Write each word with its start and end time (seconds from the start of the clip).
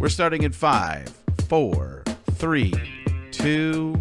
We're 0.00 0.08
starting 0.08 0.44
in 0.44 0.52
five, 0.52 1.14
four, 1.46 2.04
three, 2.32 2.72
two. 3.32 4.00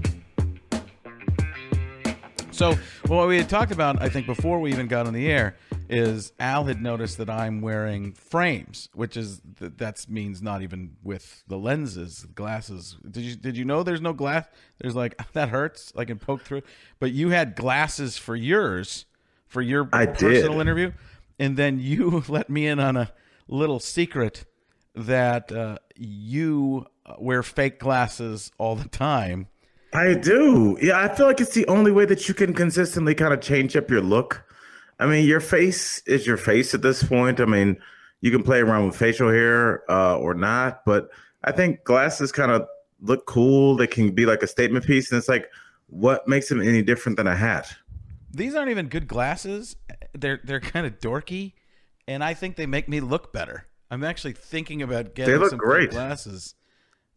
So, 2.51 2.75
what 3.07 3.27
we 3.27 3.35
had 3.35 3.49
talked 3.49 3.73
about, 3.73 4.01
I 4.01 4.07
think, 4.07 4.25
before 4.25 4.61
we 4.61 4.71
even 4.71 4.87
got 4.87 5.07
on 5.07 5.13
the 5.13 5.29
air, 5.29 5.57
is 5.89 6.31
Al 6.39 6.63
had 6.63 6.81
noticed 6.81 7.17
that 7.17 7.29
I'm 7.29 7.59
wearing 7.59 8.13
frames, 8.13 8.87
which 8.93 9.17
is 9.17 9.41
that 9.59 10.05
means 10.07 10.41
not 10.41 10.61
even 10.61 10.95
with 11.03 11.43
the 11.49 11.57
lenses, 11.57 12.25
glasses. 12.33 12.95
Did 13.11 13.23
you 13.23 13.35
did 13.35 13.57
you 13.57 13.65
know 13.65 13.83
there's 13.83 13.99
no 13.99 14.13
glass? 14.13 14.45
There's 14.79 14.95
like 14.95 15.19
that 15.33 15.49
hurts. 15.49 15.91
I 15.97 16.05
can 16.05 16.17
poke 16.17 16.43
through. 16.43 16.61
But 17.01 17.11
you 17.11 17.31
had 17.31 17.57
glasses 17.57 18.17
for 18.17 18.37
yours, 18.37 19.05
for 19.47 19.61
your 19.61 19.89
I 19.91 20.05
personal 20.05 20.53
did. 20.53 20.61
interview, 20.61 20.93
and 21.37 21.57
then 21.57 21.77
you 21.77 22.23
let 22.29 22.49
me 22.49 22.67
in 22.67 22.79
on 22.79 22.95
a 22.95 23.11
little 23.49 23.81
secret 23.81 24.45
that 24.95 25.51
uh, 25.51 25.77
you 25.99 26.85
wear 27.17 27.43
fake 27.43 27.79
glasses 27.79 28.51
all 28.57 28.75
the 28.75 28.87
time. 28.87 29.47
I 29.93 30.13
do. 30.13 30.77
Yeah, 30.81 30.99
I 30.99 31.13
feel 31.13 31.25
like 31.25 31.41
it's 31.41 31.53
the 31.53 31.67
only 31.67 31.91
way 31.91 32.05
that 32.05 32.27
you 32.27 32.33
can 32.33 32.53
consistently 32.53 33.15
kind 33.15 33.33
of 33.33 33.41
change 33.41 33.75
up 33.75 33.89
your 33.89 34.01
look. 34.01 34.45
I 34.99 35.07
mean, 35.07 35.25
your 35.25 35.39
face 35.39 36.03
is 36.05 36.27
your 36.27 36.37
face 36.37 36.73
at 36.73 36.81
this 36.81 37.01
point. 37.03 37.39
I 37.39 37.45
mean, 37.45 37.77
you 38.21 38.31
can 38.31 38.43
play 38.43 38.59
around 38.59 38.85
with 38.85 38.95
facial 38.95 39.29
hair 39.29 39.89
uh, 39.89 40.17
or 40.17 40.33
not, 40.33 40.85
but 40.85 41.09
I 41.43 41.51
think 41.51 41.83
glasses 41.83 42.31
kind 42.31 42.51
of 42.51 42.67
look 43.01 43.25
cool. 43.25 43.75
They 43.77 43.87
can 43.87 44.11
be 44.11 44.25
like 44.25 44.43
a 44.43 44.47
statement 44.47 44.85
piece, 44.85 45.11
and 45.11 45.17
it's 45.17 45.29
like, 45.29 45.49
what 45.87 46.27
makes 46.27 46.49
them 46.49 46.61
any 46.61 46.81
different 46.81 47.17
than 47.17 47.27
a 47.27 47.35
hat? 47.35 47.73
These 48.31 48.55
aren't 48.55 48.69
even 48.69 48.89
good 48.89 49.07
glasses. 49.07 49.75
They're 50.13 50.39
they're 50.43 50.59
kind 50.59 50.85
of 50.85 50.99
dorky, 50.99 51.53
and 52.07 52.23
I 52.23 52.33
think 52.33 52.57
they 52.57 52.67
make 52.67 52.87
me 52.87 52.99
look 52.99 53.33
better. 53.33 53.65
I'm 53.91 54.03
actually 54.03 54.33
thinking 54.33 54.81
about 54.81 55.15
getting 55.15 55.47
some 55.49 55.57
great. 55.57 55.91
glasses, 55.91 56.55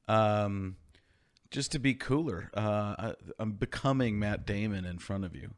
um, 0.09 0.77
just 1.51 1.73
to 1.73 1.79
be 1.79 1.95
cooler. 1.95 2.51
Uh, 2.55 2.61
I, 2.99 3.15
I'm 3.39 3.53
becoming 3.53 4.19
Matt 4.19 4.47
Damon 4.47 4.85
in 4.85 4.99
front 4.99 5.25
of 5.25 5.35
you. 5.37 5.51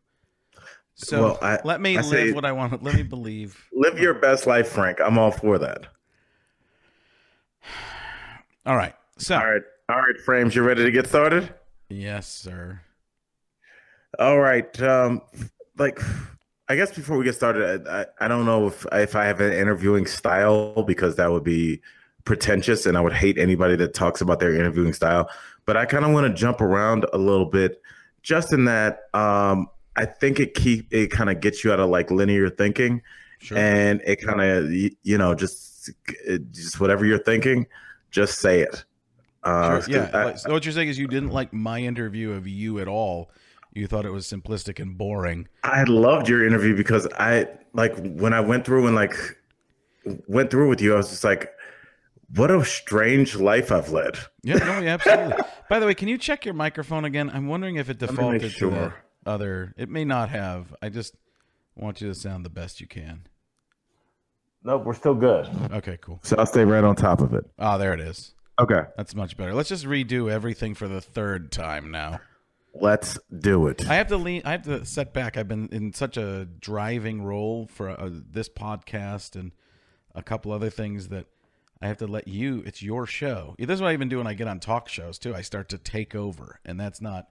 So 0.96 1.22
Well, 1.22 1.38
I- 1.42 1.60
let 1.64 1.80
me 1.80 1.96
I 1.96 2.00
live 2.00 2.10
say- 2.10 2.32
what 2.32 2.44
I 2.44 2.52
want. 2.52 2.82
Let 2.82 2.94
me 2.94 3.02
believe. 3.02 3.64
Live 3.72 3.98
your 3.98 4.14
best 4.14 4.46
life, 4.46 4.68
Frank. 4.68 5.00
I'm 5.00 5.18
all 5.18 5.30
for 5.30 5.58
that. 5.58 5.86
All 8.66 8.76
right. 8.76 8.94
So 9.18 9.36
All 9.36 9.44
right, 9.52 9.62
all 9.90 9.96
right, 9.98 10.18
frames. 10.24 10.54
You 10.56 10.62
ready 10.62 10.82
to 10.84 10.90
get 10.90 11.06
started? 11.06 11.52
yes, 11.90 12.26
sir. 12.26 12.80
All 14.18 14.38
right. 14.40 14.80
Um, 14.82 15.20
like, 15.76 16.00
I 16.68 16.76
guess 16.76 16.94
before 16.94 17.18
we 17.18 17.24
get 17.24 17.34
started, 17.34 17.86
I, 17.86 18.06
I, 18.20 18.28
don't 18.28 18.46
know 18.46 18.68
if 18.68 18.86
if 18.92 19.14
I 19.14 19.24
have 19.26 19.40
an 19.40 19.52
interviewing 19.52 20.06
style 20.06 20.82
because 20.82 21.16
that 21.16 21.30
would 21.30 21.44
be 21.44 21.82
pretentious, 22.24 22.86
and 22.86 22.96
I 22.96 23.02
would 23.02 23.12
hate 23.12 23.36
anybody 23.36 23.76
that 23.76 23.92
talks 23.92 24.20
about 24.22 24.40
their 24.40 24.54
interviewing 24.54 24.94
style. 24.94 25.28
But 25.66 25.76
I 25.76 25.84
kind 25.84 26.04
of 26.04 26.12
want 26.12 26.26
to 26.26 26.32
jump 26.32 26.60
around 26.62 27.04
a 27.12 27.18
little 27.18 27.44
bit, 27.46 27.82
just 28.22 28.52
in 28.52 28.64
that 28.64 29.00
um, 29.12 29.68
I 29.96 30.06
think 30.06 30.40
it 30.40 30.54
keep 30.54 30.92
it 30.92 31.10
kind 31.10 31.28
of 31.28 31.40
gets 31.40 31.64
you 31.64 31.72
out 31.72 31.80
of 31.80 31.90
like 31.90 32.10
linear 32.10 32.48
thinking, 32.48 33.02
Sure. 33.40 33.58
and 33.58 34.00
it 34.06 34.16
kind 34.16 34.40
of 34.40 34.72
you 34.72 35.18
know 35.18 35.34
just 35.34 35.90
just 36.50 36.80
whatever 36.80 37.04
you're 37.04 37.18
thinking, 37.18 37.66
just 38.10 38.38
say 38.38 38.60
it. 38.60 38.84
Uh, 39.42 39.82
Sure, 39.82 39.94
Yeah. 39.96 40.10
I- 40.14 40.24
like- 40.24 40.38
so 40.38 40.50
what 40.50 40.64
you're 40.64 40.72
saying 40.72 40.88
is 40.88 40.98
you 40.98 41.08
didn't 41.08 41.28
like 41.30 41.52
my 41.52 41.80
interview 41.80 42.32
of 42.32 42.46
you 42.48 42.78
at 42.78 42.88
all. 42.88 43.30
You 43.74 43.88
thought 43.88 44.06
it 44.06 44.10
was 44.10 44.26
simplistic 44.26 44.80
and 44.80 44.96
boring. 44.96 45.48
I 45.64 45.82
loved 45.84 46.28
your 46.28 46.46
interview 46.46 46.76
because 46.76 47.08
I 47.18 47.48
like 47.72 47.96
when 47.98 48.32
I 48.32 48.40
went 48.40 48.64
through 48.64 48.86
and 48.86 48.94
like 48.94 49.14
went 50.28 50.50
through 50.50 50.68
with 50.68 50.80
you, 50.80 50.94
I 50.94 50.96
was 50.98 51.10
just 51.10 51.24
like, 51.24 51.50
what 52.34 52.50
a 52.50 52.64
strange 52.64 53.34
life 53.34 53.72
I've 53.72 53.90
led. 53.90 54.16
Yeah, 54.42 54.56
no, 54.58 54.78
yeah, 54.80 54.94
absolutely. 54.94 55.42
By 55.68 55.80
the 55.80 55.86
way, 55.86 55.94
can 55.94 56.08
you 56.08 56.18
check 56.18 56.44
your 56.44 56.54
microphone 56.54 57.04
again? 57.04 57.30
I'm 57.30 57.48
wondering 57.48 57.76
if 57.76 57.90
it 57.90 58.00
me 58.00 58.06
make 58.06 58.16
defaulted 58.16 58.54
to 58.56 58.70
the 58.70 58.92
other. 59.26 59.74
It 59.76 59.88
may 59.88 60.04
not 60.04 60.28
have. 60.28 60.74
I 60.80 60.88
just 60.88 61.16
want 61.74 62.00
you 62.00 62.08
to 62.08 62.14
sound 62.14 62.44
the 62.44 62.50
best 62.50 62.80
you 62.80 62.86
can. 62.86 63.26
Nope, 64.62 64.84
we're 64.84 64.94
still 64.94 65.14
good. 65.14 65.48
Okay, 65.72 65.98
cool. 66.00 66.20
So 66.22 66.36
I'll 66.38 66.46
stay 66.46 66.64
right 66.64 66.84
on 66.84 66.96
top 66.96 67.20
of 67.20 67.34
it. 67.34 67.44
Ah, 67.58 67.76
there 67.76 67.92
it 67.92 68.00
is. 68.00 68.34
Okay. 68.58 68.82
That's 68.96 69.14
much 69.14 69.36
better. 69.36 69.52
Let's 69.52 69.68
just 69.68 69.84
redo 69.84 70.30
everything 70.30 70.74
for 70.74 70.86
the 70.88 71.00
third 71.00 71.50
time 71.50 71.90
now. 71.90 72.20
Let's 72.74 73.18
do 73.36 73.68
it. 73.68 73.88
I 73.88 73.94
have 73.94 74.08
to 74.08 74.16
lean. 74.16 74.42
I 74.44 74.52
have 74.52 74.64
to 74.64 74.84
set 74.84 75.12
back. 75.12 75.36
I've 75.36 75.48
been 75.48 75.68
in 75.70 75.92
such 75.92 76.16
a 76.16 76.44
driving 76.44 77.22
role 77.22 77.68
for 77.72 77.88
uh, 77.88 78.10
this 78.10 78.48
podcast 78.48 79.36
and 79.36 79.52
a 80.14 80.22
couple 80.22 80.52
other 80.52 80.70
things 80.70 81.08
that 81.08 81.26
I 81.80 81.86
have 81.86 81.98
to 81.98 82.06
let 82.06 82.26
you. 82.26 82.62
It's 82.66 82.82
your 82.82 83.06
show. 83.06 83.54
This 83.58 83.74
is 83.74 83.80
what 83.80 83.90
I 83.90 83.92
even 83.92 84.08
do 84.08 84.18
when 84.18 84.26
I 84.26 84.34
get 84.34 84.48
on 84.48 84.58
talk 84.58 84.88
shows 84.88 85.18
too. 85.18 85.34
I 85.34 85.42
start 85.42 85.68
to 85.68 85.78
take 85.78 86.14
over, 86.14 86.60
and 86.64 86.80
that's 86.80 87.00
not. 87.00 87.28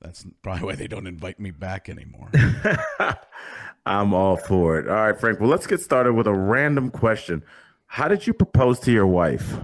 That's 0.00 0.26
probably 0.42 0.64
why 0.64 0.74
they 0.74 0.88
don't 0.88 1.06
invite 1.06 1.38
me 1.38 1.50
back 1.50 1.88
anymore. 1.88 2.30
I'm 3.86 4.12
all 4.12 4.36
for 4.36 4.78
it. 4.78 4.88
All 4.88 4.94
right, 4.94 5.18
Frank. 5.18 5.40
Well, 5.40 5.48
let's 5.48 5.66
get 5.66 5.80
started 5.80 6.14
with 6.14 6.26
a 6.26 6.34
random 6.34 6.90
question. 6.90 7.42
How 7.86 8.08
did 8.08 8.26
you 8.26 8.32
propose 8.32 8.80
to 8.80 8.92
your 8.92 9.06
wife? 9.06 9.56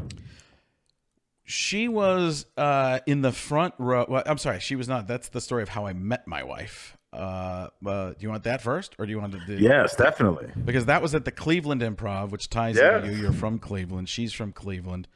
She 1.50 1.88
was 1.88 2.46
uh, 2.56 3.00
in 3.06 3.22
the 3.22 3.32
front 3.32 3.74
row. 3.78 4.06
Well, 4.08 4.22
I'm 4.26 4.38
sorry, 4.38 4.60
she 4.60 4.76
was 4.76 4.88
not. 4.88 5.06
That's 5.06 5.28
the 5.28 5.40
story 5.40 5.62
of 5.62 5.68
how 5.68 5.86
I 5.86 5.92
met 5.92 6.26
my 6.26 6.42
wife. 6.42 6.96
Uh, 7.12 7.68
uh, 7.84 8.10
do 8.10 8.16
you 8.20 8.28
want 8.30 8.44
that 8.44 8.62
first, 8.62 8.94
or 8.98 9.04
do 9.06 9.10
you 9.10 9.18
want 9.18 9.32
to 9.32 9.40
do? 9.46 9.56
Yes, 9.56 9.96
definitely. 9.96 10.48
Because 10.64 10.86
that 10.86 11.02
was 11.02 11.14
at 11.14 11.24
the 11.24 11.32
Cleveland 11.32 11.82
Improv, 11.82 12.30
which 12.30 12.48
ties 12.50 12.76
Yes. 12.76 13.02
into 13.04 13.16
you. 13.16 13.22
You're 13.22 13.32
from 13.32 13.58
Cleveland. 13.58 14.08
She's 14.08 14.32
from 14.32 14.52
Cleveland. 14.52 15.08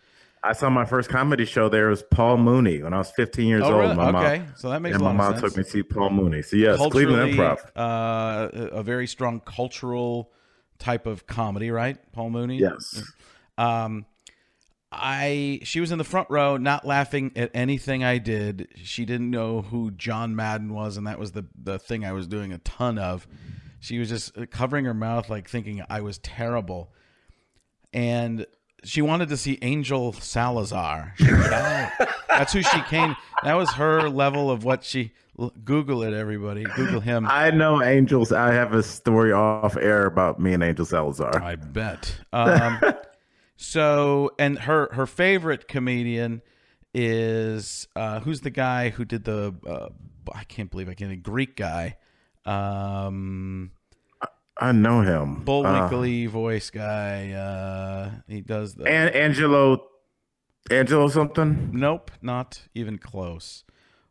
I 0.42 0.52
saw 0.52 0.68
my 0.68 0.84
first 0.84 1.08
comedy 1.08 1.44
show 1.46 1.68
there 1.70 1.88
was 1.88 2.02
Paul 2.02 2.36
Mooney 2.36 2.82
when 2.82 2.92
I 2.92 2.98
was 2.98 3.10
15 3.12 3.46
years 3.46 3.62
Oh, 3.62 3.66
old. 3.72 3.80
really? 3.80 3.94
My 3.94 4.10
mom, 4.10 4.46
so 4.56 4.68
that 4.70 4.82
makes 4.82 4.94
and 4.94 5.02
a 5.02 5.04
lot 5.06 5.14
my 5.14 5.24
mom 5.24 5.32
sense. 5.38 5.52
took 5.52 5.56
me 5.56 5.62
to 5.64 5.70
see 5.70 5.82
Paul 5.82 6.10
Mooney. 6.10 6.42
So 6.42 6.56
yes, 6.56 6.78
Cleveland 6.90 7.32
Improv. 7.34 7.58
uh, 7.76 8.48
a 8.72 8.82
very 8.82 9.06
strong 9.06 9.40
cultural 9.40 10.30
type 10.78 11.06
of 11.06 11.26
comedy, 11.26 11.70
right? 11.70 11.96
Paul 12.12 12.28
Mooney. 12.30 12.58
Yes. 12.58 13.02
Um, 13.56 14.04
I 14.96 15.60
she 15.62 15.80
was 15.80 15.92
in 15.92 15.98
the 15.98 16.04
front 16.04 16.28
row, 16.30 16.56
not 16.56 16.86
laughing 16.86 17.32
at 17.36 17.50
anything 17.54 18.04
I 18.04 18.18
did. 18.18 18.68
She 18.76 19.04
didn't 19.04 19.30
know 19.30 19.62
who 19.62 19.90
John 19.90 20.36
Madden 20.36 20.72
was, 20.72 20.96
and 20.96 21.06
that 21.06 21.18
was 21.18 21.32
the 21.32 21.46
the 21.60 21.78
thing 21.78 22.04
I 22.04 22.12
was 22.12 22.26
doing 22.26 22.52
a 22.52 22.58
ton 22.58 22.98
of. 22.98 23.26
She 23.80 23.98
was 23.98 24.08
just 24.08 24.32
covering 24.50 24.86
her 24.86 24.94
mouth, 24.94 25.28
like 25.28 25.48
thinking 25.48 25.84
I 25.90 26.00
was 26.00 26.18
terrible, 26.18 26.92
and 27.92 28.46
she 28.84 29.02
wanted 29.02 29.28
to 29.30 29.36
see 29.36 29.58
Angel 29.62 30.12
Salazar. 30.12 31.14
She 31.18 31.26
"Oh." 31.30 31.90
That's 32.28 32.52
who 32.52 32.62
she 32.62 32.80
came. 32.82 33.16
That 33.42 33.54
was 33.54 33.70
her 33.74 34.08
level 34.08 34.50
of 34.50 34.64
what 34.64 34.84
she. 34.84 35.12
Google 35.64 36.04
it, 36.04 36.14
everybody. 36.14 36.62
Google 36.62 37.00
him. 37.00 37.26
I 37.28 37.50
know 37.50 37.82
Angels. 37.82 38.30
I 38.32 38.52
have 38.52 38.72
a 38.72 38.84
story 38.84 39.32
off 39.32 39.76
air 39.76 40.06
about 40.06 40.38
me 40.38 40.52
and 40.52 40.62
Angel 40.62 40.84
Salazar. 40.84 41.42
I 41.42 41.56
bet. 41.56 42.16
Um, 42.32 42.78
so, 43.56 44.30
and 44.38 44.58
her 44.60 44.88
her 44.92 45.06
favorite 45.06 45.68
comedian 45.68 46.42
is 46.92 47.88
uh, 47.96 48.20
who's 48.20 48.40
the 48.42 48.50
guy 48.50 48.90
who 48.90 49.04
did 49.04 49.24
the 49.24 49.54
uh, 49.66 49.88
I 50.32 50.44
can't 50.44 50.70
believe 50.70 50.88
I 50.88 50.94
can't 50.94 51.22
Greek 51.22 51.56
guy, 51.56 51.96
um, 52.46 53.72
I 54.56 54.72
know 54.72 55.00
him. 55.00 55.44
Uh, 56.26 56.30
voice 56.30 56.70
guy. 56.70 57.32
Uh, 57.32 58.10
he 58.28 58.40
does 58.40 58.74
the 58.74 58.84
and 58.84 59.14
Angelo, 59.14 59.84
Angelo 60.70 61.08
something. 61.08 61.70
nope, 61.72 62.10
not 62.22 62.62
even 62.74 62.98
close. 62.98 63.64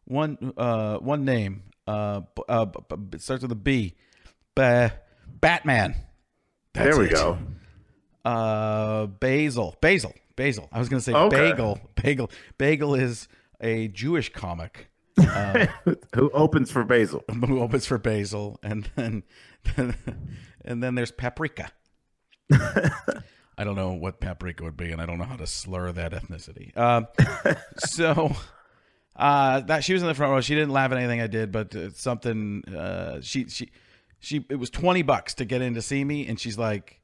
One 0.06 0.54
uh, 0.58 0.98
one 0.98 1.24
name. 1.26 1.64
Uh, 1.88 2.22
uh, 2.48 2.66
b- 2.66 2.80
b- 2.90 3.16
it 3.18 3.22
starts 3.22 3.42
with 3.44 3.52
a 3.52 3.56
B. 3.56 3.96
Ba- 4.56 4.94
Batman. 5.28 5.96
That's 6.74 6.96
there 6.96 7.00
we 7.00 7.08
it. 7.08 7.14
go. 7.14 7.38
Uh, 8.26 9.08
Basil. 9.08 9.76
Basil. 9.82 10.14
Basil. 10.36 10.68
I 10.72 10.80
was 10.80 10.90
going 10.90 11.00
to 11.00 11.04
say 11.04 11.14
Okay. 11.14 11.52
Bagel. 11.52 11.80
Bagel. 12.02 12.32
Bagel 12.58 12.96
is 12.96 13.28
a 13.62 13.88
Jewish 13.90 14.32
comic 14.32 14.90
Who 16.16 16.30
opens 16.32 16.72
for 16.72 16.84
Basil? 16.84 17.24
who 17.48 17.60
opens 17.62 17.86
for 17.86 17.98
Basil, 18.00 18.60
and 18.64 18.90
then 18.96 19.24
and 20.66 20.84
then 20.84 20.96
there's 20.96 21.12
Paprika. 21.12 21.72
I 22.52 23.64
don't 23.64 23.76
know 23.76 23.94
what 23.94 24.20
paprika 24.20 24.64
would 24.64 24.76
be, 24.76 24.92
and 24.92 25.00
I 25.00 25.06
don't 25.06 25.20
know 25.20 25.26
how 25.26 25.36
to 25.36 25.46
slur 25.46 25.92
that 25.92 26.12
ethnicity. 26.14 26.76
Um, 26.76 27.08
so 27.78 28.36
uh, 29.16 29.60
that 29.62 29.84
she 29.84 29.94
was 29.94 30.02
in 30.02 30.08
the 30.08 30.16
front 30.16 30.32
row. 30.32 30.42
She 30.42 30.56
didn't 30.56 30.72
laugh 30.72 30.92
at 30.92 30.98
anything 30.98 31.22
I 31.22 31.28
did, 31.28 31.52
but 31.52 31.76
uh, 31.76 31.92
something 31.92 32.64
uh, 32.76 33.22
she 33.22 33.48
she 33.50 33.70
she 34.20 34.44
it 34.50 34.56
was 34.56 34.72
twenty 34.72 35.04
bucks 35.04 35.36
to 35.36 35.46
get 35.46 35.62
in 35.62 35.76
to 35.76 35.82
see 35.82 36.04
me, 36.04 36.26
and 36.28 36.40
she's 36.40 36.58
like, 36.58 37.00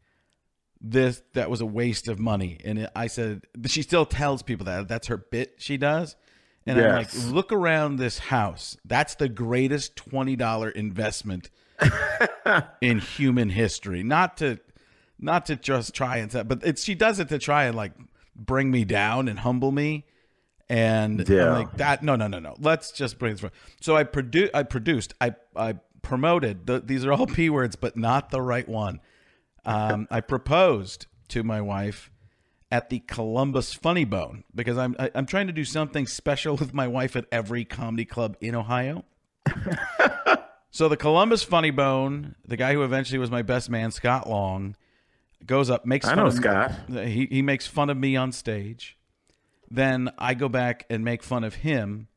"This 0.82 1.22
that 1.34 1.50
was 1.50 1.62
a 1.62 1.66
waste 1.66 2.08
of 2.08 2.20
money." 2.20 2.60
And 2.64 2.90
I 2.96 3.08
said, 3.08 3.46
she 3.68 3.82
still 3.82 4.06
tells 4.06 4.44
people 4.44 4.66
that 4.66 4.88
that's 4.88 5.08
her 5.08 5.18
bit 5.18 5.56
she 5.58 5.78
does. 5.78 6.16
And 6.66 6.80
I'm 6.80 6.96
like, 6.98 7.10
look 7.32 7.52
around 7.52 7.96
this 7.98 8.20
house. 8.20 8.78
That's 8.86 9.16
the 9.16 9.30
greatest 9.30 9.96
twenty 9.96 10.36
dollar 10.36 10.70
investment 10.70 11.50
in 12.82 13.00
human 13.00 13.50
history. 13.50 14.04
Not 14.04 14.38
to, 14.38 14.60
not 15.18 15.46
to 15.48 15.56
just 15.56 15.94
try 15.96 16.18
and 16.18 16.32
set, 16.32 16.48
but 16.48 16.60
it's 16.64 16.84
she 16.84 16.96
does 16.96 17.20
it 17.20 17.30
to 17.30 17.40
try 17.40 17.66
and 17.66 17.76
like 17.76 17.94
bring 18.36 18.70
me 18.72 18.86
down 18.86 19.28
and 19.28 19.40
humble 19.40 19.72
me. 19.72 20.06
And 20.70 21.28
Yeah. 21.28 21.48
I'm 21.48 21.54
like 21.54 21.78
that. 21.78 22.04
No, 22.04 22.16
no, 22.16 22.28
no, 22.28 22.40
no. 22.40 22.56
Let's 22.60 22.92
just 22.92 23.18
bring 23.18 23.36
this. 23.36 23.52
So 23.82 23.96
I 23.96 24.04
produced. 24.04 24.52
I 24.54 24.64
produced. 24.64 25.14
I 25.20 25.36
I 25.56 25.74
promoted. 26.04 26.68
The, 26.68 26.80
these 26.80 27.06
are 27.06 27.12
all 27.14 27.26
p 27.26 27.50
words, 27.50 27.76
but 27.76 27.98
not 27.98 28.30
the 28.30 28.42
right 28.42 28.68
one. 28.68 29.00
Um, 29.66 30.08
I 30.10 30.22
proposed 30.22 31.08
to 31.30 31.44
my 31.44 31.62
wife 31.62 32.12
at 32.72 32.90
the 32.90 33.00
Columbus 33.00 33.74
Funny 33.74 34.06
Bone 34.06 34.44
because 34.54 34.78
I'm 34.78 34.96
I, 35.00 35.12
I'm 35.16 35.26
trying 35.26 35.48
to 35.48 35.54
do 35.54 35.66
something 35.66 36.08
special 36.08 36.56
with 36.60 36.74
my 36.74 36.88
wife 36.88 37.16
at 37.16 37.26
every 37.32 37.66
comedy 37.66 38.06
club 38.06 38.38
in 38.42 38.56
Ohio. 38.56 39.06
so 40.72 40.88
the 40.90 40.98
Columbus 40.98 41.44
Funny 41.44 41.72
Bone, 41.72 42.36
the 42.46 42.58
guy 42.58 42.74
who 42.74 42.84
eventually 42.84 43.20
was 43.20 43.32
my 43.32 43.42
best 43.42 43.70
man, 43.70 43.92
Scott 43.92 44.30
Long, 44.30 44.76
goes 45.46 45.70
up, 45.70 45.86
makes 45.86 46.06
I 46.06 46.10
fun 46.10 46.18
know 46.18 46.28
of 46.28 46.34
Scott. 46.34 46.72
He 46.90 47.28
he 47.30 47.42
makes 47.42 47.68
fun 47.68 47.90
of 47.90 47.98
me 47.98 48.16
on 48.16 48.32
stage. 48.32 48.98
Then 49.72 50.12
I 50.18 50.34
go 50.34 50.50
back 50.50 50.86
and 50.90 51.04
make 51.04 51.22
fun 51.22 51.44
of 51.44 51.56
him, 51.56 52.08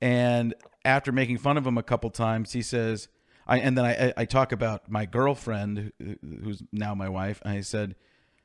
and 0.00 0.54
after 0.84 1.12
making 1.12 1.38
fun 1.38 1.56
of 1.56 1.66
him 1.66 1.78
a 1.78 1.82
couple 1.82 2.10
times, 2.10 2.52
he 2.52 2.62
says, 2.62 3.08
"I." 3.46 3.58
And 3.58 3.76
then 3.76 3.84
I 3.84 4.12
I- 4.16 4.24
talk 4.24 4.52
about 4.52 4.90
my 4.90 5.06
girlfriend, 5.06 5.92
who's 6.00 6.62
now 6.72 6.94
my 6.94 7.08
wife. 7.08 7.40
I 7.44 7.60
said 7.60 7.94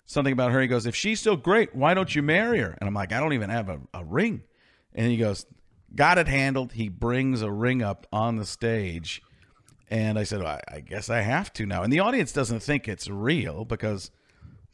something 0.06 0.34
about 0.34 0.52
her. 0.52 0.62
He 0.62 0.68
goes, 0.68 0.86
"If 0.86 0.96
she's 0.96 1.20
so 1.20 1.36
great, 1.36 1.76
why 1.76 1.94
don't 1.94 2.14
you 2.16 2.22
marry 2.22 2.60
her?" 2.60 2.78
And 2.80 2.88
I'm 2.88 2.94
like, 2.94 3.12
"I 3.12 3.20
don't 3.20 3.34
even 3.34 3.50
have 3.50 3.70
a, 3.70 3.80
a 3.94 4.04
ring." 4.06 4.42
And 4.94 5.12
he 5.12 5.18
goes, 5.18 5.46
"Got 5.96 6.18
it 6.18 6.28
handled." 6.28 6.74
He 6.74 6.90
brings 6.90 7.42
a 7.42 7.52
ring 7.52 7.82
up 7.82 8.08
on 8.12 8.38
the 8.38 8.46
stage, 8.46 9.22
and 9.90 10.18
I 10.20 10.24
said, 10.24 10.40
well, 10.40 10.60
I, 10.70 10.76
"I 10.76 10.80
guess 10.82 11.10
I 11.10 11.22
have 11.22 11.54
to 11.54 11.66
now." 11.66 11.84
And 11.84 11.92
the 11.94 12.00
audience 12.00 12.32
doesn't 12.32 12.62
think 12.62 12.88
it's 12.88 13.10
real 13.10 13.66
because 13.66 14.12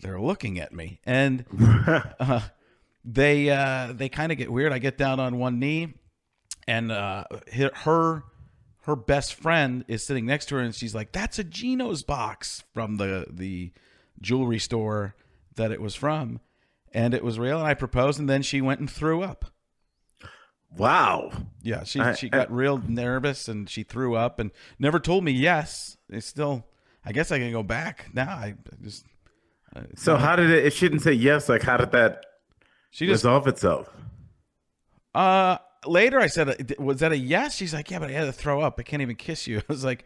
they're 0.02 0.20
looking 0.22 0.60
at 0.60 0.74
me, 0.74 1.00
and 1.06 1.46
uh, 2.20 2.42
they 3.06 3.50
uh, 3.50 3.94
they 3.94 4.10
kind 4.10 4.32
of 4.32 4.38
get 4.38 4.52
weird. 4.52 4.72
I 4.72 4.80
get 4.80 4.98
down 4.98 5.20
on 5.20 5.38
one 5.40 5.60
knee, 5.60 5.94
and 6.68 6.92
uh, 6.92 7.26
her- 7.76 8.24
her 8.84 8.96
best 8.96 9.34
friend 9.36 9.84
is 9.88 10.04
sitting 10.06 10.26
next 10.26 10.48
to 10.48 10.56
her, 10.56 10.62
and 10.62 10.74
she's 10.76 10.94
like, 10.96 11.12
"That's 11.12 11.40
a 11.40 11.44
Geno's 11.44 12.04
box 12.04 12.64
from 12.74 12.98
the 12.98 13.26
the 13.30 13.72
jewelry 14.22 14.60
store 14.60 15.16
that 15.56 15.72
it 15.72 15.82
was 15.82 15.96
from," 15.96 16.40
and 16.94 17.14
it 17.14 17.24
was 17.24 17.40
real. 17.40 17.58
And 17.60 17.68
I 17.68 17.74
proposed, 17.74 18.20
and 18.20 18.30
then 18.30 18.42
she 18.42 18.62
went 18.62 18.80
and 18.80 18.90
threw 18.90 19.22
up. 19.24 19.46
Wow. 20.76 21.32
Yeah, 21.62 21.84
she 21.84 22.00
I- 22.00 22.14
she 22.16 22.30
got 22.30 22.52
real 22.52 22.78
nervous 22.80 23.48
and 23.48 23.70
she 23.70 23.84
threw 23.84 24.16
up 24.16 24.40
and 24.40 24.52
never 24.80 25.00
told 25.00 25.24
me 25.24 25.32
yes. 25.32 25.98
It's 26.10 26.26
still, 26.26 26.66
I 27.06 27.12
guess 27.12 27.32
I 27.32 27.38
can 27.38 27.52
go 27.52 27.62
back 27.64 28.08
now. 28.14 28.30
I 28.30 28.56
just 28.82 29.06
So 29.96 30.18
how 30.18 30.36
did 30.36 30.50
it? 30.50 30.66
It 30.66 30.74
shouldn't 30.74 31.04
say 31.04 31.14
yes. 31.14 31.48
Like 31.48 31.62
how 31.62 31.78
did 31.78 31.92
that 31.92 32.26
she 32.90 33.06
just 33.06 33.24
resolve 33.24 33.48
itself? 33.48 33.88
Uh, 35.14 35.58
later 35.86 36.20
I 36.20 36.28
said, 36.28 36.76
"Was 36.80 37.00
that 37.00 37.12
a 37.12 37.18
yes?" 37.18 37.56
She's 37.56 37.74
like, 37.74 37.90
"Yeah, 37.92 38.00
but 38.00 38.10
I 38.10 38.14
had 38.14 38.26
to 38.26 38.34
throw 38.34 38.62
up. 38.62 38.80
I 38.80 38.84
can't 38.84 39.02
even 39.02 39.16
kiss 39.16 39.48
you." 39.48 39.58
I 39.60 39.64
was 39.68 39.84
like, 39.84 40.06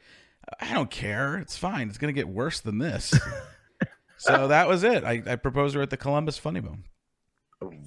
"I 0.59 0.73
don't 0.73 0.89
care. 0.91 1.37
It's 1.37 1.57
fine. 1.57 1.89
It's 1.89 1.97
gonna 1.97 2.13
get 2.13 2.27
worse 2.27 2.59
than 2.59 2.77
this." 2.77 3.17
so 4.17 4.47
that 4.47 4.67
was 4.67 4.83
it. 4.83 5.03
I, 5.03 5.21
I 5.25 5.35
proposed 5.35 5.75
her 5.75 5.81
at 5.81 5.89
the 5.89 5.97
Columbus 5.97 6.37
Funny 6.37 6.59
Bone. 6.59 6.83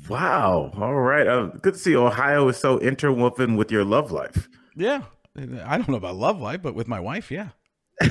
Wow. 0.08 0.72
All 0.76 0.94
right. 0.94 1.26
Uh, 1.26 1.46
good 1.46 1.74
to 1.74 1.78
see 1.78 1.94
Ohio 1.94 2.48
is 2.48 2.56
so 2.56 2.78
interwoven 2.80 3.56
with 3.56 3.70
your 3.70 3.84
love 3.84 4.10
life. 4.10 4.48
Yeah, 4.76 5.02
I 5.36 5.76
don't 5.76 5.88
know 5.88 5.96
about 5.96 6.16
love 6.16 6.40
life, 6.40 6.60
but 6.62 6.74
with 6.74 6.88
my 6.88 7.00
wife, 7.00 7.30
yeah. 7.30 7.50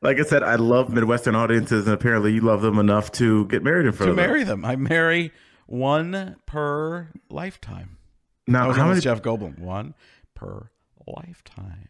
Like 0.00 0.20
I 0.20 0.22
said, 0.22 0.44
I 0.44 0.54
love 0.54 0.92
Midwestern 0.92 1.34
audiences, 1.34 1.86
and 1.86 1.94
apparently 1.94 2.32
you 2.32 2.40
love 2.40 2.62
them 2.62 2.78
enough 2.78 3.10
to 3.12 3.46
get 3.46 3.64
married 3.64 3.84
in 3.84 3.92
front 3.92 4.08
To 4.08 4.10
of 4.12 4.16
them. 4.16 4.24
To 4.24 4.28
marry 4.28 4.44
them, 4.44 4.64
I 4.64 4.76
marry 4.76 5.32
one 5.68 6.36
per 6.46 7.08
lifetime. 7.28 7.98
Now, 8.46 8.72
how 8.72 8.88
many 8.88 9.00
Jeff 9.00 9.22
Goldblum. 9.22 9.58
One 9.58 9.94
per 10.34 10.70
lifetime. 11.06 11.88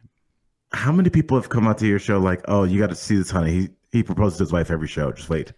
how 0.73 0.93
many 0.93 1.11
people 1.11 1.37
have 1.39 1.49
come 1.49 1.67
out 1.67 1.79
to 1.79 1.87
your 1.87 1.99
show 1.99 2.19
like, 2.19 2.43
oh, 2.49 2.65
you 2.65 2.79
got 2.79 2.91
to 2.91 2.97
see 2.97 3.17
this, 3.17 3.31
honey? 3.31 3.53
He 3.53 3.69
he 3.91 4.03
proposes 4.03 4.39
to 4.39 4.45
his 4.45 4.53
wife 4.53 4.71
every 4.71 4.89
show. 4.89 5.13
Just 5.13 5.31
wait. 5.31 5.53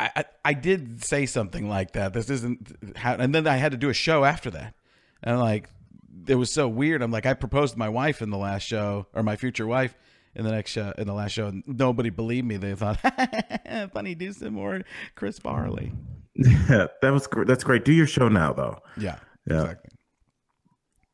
I, 0.00 0.10
I, 0.16 0.24
I 0.46 0.54
did 0.54 1.04
say 1.04 1.26
something 1.26 1.68
like 1.68 1.92
that. 1.92 2.12
This 2.14 2.28
isn't 2.30 2.96
how, 2.96 3.14
and 3.14 3.34
then 3.34 3.46
I 3.46 3.56
had 3.56 3.72
to 3.72 3.78
do 3.78 3.90
a 3.90 3.94
show 3.94 4.24
after 4.24 4.50
that, 4.50 4.74
and 5.22 5.38
like 5.38 5.68
it 6.26 6.34
was 6.36 6.50
so 6.50 6.66
weird. 6.66 7.02
I'm 7.02 7.12
like, 7.12 7.26
I 7.26 7.34
proposed 7.34 7.74
to 7.74 7.78
my 7.78 7.90
wife 7.90 8.22
in 8.22 8.30
the 8.30 8.38
last 8.38 8.62
show, 8.62 9.06
or 9.12 9.22
my 9.22 9.36
future 9.36 9.66
wife 9.66 9.94
in 10.34 10.44
the 10.44 10.50
next 10.50 10.70
show, 10.70 10.94
in 10.96 11.06
the 11.06 11.12
last 11.12 11.32
show, 11.32 11.48
and 11.48 11.62
nobody 11.66 12.08
believed 12.08 12.46
me. 12.46 12.56
They 12.56 12.74
thought, 12.74 12.98
funny, 13.92 14.14
do 14.14 14.32
some 14.32 14.54
more 14.54 14.80
Chris 15.14 15.38
Farley. 15.38 15.92
Yeah, 16.34 16.86
that 17.02 17.10
was 17.12 17.26
gr- 17.26 17.44
that's 17.44 17.62
great. 17.64 17.84
Do 17.84 17.92
your 17.92 18.06
show 18.06 18.28
now, 18.28 18.52
though. 18.52 18.78
Yeah, 18.96 19.18
Yeah. 19.46 19.62
exactly. 19.62 19.90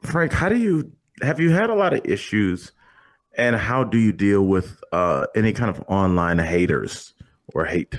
Frank, 0.03 0.33
how 0.33 0.49
do 0.49 0.57
you 0.57 0.93
have 1.23 1.41
you 1.41 1.51
had 1.51 1.71
a 1.71 1.75
lot 1.75 1.93
of 1.93 2.01
issues, 2.05 2.73
and 3.37 3.57
how 3.57 3.83
do 3.85 3.99
you 3.99 4.13
deal 4.13 4.43
with 4.43 4.83
uh, 4.93 5.27
any 5.35 5.53
kind 5.53 5.71
of 5.71 5.83
online 5.89 6.39
haters 6.39 7.15
or 7.55 7.65
hate? 7.65 7.99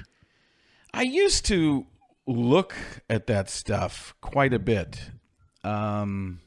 I 0.93 1.01
used 1.01 1.45
to 1.47 1.85
look 2.25 2.73
at 3.09 3.27
that 3.27 3.49
stuff 3.49 4.15
quite 4.21 4.53
a 4.53 4.59
bit. 4.59 5.09
Um, 5.63 6.39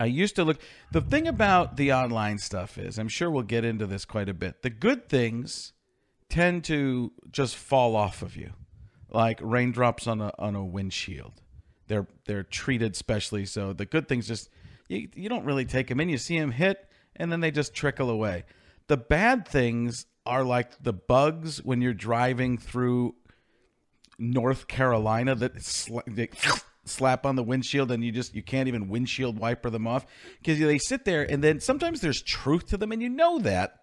I 0.00 0.06
used 0.06 0.34
to 0.36 0.44
look. 0.44 0.58
The 0.90 1.00
thing 1.00 1.28
about 1.28 1.76
the 1.76 1.92
online 1.92 2.38
stuff 2.38 2.76
is, 2.76 2.98
I'm 2.98 3.08
sure 3.08 3.30
we'll 3.30 3.42
get 3.44 3.64
into 3.64 3.86
this 3.86 4.04
quite 4.04 4.28
a 4.28 4.34
bit. 4.34 4.62
The 4.62 4.70
good 4.70 5.08
things 5.08 5.72
tend 6.28 6.64
to 6.64 7.12
just 7.30 7.54
fall 7.56 7.94
off 7.96 8.20
of 8.22 8.36
you, 8.36 8.50
like 9.10 9.38
raindrops 9.42 10.06
on 10.06 10.20
a 10.20 10.32
on 10.38 10.54
a 10.54 10.64
windshield. 10.64 11.32
They're 11.86 12.06
they're 12.26 12.42
treated 12.42 12.96
specially, 12.96 13.46
so 13.46 13.72
the 13.72 13.86
good 13.86 14.08
things 14.08 14.28
just 14.28 14.50
you 14.88 15.08
you 15.14 15.28
don't 15.28 15.44
really 15.44 15.64
take 15.64 15.88
them 15.88 16.00
in. 16.00 16.08
You 16.08 16.18
see 16.18 16.38
them 16.38 16.52
hit, 16.52 16.88
and 17.16 17.32
then 17.32 17.40
they 17.40 17.50
just 17.50 17.74
trickle 17.74 18.10
away. 18.10 18.44
The 18.88 18.96
bad 18.96 19.46
things 19.46 20.06
are 20.26 20.44
like 20.44 20.82
the 20.82 20.92
bugs 20.92 21.62
when 21.62 21.80
you're 21.80 21.94
driving 21.94 22.58
through 22.58 23.14
North 24.18 24.68
Carolina 24.68 25.34
that 25.34 25.62
slap 26.84 27.26
on 27.26 27.36
the 27.36 27.42
windshield 27.42 27.90
and 27.90 28.04
you 28.04 28.10
just 28.10 28.34
you 28.34 28.42
can't 28.42 28.68
even 28.68 28.88
windshield 28.88 29.38
wiper 29.38 29.70
them 29.70 29.86
off 29.86 30.06
because 30.38 30.58
they 30.58 30.78
sit 30.78 31.04
there 31.04 31.30
and 31.30 31.44
then 31.44 31.60
sometimes 31.60 32.00
there's 32.00 32.22
truth 32.22 32.66
to 32.66 32.76
them 32.76 32.92
and 32.92 33.02
you 33.02 33.08
know 33.08 33.38
that 33.38 33.80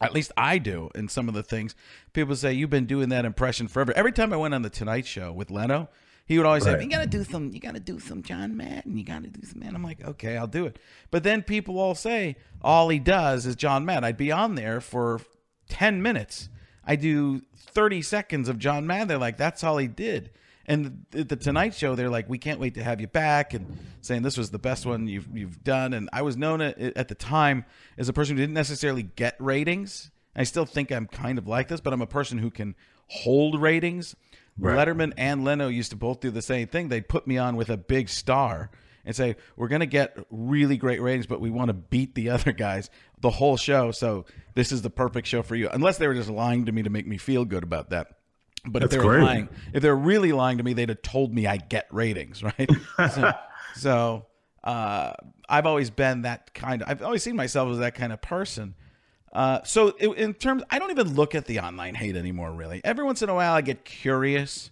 at 0.00 0.12
least 0.12 0.32
I 0.36 0.58
do 0.58 0.90
in 0.94 1.08
some 1.08 1.28
of 1.28 1.34
the 1.34 1.42
things. 1.42 1.74
People 2.12 2.36
say 2.36 2.52
you've 2.52 2.70
been 2.70 2.86
doing 2.86 3.08
that 3.08 3.24
impression 3.24 3.68
forever. 3.68 3.92
Every 3.96 4.12
time 4.12 4.32
I 4.32 4.36
went 4.36 4.54
on 4.54 4.62
the 4.62 4.70
Tonight 4.70 5.06
Show 5.06 5.32
with 5.32 5.50
Leno 5.50 5.88
he 6.28 6.36
would 6.36 6.46
always 6.46 6.62
say 6.62 6.80
you 6.80 6.90
gotta 6.90 7.06
do 7.06 7.24
some 7.24 7.50
you 7.54 7.58
gotta 7.58 7.80
do 7.80 7.98
some 7.98 8.22
John 8.22 8.54
Madden 8.54 8.98
you 8.98 9.02
gotta 9.02 9.28
do 9.28 9.40
some 9.46 9.60
man 9.60 9.74
I'm 9.74 9.82
like 9.82 10.04
okay 10.04 10.36
I'll 10.36 10.46
do 10.46 10.66
it. 10.66 10.78
But 11.10 11.24
then 11.24 11.42
people 11.42 11.80
all 11.80 11.94
say 11.94 12.36
all 12.60 12.90
he 12.90 12.98
does 12.98 13.46
is 13.46 13.56
John 13.56 13.86
Madden. 13.86 14.04
I'd 14.04 14.18
be 14.18 14.30
on 14.30 14.54
there 14.54 14.82
for 14.82 15.20
10 15.70 16.02
minutes. 16.02 16.50
I 16.84 16.96
do 16.96 17.42
30 17.56 18.02
seconds 18.02 18.48
of 18.48 18.58
John 18.58 18.86
Madden. 18.86 19.08
They're 19.08 19.18
like, 19.18 19.38
that's 19.38 19.64
all 19.64 19.78
he 19.78 19.86
did. 19.86 20.30
And 20.68 21.06
the, 21.10 21.24
the 21.24 21.36
Tonight 21.36 21.74
Show, 21.74 21.94
they're 21.94 22.10
like, 22.10 22.28
we 22.28 22.36
can't 22.36 22.60
wait 22.60 22.74
to 22.74 22.84
have 22.84 23.00
you 23.00 23.06
back, 23.06 23.54
and 23.54 23.78
saying 24.02 24.22
this 24.22 24.36
was 24.36 24.50
the 24.50 24.58
best 24.58 24.84
one 24.84 25.08
you've 25.08 25.26
you've 25.34 25.64
done. 25.64 25.94
And 25.94 26.10
I 26.12 26.20
was 26.22 26.36
known 26.36 26.60
at, 26.60 26.78
at 26.78 27.08
the 27.08 27.14
time 27.14 27.64
as 27.96 28.10
a 28.10 28.12
person 28.12 28.36
who 28.36 28.42
didn't 28.42 28.54
necessarily 28.54 29.02
get 29.02 29.34
ratings. 29.38 30.10
I 30.36 30.44
still 30.44 30.66
think 30.66 30.92
I'm 30.92 31.06
kind 31.06 31.38
of 31.38 31.48
like 31.48 31.68
this, 31.68 31.80
but 31.80 31.92
I'm 31.94 32.02
a 32.02 32.06
person 32.06 32.38
who 32.38 32.50
can 32.50 32.76
hold 33.08 33.60
ratings. 33.60 34.14
Letterman 34.60 35.14
and 35.16 35.42
Leno 35.42 35.68
used 35.68 35.90
to 35.92 35.96
both 35.96 36.20
do 36.20 36.30
the 36.30 36.42
same 36.42 36.68
thing. 36.68 36.88
They'd 36.88 37.08
put 37.08 37.26
me 37.26 37.38
on 37.38 37.56
with 37.56 37.70
a 37.70 37.76
big 37.76 38.10
star 38.10 38.70
and 39.06 39.16
say, 39.16 39.36
"We're 39.56 39.68
going 39.68 39.80
to 39.80 39.86
get 39.86 40.18
really 40.30 40.76
great 40.76 41.00
ratings, 41.00 41.26
but 41.26 41.40
we 41.40 41.48
want 41.48 41.68
to 41.68 41.74
beat 41.74 42.14
the 42.14 42.28
other 42.30 42.52
guys 42.52 42.90
the 43.20 43.30
whole 43.30 43.56
show. 43.56 43.90
So 43.90 44.26
this 44.54 44.70
is 44.70 44.82
the 44.82 44.90
perfect 44.90 45.28
show 45.28 45.42
for 45.42 45.56
you." 45.56 45.70
Unless 45.70 45.96
they 45.96 46.06
were 46.06 46.14
just 46.14 46.28
lying 46.28 46.66
to 46.66 46.72
me 46.72 46.82
to 46.82 46.90
make 46.90 47.06
me 47.06 47.16
feel 47.16 47.46
good 47.46 47.62
about 47.62 47.88
that. 47.88 48.17
But 48.66 48.82
if 48.82 48.90
they 48.90 48.98
were 48.98 49.04
great. 49.04 49.22
lying, 49.22 49.48
if 49.72 49.82
they're 49.82 49.96
really 49.96 50.32
lying 50.32 50.58
to 50.58 50.64
me, 50.64 50.72
they'd 50.72 50.88
have 50.88 51.02
told 51.02 51.32
me 51.32 51.46
I 51.46 51.56
get 51.58 51.86
ratings, 51.90 52.42
right? 52.42 52.70
so, 53.12 53.32
so 53.76 54.26
uh, 54.64 55.12
I've 55.48 55.66
always 55.66 55.90
been 55.90 56.22
that 56.22 56.52
kind 56.54 56.82
of. 56.82 56.88
I've 56.88 57.02
always 57.02 57.22
seen 57.22 57.36
myself 57.36 57.70
as 57.70 57.78
that 57.78 57.94
kind 57.94 58.12
of 58.12 58.20
person. 58.20 58.74
Uh, 59.32 59.62
so 59.62 59.94
i- 60.00 60.14
in 60.16 60.34
terms, 60.34 60.62
I 60.70 60.78
don't 60.78 60.90
even 60.90 61.14
look 61.14 61.34
at 61.34 61.44
the 61.46 61.60
online 61.60 61.94
hate 61.94 62.16
anymore. 62.16 62.50
Really, 62.52 62.80
every 62.84 63.04
once 63.04 63.22
in 63.22 63.28
a 63.28 63.34
while, 63.34 63.52
I 63.54 63.60
get 63.60 63.84
curious, 63.84 64.70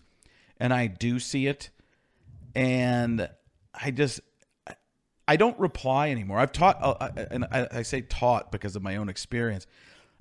and 0.59 0.73
I 0.75 0.87
do 0.89 1.19
see 1.19 1.47
it, 1.47 1.71
and 2.55 3.29
I 3.75 3.91
just 3.91 4.21
I 5.29 5.37
don't 5.37 5.59
reply 5.59 6.11
anymore. 6.11 6.39
I've 6.39 6.53
taught, 6.53 6.79
uh, 6.81 7.09
and 7.31 7.45
I, 7.51 7.69
I 7.73 7.83
say 7.83 8.01
taught 8.03 8.53
because 8.53 8.77
of 8.77 8.83
my 8.83 8.97
own 8.97 9.09
experience. 9.09 9.67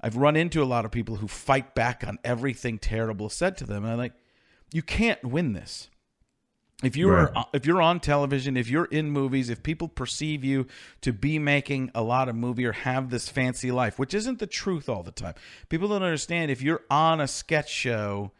I've 0.06 0.18
run 0.18 0.36
into 0.36 0.62
a 0.62 0.66
lot 0.66 0.86
of 0.86 0.92
people 0.92 1.16
who 1.16 1.28
fight 1.28 1.74
back 1.74 2.04
on 2.08 2.20
everything 2.24 2.78
terrible 2.78 3.28
said 3.28 3.58
to 3.58 3.66
them, 3.66 3.84
and 3.84 3.94
I'm 3.94 3.98
like, 3.98 4.14
you 4.72 4.84
can't 4.84 5.24
win 5.24 5.54
this. 5.54 5.90
If 6.84 6.96
you're 6.96 7.32
Right. 7.34 7.46
if 7.54 7.66
you're 7.66 7.82
on 7.82 8.00
television, 8.00 8.56
if 8.56 8.70
you're 8.70 8.86
in 8.86 9.10
movies, 9.10 9.50
if 9.50 9.64
people 9.64 9.88
perceive 9.88 10.44
you 10.44 10.68
to 11.02 11.12
be 11.12 11.40
making 11.40 11.90
a 11.96 12.04
lot 12.04 12.30
of 12.30 12.36
movie 12.36 12.66
or 12.68 12.74
have 12.74 13.10
this 13.10 13.30
fancy 13.30 13.72
life, 13.72 13.98
which 13.98 14.14
isn't 14.14 14.38
the 14.38 14.46
truth 14.46 14.88
all 14.88 15.02
the 15.02 15.12
time, 15.12 15.34
people 15.70 15.88
don't 15.88 16.04
understand. 16.04 16.52
If 16.52 16.62
you're 16.62 16.84
on 16.92 17.20
a 17.20 17.28
sketch 17.28 17.72
show, 17.72 18.32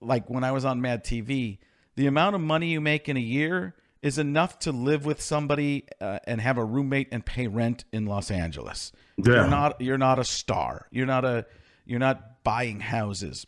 like 0.00 0.30
when 0.30 0.44
I 0.44 0.52
was 0.52 0.64
on 0.64 0.80
Mad 0.80 1.02
TV, 1.02 1.58
the 1.96 2.06
amount 2.06 2.36
of 2.36 2.42
money 2.42 2.68
you 2.70 2.80
make 2.80 3.08
in 3.08 3.16
a 3.16 3.20
year 3.20 3.74
is 4.06 4.18
enough 4.18 4.60
to 4.60 4.70
live 4.70 5.04
with 5.04 5.20
somebody 5.20 5.84
uh, 6.00 6.20
and 6.28 6.40
have 6.40 6.58
a 6.58 6.64
roommate 6.64 7.08
and 7.10 7.26
pay 7.26 7.48
rent 7.48 7.84
in 7.92 8.06
Los 8.06 8.30
Angeles. 8.30 8.92
Yeah. 9.16 9.34
You're 9.34 9.48
not 9.48 9.80
you're 9.80 9.98
not 9.98 10.20
a 10.20 10.24
star. 10.24 10.86
You're 10.92 11.06
not 11.06 11.24
a 11.24 11.44
you're 11.84 11.98
not 11.98 12.44
buying 12.44 12.78
houses. 12.78 13.46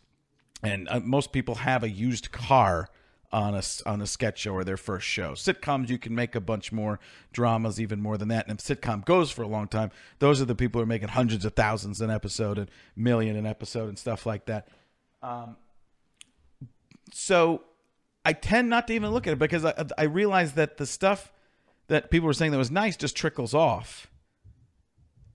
And 0.61 0.89
uh, 0.89 0.99
most 0.99 1.31
people 1.31 1.55
have 1.55 1.85
a 1.85 1.89
used 1.89 2.33
car 2.33 2.89
on 3.31 3.55
a 3.55 3.63
on 3.87 4.03
a 4.03 4.07
sketch 4.07 4.41
show 4.41 4.53
or 4.53 4.65
their 4.65 4.77
first 4.77 5.07
show. 5.07 5.35
Sitcoms 5.35 5.91
you 5.91 5.99
can 5.99 6.13
make 6.13 6.35
a 6.35 6.41
bunch 6.41 6.73
more 6.73 6.99
dramas 7.33 7.81
even 7.81 8.01
more 8.01 8.19
than 8.19 8.27
that. 8.27 8.49
And 8.49 8.59
if 8.59 8.65
sitcom 8.65 9.05
goes 9.05 9.31
for 9.31 9.43
a 9.43 9.49
long 9.49 9.69
time, 9.69 9.93
those 10.19 10.43
are 10.43 10.45
the 10.45 10.57
people 10.57 10.81
who 10.81 10.83
are 10.83 10.87
making 10.87 11.11
hundreds 11.11 11.45
of 11.45 11.55
thousands 11.55 12.01
an 12.01 12.11
episode 12.11 12.59
and 12.59 12.69
million 12.97 13.37
an 13.37 13.47
episode 13.47 13.89
and 13.91 13.97
stuff 13.97 14.27
like 14.27 14.47
that. 14.47 14.67
Um, 15.23 15.57
so 17.13 17.63
I 18.29 18.35
tend 18.35 18.69
not 18.69 18.87
to 18.89 18.93
even 18.93 19.11
look 19.11 19.27
at 19.27 19.33
it 19.33 19.39
because 19.39 19.65
I 19.65 19.73
I 19.97 20.03
realize 20.05 20.53
that 20.53 20.77
the 20.77 20.85
stuff 20.85 21.33
that 21.87 22.11
people 22.11 22.27
were 22.27 22.35
saying 22.35 22.53
that 22.53 22.59
was 22.59 22.71
nice 22.71 22.95
just 22.95 23.17
trickles 23.17 23.55
off. 23.55 24.07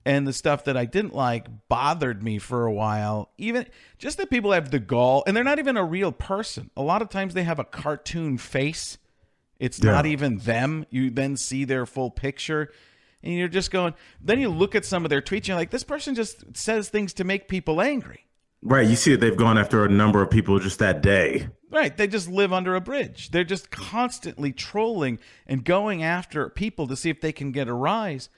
And 0.06 0.28
the 0.28 0.32
stuff 0.32 0.64
that 0.64 0.76
I 0.76 0.84
didn't 0.84 1.14
like 1.14 1.46
bothered 1.68 2.22
me 2.22 2.38
for 2.38 2.66
a 2.66 2.72
while. 2.72 3.30
Even 3.38 3.66
just 3.98 4.18
that 4.18 4.30
people 4.30 4.52
have 4.52 4.70
the 4.70 4.78
gall, 4.78 5.24
and 5.26 5.34
they're 5.34 5.42
not 5.42 5.58
even 5.58 5.76
a 5.76 5.84
real 5.84 6.12
person. 6.12 6.70
A 6.76 6.82
lot 6.82 7.02
of 7.02 7.08
times 7.08 7.34
they 7.34 7.42
have 7.42 7.58
a 7.58 7.64
cartoon 7.64 8.38
face. 8.38 8.98
It's 9.58 9.82
Yeah. 9.82 9.92
not 9.92 10.06
even 10.06 10.38
them. 10.38 10.84
You 10.90 11.10
then 11.10 11.36
see 11.36 11.64
their 11.64 11.86
full 11.86 12.10
picture, 12.10 12.70
and 13.22 13.34
you're 13.34 13.48
just 13.48 13.70
going. 13.72 13.94
Then 14.20 14.40
you 14.40 14.50
look 14.50 14.74
at 14.74 14.84
some 14.84 15.04
of 15.04 15.10
their 15.10 15.22
tweets, 15.22 15.38
and 15.38 15.48
you're 15.48 15.56
like, 15.56 15.70
this 15.70 15.84
person 15.84 16.14
just 16.14 16.56
says 16.56 16.90
things 16.90 17.12
to 17.14 17.24
make 17.24 17.48
people 17.48 17.80
angry. 17.80 18.26
Right. 18.62 18.86
You 18.86 18.96
see 18.96 19.10
that 19.12 19.20
they've 19.20 19.36
gone 19.36 19.58
after 19.58 19.84
a 19.84 19.88
number 19.88 20.22
of 20.22 20.30
people 20.30 20.58
just 20.58 20.78
that 20.78 21.00
day. 21.02 21.48
Right. 21.74 21.96
They 21.96 22.06
just 22.06 22.28
live 22.28 22.52
under 22.52 22.76
a 22.76 22.80
bridge. 22.80 23.30
They're 23.30 23.42
just 23.42 23.70
constantly 23.70 24.52
trolling 24.52 25.18
and 25.46 25.64
going 25.64 26.04
after 26.04 26.48
people 26.48 26.86
to 26.86 26.96
see 26.96 27.10
if 27.10 27.20
they 27.20 27.32
can 27.32 27.50
get 27.50 27.66
a 27.66 27.74
rise. 27.74 28.28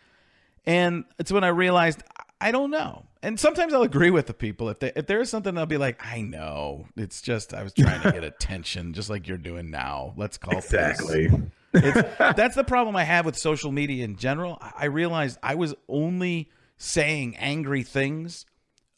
And 0.64 1.04
it's 1.18 1.30
when 1.30 1.44
I 1.44 1.48
realized 1.48 2.02
I 2.40 2.50
don't 2.50 2.70
know. 2.70 3.06
And 3.22 3.40
sometimes 3.40 3.72
I'll 3.72 3.82
agree 3.82 4.10
with 4.10 4.26
the 4.26 4.34
people. 4.34 4.68
If 4.68 4.78
they, 4.78 4.92
if 4.94 5.06
there 5.06 5.20
is 5.20 5.30
something, 5.30 5.56
I'll 5.56 5.66
be 5.66 5.78
like, 5.78 6.04
I 6.04 6.20
know. 6.20 6.86
It's 6.96 7.22
just 7.22 7.54
I 7.54 7.62
was 7.62 7.72
trying 7.72 8.02
to 8.02 8.12
get 8.12 8.24
attention, 8.24 8.92
just 8.92 9.08
like 9.08 9.26
you're 9.26 9.38
doing 9.38 9.70
now. 9.70 10.12
Let's 10.16 10.36
call. 10.36 10.58
Exactly. 10.58 11.28
That's 11.72 12.54
the 12.54 12.64
problem 12.64 12.94
I 12.94 13.04
have 13.04 13.24
with 13.24 13.36
social 13.36 13.72
media 13.72 14.04
in 14.04 14.16
general. 14.16 14.58
I 14.60 14.86
realized 14.86 15.38
I 15.42 15.54
was 15.54 15.74
only 15.88 16.50
saying 16.78 17.36
angry 17.36 17.82
things 17.82 18.44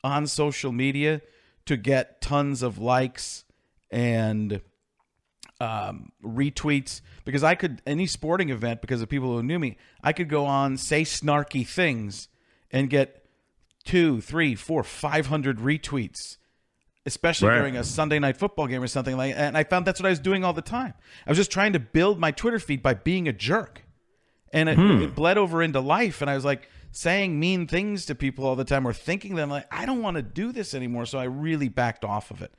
on 0.02 0.26
social 0.26 0.72
media 0.72 1.22
to 1.66 1.76
get 1.76 2.20
tons 2.20 2.62
of 2.62 2.78
likes 2.78 3.44
and 3.90 4.60
um, 5.60 6.12
retweets 6.24 7.00
because 7.24 7.42
I 7.42 7.54
could 7.54 7.82
any 7.86 8.06
sporting 8.06 8.50
event 8.50 8.80
because 8.80 9.02
of 9.02 9.08
people 9.08 9.34
who 9.36 9.42
knew 9.42 9.58
me, 9.58 9.76
I 10.02 10.12
could 10.12 10.28
go 10.28 10.44
on 10.46 10.76
say 10.76 11.02
snarky 11.02 11.66
things 11.66 12.28
and 12.70 12.88
get 12.88 13.24
two, 13.84 14.20
three, 14.20 14.54
four, 14.54 14.82
five 14.84 15.26
hundred 15.26 15.58
retweets, 15.58 16.36
especially 17.06 17.48
Right. 17.48 17.58
during 17.58 17.76
a 17.76 17.82
Sunday 17.84 18.18
night 18.18 18.36
football 18.36 18.66
game 18.66 18.82
or 18.82 18.86
something 18.86 19.16
like. 19.16 19.34
that. 19.34 19.48
And 19.48 19.56
I 19.56 19.64
found 19.64 19.86
that's 19.86 19.98
what 20.00 20.06
I 20.06 20.10
was 20.10 20.20
doing 20.20 20.44
all 20.44 20.52
the 20.52 20.62
time. 20.62 20.94
I 21.26 21.30
was 21.30 21.38
just 21.38 21.50
trying 21.50 21.72
to 21.72 21.80
build 21.80 22.18
my 22.20 22.30
Twitter 22.30 22.58
feed 22.60 22.82
by 22.82 22.94
being 22.94 23.26
a 23.26 23.32
jerk, 23.32 23.84
and 24.52 24.68
it, 24.68 24.78
it 24.78 25.14
bled 25.14 25.38
over 25.38 25.62
into 25.62 25.80
life. 25.80 26.20
And 26.20 26.30
I 26.30 26.34
was 26.34 26.44
like 26.44 26.68
saying 26.92 27.38
mean 27.40 27.66
things 27.66 28.06
to 28.06 28.14
people 28.14 28.46
all 28.46 28.56
the 28.56 28.64
time 28.64 28.86
or 28.86 28.92
thinking 28.92 29.34
them 29.34 29.50
like 29.50 29.66
I 29.72 29.86
don't 29.86 30.02
want 30.02 30.16
to 30.16 30.22
do 30.22 30.52
this 30.52 30.72
anymore. 30.72 31.04
So 31.06 31.18
I 31.18 31.24
really 31.24 31.68
backed 31.68 32.04
off 32.04 32.30
of 32.30 32.42
it 32.42 32.52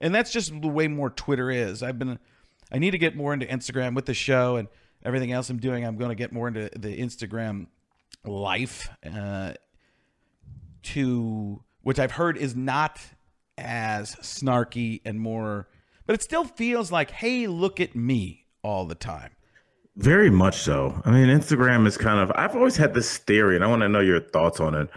and 0.00 0.14
that's 0.14 0.30
just 0.30 0.60
the 0.60 0.68
way 0.68 0.88
more 0.88 1.10
Twitter 1.10 1.50
is. 1.50 1.82
I've 1.82 1.98
been, 1.98 2.18
I 2.72 2.78
need 2.78 2.92
to 2.92 2.98
get 2.98 3.16
more 3.16 3.32
into 3.32 3.46
Instagram 3.46 3.94
with 3.94 4.06
the 4.06 4.14
show 4.14 4.56
and 4.56 4.68
everything 5.04 5.32
else 5.32 5.50
I'm 5.50 5.58
doing. 5.58 5.84
I'm 5.84 5.96
going 5.96 6.10
to 6.10 6.14
get 6.14 6.32
more 6.32 6.48
into 6.48 6.70
the 6.76 6.98
Instagram 6.98 7.66
life, 8.24 8.88
uh, 9.04 9.54
to 10.82 11.62
which 11.82 11.98
I've 11.98 12.12
heard 12.12 12.36
is 12.36 12.56
not 12.56 13.00
as 13.58 14.16
snarky 14.16 15.00
and 15.04 15.20
more, 15.20 15.68
but 16.06 16.14
it 16.14 16.22
still 16.22 16.44
feels 16.44 16.92
like, 16.92 17.10
hey, 17.10 17.46
look 17.46 17.80
at 17.80 17.94
me 17.94 18.46
all 18.62 18.84
the 18.84 18.94
time. 18.94 19.30
Very 19.96 20.28
much 20.28 20.58
so. 20.58 21.00
I 21.04 21.10
mean, 21.10 21.28
Instagram 21.28 21.86
is 21.86 21.96
kind 21.96 22.20
of, 22.20 22.30
I've 22.34 22.54
always 22.54 22.76
had 22.76 22.92
this 22.92 23.16
theory, 23.18 23.54
and 23.54 23.64
I 23.64 23.68
want 23.68 23.82
to 23.82 23.88
know 23.88 24.00
your 24.00 24.20
thoughts 24.20 24.60
on 24.60 24.74
it. 24.74 24.90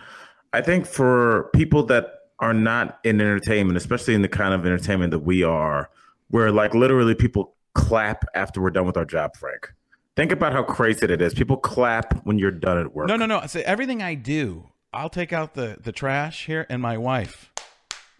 I 0.51 0.62
think 0.62 0.86
for 0.86 1.50
people 1.53 1.84
that 1.86 2.19
are 2.39 2.53
not 2.53 3.00
in 3.03 3.19
entertainment, 3.22 3.77
especially 3.77 4.13
in 4.15 4.22
the 4.22 4.29
kind 4.29 4.53
of 4.53 4.65
entertainment 4.65 5.12
that 5.12 5.19
we 5.19 5.43
are, 5.43 5.89
where 6.29 6.51
like 6.51 6.74
literally 6.74 7.15
people 7.15 7.53
clap 7.74 8.25
after 8.34 8.62
we're 8.62 8.69
done 8.69 8.86
with 8.86 8.98
our 8.98 9.05
job, 9.05 9.36
Frank. 9.36 9.74
Think 10.15 10.31
about 10.31 10.51
how 10.53 10.63
crazy 10.63 11.05
it 11.05 11.22
is. 11.22 11.34
People 11.34 11.58
clap 11.58 12.25
when 12.25 12.38
you're 12.39 12.51
done 12.51 12.77
at 12.77 12.93
work. 12.93 13.08
No, 13.08 13.15
no, 13.15 13.25
no. 13.25 13.46
So 13.48 13.62
everything 13.65 14.01
I 14.01 14.15
do, 14.15 14.69
I'll 14.93 15.10
take 15.10 15.31
out 15.34 15.53
the 15.53 15.77
the 15.81 15.91
trash 15.91 16.46
here, 16.46 16.65
and 16.69 16.81
my 16.81 16.98
wife 16.98 17.51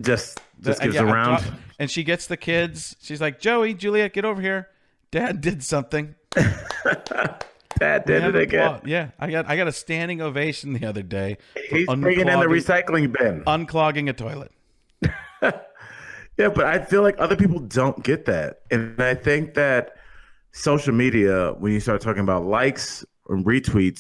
Just 0.02 0.40
just 0.62 0.82
gives 0.82 0.96
yeah, 0.96 1.04
I 1.04 1.12
around. 1.12 1.42
drop- 1.42 1.54
and 1.78 1.90
she 1.92 2.04
gets 2.04 2.28
the 2.28 2.38
kids. 2.38 2.96
She's 3.02 3.20
like, 3.22 3.40
Joey, 3.40 3.74
Juliet, 3.74 4.14
get 4.14 4.24
over 4.26 4.42
here. 4.42 4.70
Dad 5.12 5.42
did 5.42 5.64
something. 5.64 6.16
That 7.80 8.06
did 8.06 8.24
it 8.24 8.36
again. 8.36 8.66
applaud. 8.66 8.88
Yeah, 8.88 9.10
I 9.20 9.30
got 9.32 9.48
I 9.50 9.56
got 9.58 9.68
a 9.68 9.72
standing 9.72 10.22
ovation 10.22 10.74
the 10.74 10.86
other 10.86 11.04
day. 11.04 11.38
He's 11.70 11.88
bringing 11.88 12.28
in 12.28 12.40
the 12.40 12.46
recycling 12.48 13.12
bin. 13.18 13.44
unclogging 13.46 14.10
a 14.10 14.14
toilet. 14.14 14.52
Yeah, 16.38 16.48
but 16.48 16.64
I 16.66 16.80
feel 16.80 17.02
like 17.02 17.16
other 17.20 17.36
people 17.36 17.60
don't 17.60 18.02
get 18.02 18.24
that. 18.28 18.62
And 18.72 19.02
I 19.02 19.14
think 19.14 19.56
that 19.56 19.98
social 20.54 20.94
media, 20.94 21.54
when 21.60 21.74
you 21.74 21.82
start 21.82 22.00
talking 22.00 22.22
about 22.22 22.46
likes 22.46 23.04
and 23.28 23.44
retweets, 23.46 24.00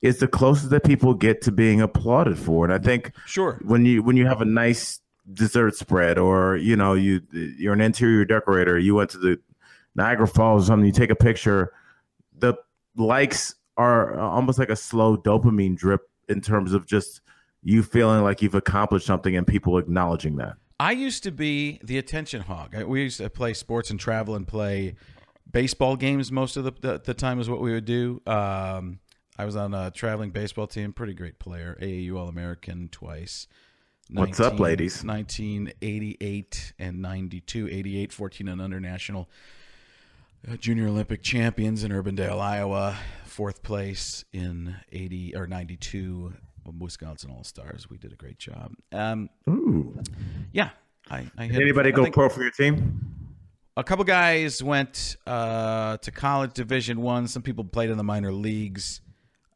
is 0.00 0.18
the 0.20 0.28
closest 0.28 0.70
that 0.70 0.84
people 0.84 1.12
get 1.12 1.42
to 1.42 1.50
being 1.50 1.80
applauded 1.80 2.38
for. 2.38 2.64
And 2.64 2.72
I 2.72 2.78
think 2.78 3.10
Sure. 3.26 3.58
when 3.64 3.84
you 3.84 4.00
when 4.04 4.16
you 4.16 4.26
have 4.28 4.40
a 4.40 4.44
nice 4.44 5.00
dessert 5.32 5.74
spread 5.74 6.18
or 6.18 6.56
you 6.56 6.76
know 6.76 6.94
you 6.94 7.20
you're 7.32 7.72
an 7.74 7.80
interior 7.80 8.24
decorator, 8.24 8.78
you 8.78 8.94
went 8.94 9.10
to 9.10 9.18
the 9.18 9.40
Niagara 9.96 10.28
Falls 10.28 10.62
or 10.62 10.66
something, 10.68 10.86
you 10.86 10.92
take 10.92 11.10
a 11.10 11.16
picture, 11.16 11.72
likes 12.96 13.54
are 13.76 14.18
almost 14.18 14.58
like 14.58 14.70
a 14.70 14.76
slow 14.76 15.16
dopamine 15.16 15.76
drip 15.76 16.08
in 16.28 16.40
terms 16.40 16.72
of 16.72 16.86
just 16.86 17.20
you 17.62 17.82
feeling 17.82 18.22
like 18.22 18.42
you've 18.42 18.54
accomplished 18.54 19.06
something 19.06 19.36
and 19.36 19.46
people 19.46 19.78
acknowledging 19.78 20.36
that. 20.36 20.56
I 20.80 20.92
used 20.92 21.22
to 21.24 21.30
be 21.30 21.78
the 21.84 21.96
attention 21.98 22.42
hog. 22.42 22.74
We 22.74 23.02
used 23.02 23.18
to 23.18 23.30
play 23.30 23.54
sports 23.54 23.90
and 23.90 24.00
travel 24.00 24.34
and 24.34 24.46
play 24.46 24.96
baseball 25.50 25.96
games 25.96 26.32
most 26.32 26.56
of 26.56 26.64
the, 26.64 26.72
the, 26.80 27.00
the 27.04 27.14
time 27.14 27.38
is 27.40 27.48
what 27.48 27.60
we 27.60 27.72
would 27.72 27.84
do. 27.84 28.20
Um, 28.26 28.98
I 29.38 29.44
was 29.44 29.54
on 29.56 29.74
a 29.74 29.90
traveling 29.90 30.30
baseball 30.30 30.66
team, 30.66 30.92
pretty 30.92 31.14
great 31.14 31.38
player, 31.38 31.78
AAU 31.80 32.18
All 32.18 32.28
American 32.28 32.88
twice. 32.90 33.46
What's 34.10 34.40
up, 34.40 34.58
ladies? 34.58 35.04
1988 35.04 36.74
and 36.78 37.00
92, 37.00 37.68
88, 37.70 38.12
14 38.12 38.48
and 38.48 38.60
under 38.60 38.80
national 38.80 39.30
uh, 40.50 40.56
junior 40.56 40.88
Olympic 40.88 41.22
champions 41.22 41.84
in 41.84 41.92
Urbandale, 41.92 42.40
Iowa. 42.40 42.96
Fourth 43.24 43.62
place 43.62 44.24
in 44.32 44.76
80 44.92 45.36
or 45.36 45.46
92 45.46 46.34
Wisconsin 46.78 47.30
All 47.30 47.44
Stars. 47.44 47.88
We 47.88 47.96
did 47.96 48.12
a 48.12 48.16
great 48.16 48.38
job. 48.38 48.72
Um, 48.92 49.30
Ooh. 49.48 49.98
yeah. 50.52 50.70
I, 51.10 51.26
I 51.36 51.46
Did 51.46 51.52
hit- 51.52 51.62
anybody 51.62 51.88
I 51.88 51.92
go 51.92 52.10
pro 52.10 52.28
for 52.28 52.42
your 52.42 52.50
team? 52.50 53.00
A 53.76 53.82
couple 53.82 54.04
guys 54.04 54.62
went 54.62 55.16
uh, 55.26 55.96
to 55.96 56.10
college 56.10 56.52
Division 56.52 57.00
One. 57.00 57.26
Some 57.26 57.42
people 57.42 57.64
played 57.64 57.88
in 57.88 57.96
the 57.96 58.04
minor 58.04 58.32
leagues. 58.32 59.00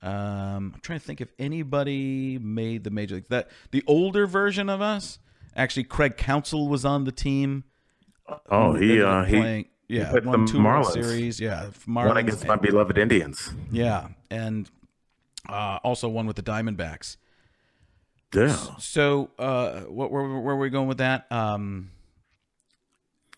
Um, 0.03 0.73
I'm 0.75 0.81
trying 0.83 0.99
to 0.99 1.05
think 1.05 1.21
if 1.21 1.29
anybody 1.39 2.39
made 2.39 2.85
the 2.85 2.91
major 2.91 3.17
league. 3.17 3.29
That 3.29 3.51
the 3.73 3.85
older 3.87 4.27
version 4.27 4.71
of 4.71 4.81
us, 4.81 5.19
actually, 5.55 5.85
Craig 5.85 6.17
Counsell 6.17 6.67
was 6.67 6.85
on 6.85 7.05
the 7.05 7.13
team. 7.13 7.65
Oh, 8.51 8.73
he 8.75 9.03
uh, 9.03 9.25
he 9.25 9.69
yeah, 9.89 10.11
played 10.11 10.25
won 10.25 10.47
two 10.47 10.59
Marlins. 10.59 10.93
Series. 10.93 11.41
Yeah, 11.41 11.71
Marlins. 11.87 12.19
against 12.19 12.47
my 12.47 12.57
beloved 12.57 12.99
Indians. 12.99 13.51
yeah, 13.71 14.09
and 14.31 14.71
uh, 15.49 15.79
also 15.85 16.09
one 16.09 16.27
with 16.27 16.37
the 16.37 16.43
Diamondbacks. 16.43 17.17
Yeah. 18.35 18.57
So, 18.79 19.31
uh, 19.39 19.81
what 19.83 20.11
where, 20.11 20.23
where 20.23 20.41
were 20.41 20.59
we 20.59 20.71
going 20.71 20.89
with 20.89 20.99
that? 20.99 21.31
Um, 21.31 21.91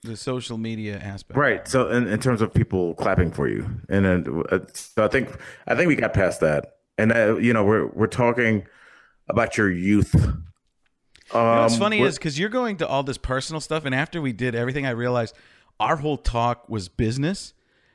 the 0.02 0.16
social 0.16 0.56
media 0.58 0.96
aspect, 0.98 1.36
Right. 1.36 1.66
So 1.66 1.88
in, 1.90 2.06
in 2.06 2.20
terms 2.20 2.40
of 2.40 2.54
people 2.54 2.94
clapping 2.94 3.32
for 3.32 3.48
you, 3.48 3.68
and 3.88 4.04
then, 4.04 4.42
uh, 4.50 4.60
so 4.72 5.04
I 5.04 5.08
think 5.08 5.36
I 5.66 5.74
think 5.74 5.88
we 5.88 5.96
got 5.96 6.14
past 6.14 6.40
that, 6.40 6.76
and 6.96 7.12
uh, 7.12 7.36
you 7.36 7.52
know 7.52 7.64
we're 7.64 7.86
we're 7.88 8.06
talking 8.06 8.66
about 9.28 9.56
your 9.56 9.70
youth. 9.70 10.14
Um, 10.14 10.44
You 11.34 11.40
know 11.40 11.60
what's 11.62 11.76
funny 11.76 12.00
is 12.00 12.16
because 12.16 12.38
you're 12.38 12.48
going 12.48 12.78
to 12.78 12.86
all 12.86 13.02
this 13.02 13.18
personal 13.18 13.60
stuff, 13.60 13.84
and 13.84 13.94
after 13.94 14.22
we 14.22 14.32
did 14.32 14.54
everything, 14.54 14.86
I 14.86 14.90
realized 14.90 15.34
our 15.80 15.96
whole 15.96 16.16
talk 16.16 16.68
was 16.68 16.88
business, 16.88 17.54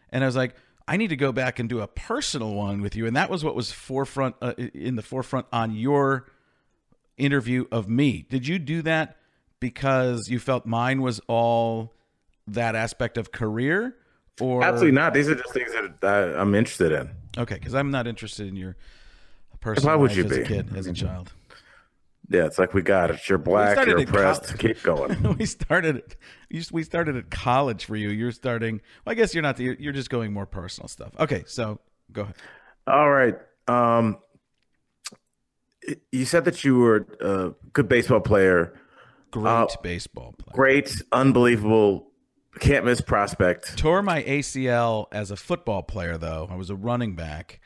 and 0.10 0.24
I 0.24 0.28
was 0.28 0.36
like, 0.36 0.56
I 0.88 0.98
need 0.98 1.10
to 1.10 1.16
go 1.16 1.32
back 1.32 1.60
and 1.60 1.70
do 1.70 1.80
a 1.80 1.88
personal 1.88 2.54
one 2.54 2.82
with 2.82 2.96
you, 2.96 3.06
and 3.08 3.16
that 3.16 3.30
was 3.30 3.44
what 3.44 3.56
was 3.56 3.72
forefront 3.72 4.36
uh, 4.42 4.54
in 4.58 4.96
the 4.96 5.02
forefront 5.02 5.48
on 5.52 5.74
your 5.76 6.28
interview 7.18 7.66
of 7.72 7.88
me. 7.88 8.26
Did 8.30 8.48
you 8.48 8.60
do 8.60 8.82
that 8.82 9.18
because 9.60 10.28
you 10.30 10.40
felt 10.40 10.66
mine 10.66 11.02
was 11.02 11.22
all 11.28 11.94
that 12.48 12.76
aspect 12.76 13.18
of 13.18 13.32
career, 13.32 13.96
or 14.42 14.64
Absolutely 14.64 14.92
not. 14.92 15.14
These 15.14 15.30
are 15.30 15.36
just 15.36 15.54
things 15.54 15.72
that 15.72 16.04
uh, 16.04 16.40
I'm 16.40 16.54
interested 16.56 16.92
in. 16.92 17.10
Okay, 17.38 17.56
because 17.56 17.74
I'm 17.74 17.92
not 17.92 18.06
interested 18.08 18.48
in 18.48 18.56
your 18.56 18.76
personal 19.62 19.92
Why 19.92 19.96
would 19.96 20.12
life 20.12 20.18
you 20.18 20.26
as 20.26 20.32
a 20.32 20.40
be? 20.42 20.46
kid, 20.46 20.76
as 20.76 20.88
a 20.88 20.94
child. 20.94 21.32
Yeah, 22.30 22.46
it's 22.46 22.58
like 22.58 22.74
we 22.74 22.82
got 22.82 23.12
it. 23.12 23.28
You're 23.28 23.38
black. 23.38 23.86
You're 23.86 24.00
oppressed. 24.00 24.46
col- 24.48 24.58
Keep 24.58 24.84
going. 24.84 25.38
we 25.38 25.46
started. 25.46 26.16
We 26.72 26.84
started 26.84 27.16
at 27.18 27.30
college 27.30 27.86
for 27.86 27.96
you. 27.96 28.10
You're 28.10 28.32
starting. 28.32 28.82
Well, 29.06 29.12
I 29.12 29.16
guess 29.16 29.34
you're 29.34 29.44
not. 29.44 29.60
You're, 29.60 29.76
you're 29.76 29.94
just 29.94 30.10
going 30.10 30.32
more 30.32 30.46
personal 30.46 30.88
stuff. 30.88 31.12
Okay, 31.20 31.44
so 31.48 31.80
go 32.12 32.22
ahead. 32.22 32.36
All 32.88 33.10
right. 33.12 33.36
Um, 33.68 34.18
you 36.12 36.26
said 36.26 36.46
that 36.46 36.64
you 36.64 36.78
were 36.78 37.08
a 37.20 37.54
good 37.74 37.90
baseball 37.90 38.22
player. 38.22 38.74
Great 39.32 39.46
Uh, 39.52 39.68
baseball 39.82 40.34
player. 40.38 40.54
Great, 40.56 41.02
unbelievable, 41.12 42.12
can't 42.60 42.86
miss 42.86 43.02
prospect. 43.02 43.78
Tore 43.78 44.02
my 44.04 44.22
ACL 44.24 45.08
as 45.12 45.32
a 45.32 45.36
football 45.36 45.82
player, 45.84 46.18
though. 46.18 46.48
I 46.50 46.56
was 46.56 46.70
a 46.70 46.76
running 46.76 47.16
back, 47.16 47.60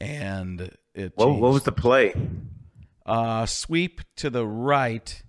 and 0.00 0.70
it. 0.94 1.12
What, 1.16 1.28
what 1.40 1.52
was 1.52 1.64
the 1.64 1.72
play? 1.72 2.14
Uh, 3.06 3.46
sweep 3.46 4.00
to 4.16 4.30
the 4.30 4.46
right? 4.46 5.22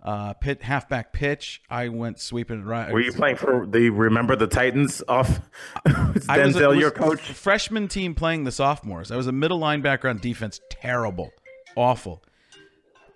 Uh, 0.00 0.32
pit 0.34 0.62
halfback 0.62 1.12
pitch. 1.12 1.60
I 1.68 1.88
went 1.88 2.20
sweeping 2.20 2.64
right. 2.64 2.92
Were 2.92 3.00
you 3.00 3.12
playing 3.12 3.36
for 3.36 3.66
the 3.66 3.90
Remember 3.90 4.36
the 4.36 4.46
Titans 4.46 5.02
off? 5.08 5.40
I 6.28 6.44
was 6.46 6.56
a- 6.56 6.68
was 6.68 6.78
your 6.78 6.92
coach? 6.92 7.20
Freshman 7.20 7.88
team 7.88 8.14
playing 8.14 8.44
the 8.44 8.52
sophomores. 8.52 9.10
I 9.10 9.16
was 9.16 9.26
a 9.26 9.32
middle 9.32 9.58
linebacker 9.58 10.08
on 10.08 10.18
defense. 10.18 10.60
Terrible, 10.70 11.30
awful. 11.76 12.22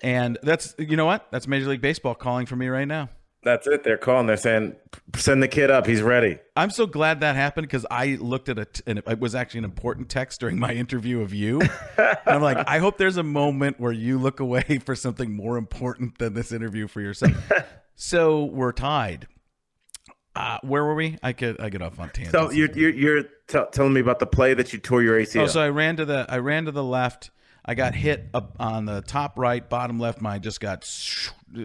And 0.02 0.38
that's 0.42 0.74
you 0.76 0.96
know 0.96 1.06
what? 1.06 1.28
That's 1.30 1.46
Major 1.46 1.66
League 1.68 1.80
Baseball 1.80 2.16
calling 2.16 2.46
for 2.46 2.56
me 2.56 2.66
right 2.66 2.88
now. 2.88 3.08
That's 3.44 3.66
it. 3.66 3.82
They're 3.82 3.98
calling. 3.98 4.26
They're 4.26 4.36
saying, 4.36 4.76
send 5.16 5.42
the 5.42 5.48
kid 5.48 5.70
up. 5.70 5.86
He's 5.86 6.00
ready. 6.00 6.38
I'm 6.56 6.70
so 6.70 6.86
glad 6.86 7.20
that 7.20 7.34
happened 7.34 7.66
because 7.66 7.84
I 7.90 8.16
looked 8.20 8.48
at 8.48 8.58
it 8.58 8.80
and 8.86 9.02
it 9.06 9.18
was 9.18 9.34
actually 9.34 9.58
an 9.58 9.64
important 9.64 10.08
text 10.08 10.40
during 10.40 10.58
my 10.58 10.72
interview 10.72 11.20
of 11.20 11.34
you. 11.34 11.60
and 11.98 12.18
I'm 12.26 12.42
like, 12.42 12.58
I 12.68 12.78
hope 12.78 12.98
there's 12.98 13.16
a 13.16 13.24
moment 13.24 13.80
where 13.80 13.92
you 13.92 14.18
look 14.18 14.38
away 14.38 14.62
for 14.84 14.94
something 14.94 15.34
more 15.34 15.56
important 15.56 16.18
than 16.18 16.34
this 16.34 16.52
interview 16.52 16.86
for 16.86 17.00
yourself. 17.00 17.36
so 17.96 18.44
we're 18.44 18.72
tied. 18.72 19.26
Uh, 20.34 20.58
where 20.62 20.84
were 20.84 20.94
we? 20.94 21.18
I 21.22 21.32
could 21.32 21.60
I 21.60 21.68
get 21.68 21.82
off 21.82 21.98
on 21.98 22.08
tangents. 22.08 22.32
So 22.32 22.50
you're 22.50 22.70
you're, 22.72 22.90
you're 22.90 23.22
t- 23.48 23.58
telling 23.70 23.92
me 23.92 24.00
about 24.00 24.18
the 24.18 24.26
play 24.26 24.54
that 24.54 24.72
you 24.72 24.78
tore 24.78 25.02
your 25.02 25.20
ACL. 25.20 25.42
Oh, 25.42 25.46
so 25.46 25.60
I 25.60 25.68
ran 25.68 25.96
to 25.96 26.06
the 26.06 26.24
I 26.26 26.38
ran 26.38 26.64
to 26.64 26.72
the 26.72 26.82
left. 26.82 27.30
I 27.64 27.74
got 27.74 27.94
hit 27.94 28.28
up 28.34 28.56
on 28.58 28.86
the 28.86 29.02
top 29.02 29.38
right, 29.38 29.66
bottom 29.68 30.00
left. 30.00 30.20
Mine 30.20 30.40
just 30.42 30.60
got 30.60 30.84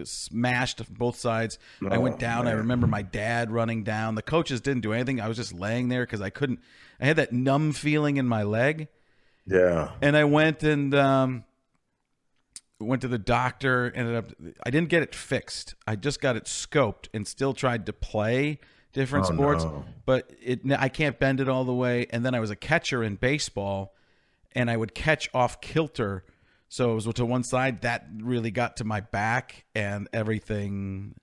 smashed 0.04 0.82
both 0.96 1.18
sides. 1.18 1.58
I 1.82 1.96
Oh, 1.96 2.00
went 2.00 2.18
down. 2.18 2.46
I 2.46 2.52
remember 2.52 2.86
my 2.86 3.02
dad 3.02 3.50
running 3.50 3.82
down. 3.84 4.14
The 4.14 4.22
coaches 4.22 4.60
didn't 4.60 4.82
do 4.82 4.92
anything. 4.92 5.20
I 5.20 5.28
was 5.28 5.36
just 5.36 5.52
laying 5.52 5.88
there 5.88 6.04
because 6.04 6.20
I 6.20 6.30
couldn't. 6.30 6.60
I 7.00 7.06
had 7.06 7.16
that 7.16 7.32
numb 7.32 7.72
feeling 7.72 8.16
in 8.16 8.26
my 8.26 8.42
leg, 8.42 8.88
yeah. 9.46 9.90
and 10.02 10.16
I 10.16 10.24
went 10.24 10.62
and 10.62 10.94
um, 10.94 11.44
went 12.80 13.02
to 13.02 13.08
the 13.08 13.18
doctor. 13.18 13.92
Ended 13.94 14.14
up. 14.16 14.26
I 14.64 14.70
didn't 14.70 14.88
get 14.88 15.02
it 15.02 15.14
fixed. 15.14 15.74
I 15.86 15.96
just 15.96 16.20
got 16.20 16.36
it 16.36 16.44
scoped 16.44 17.08
and 17.14 17.26
still 17.26 17.54
tried 17.54 17.86
to 17.86 17.92
play 17.92 18.60
different 18.92 19.26
Oh, 19.30 19.34
sports, 19.34 19.64
no. 19.64 19.84
but 20.06 20.30
it 20.42 20.60
I 20.78 20.88
can't 20.88 21.18
bend 21.18 21.40
it 21.40 21.48
all 21.48 21.64
the 21.64 21.74
way. 21.74 22.06
And 22.10 22.24
then 22.24 22.34
I 22.34 22.40
was 22.40 22.50
a 22.50 22.56
catcher 22.56 23.02
in 23.04 23.16
baseball, 23.16 23.94
and 24.54 24.70
I 24.70 24.76
would 24.76 24.94
catch 24.94 25.28
off 25.34 25.60
kilter. 25.60 26.24
So 26.68 26.92
it 26.92 26.94
was 26.94 27.14
to 27.14 27.24
one 27.24 27.44
side 27.44 27.82
that 27.82 28.06
really 28.18 28.50
got 28.50 28.76
to 28.78 28.84
my 28.84 29.00
back, 29.00 29.64
and 29.74 30.08
everything 30.12 31.14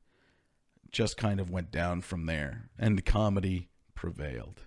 just 0.92 1.18
kind 1.18 1.40
of 1.40 1.50
went 1.50 1.72
down 1.72 2.02
from 2.02 2.26
there, 2.26 2.70
and 2.80 2.98
the 2.98 3.02
comedy 3.02 3.70
prevailed. 3.96 4.62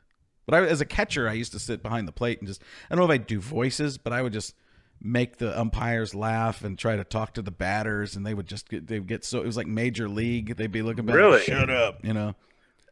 But 0.46 0.54
I, 0.54 0.66
as 0.66 0.80
a 0.80 0.86
catcher, 0.86 1.28
I 1.28 1.32
used 1.34 1.52
to 1.52 1.58
sit 1.58 1.82
behind 1.82 2.06
the 2.08 2.12
plate 2.12 2.38
and 2.38 2.46
just 2.48 2.62
I 2.90 2.94
don't 2.94 3.00
know 3.06 3.12
if 3.12 3.20
I'd 3.20 3.26
do 3.26 3.40
voices, 3.40 3.98
but 3.98 4.12
I 4.12 4.22
would 4.22 4.32
just 4.32 4.54
make 5.00 5.36
the 5.38 5.58
umpires 5.58 6.14
laugh 6.14 6.64
and 6.64 6.76
try 6.78 6.96
to 6.96 7.04
talk 7.04 7.34
to 7.34 7.42
the 7.42 7.50
batters, 7.50 8.16
and 8.16 8.24
they 8.26 8.34
would 8.34 8.46
just 8.46 8.68
get 8.68 8.86
they 8.86 8.98
would 8.98 9.08
get 9.08 9.24
so 9.24 9.38
it 9.40 9.46
was 9.46 9.56
like 9.56 9.66
major 9.66 10.08
league. 10.08 10.56
They'd 10.56 10.72
be 10.72 10.82
looking 10.82 11.06
back, 11.06 11.16
Really? 11.16 11.42
shut 11.42 11.70
up, 11.70 12.04
you 12.04 12.12
know. 12.14 12.34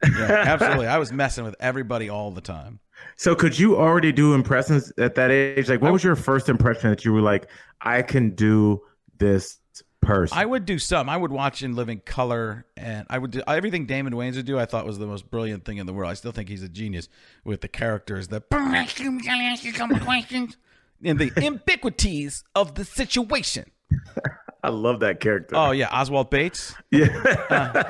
Yeah, 0.05 0.27
absolutely. 0.47 0.87
I 0.87 0.99
was 0.99 1.13
messing 1.13 1.45
with 1.45 1.57
everybody 1.61 2.09
all 2.09 2.31
the 2.31 2.41
time. 2.41 2.81
So 3.17 3.35
could 3.35 3.59
you 3.59 3.77
already 3.77 4.13
do 4.13 4.35
impressions 4.35 4.93
at 4.99 5.15
that 5.17 5.31
age? 5.31 5.69
Like, 5.69 5.83
what 5.83 5.93
was 5.93 6.03
your 6.03 6.17
first 6.17 6.49
impression 6.49 6.91
that 6.91 7.05
you 7.05 7.13
were 7.13 7.21
like, 7.21 7.49
I 7.81 8.03
can 8.03 8.35
do 8.35 8.83
this 9.19 9.59
person? 10.01 10.37
I 10.39 10.47
would 10.47 10.65
do 10.65 10.79
some. 10.79 11.09
I 11.09 11.17
would 11.17 11.33
watch 11.33 11.63
in 11.63 11.75
living 11.75 12.01
color, 12.05 12.67
and 12.77 13.07
I 13.11 13.19
would 13.19 13.31
do 13.33 13.43
everything 13.47 13.87
Damon 13.87 14.15
Wayans 14.15 14.37
would 14.37 14.47
do. 14.47 14.59
I 14.59 14.65
thought 14.65 14.87
was 14.87 14.99
the 14.99 15.07
most 15.07 15.31
brilliant 15.31 15.65
thing 15.65 15.77
in 15.79 15.87
the 15.87 15.93
world. 15.93 16.11
I 16.11 16.15
still 16.15 16.33
think 16.33 16.49
he's 16.49 16.63
a 16.63 16.69
genius 16.69 17.09
with 17.45 17.61
the 17.61 17.69
characters, 17.69 18.29
the 18.29 18.41
Can 18.41 18.75
I 18.75 18.85
ask 18.85 19.65
you 19.65 19.71
a 19.71 19.75
couple 19.75 19.99
questions? 19.99 20.57
and 21.05 21.19
the 21.19 21.33
ambiguities 21.37 22.45
of 22.55 22.75
the 22.75 22.85
situation. 22.85 23.71
I 24.67 24.71
love 24.71 24.99
that 24.99 25.21
character. 25.21 25.55
Oh 25.55 25.71
yeah, 25.71 25.89
Oswald 25.93 26.29
Bates 26.29 26.75
yeah. 26.91 27.85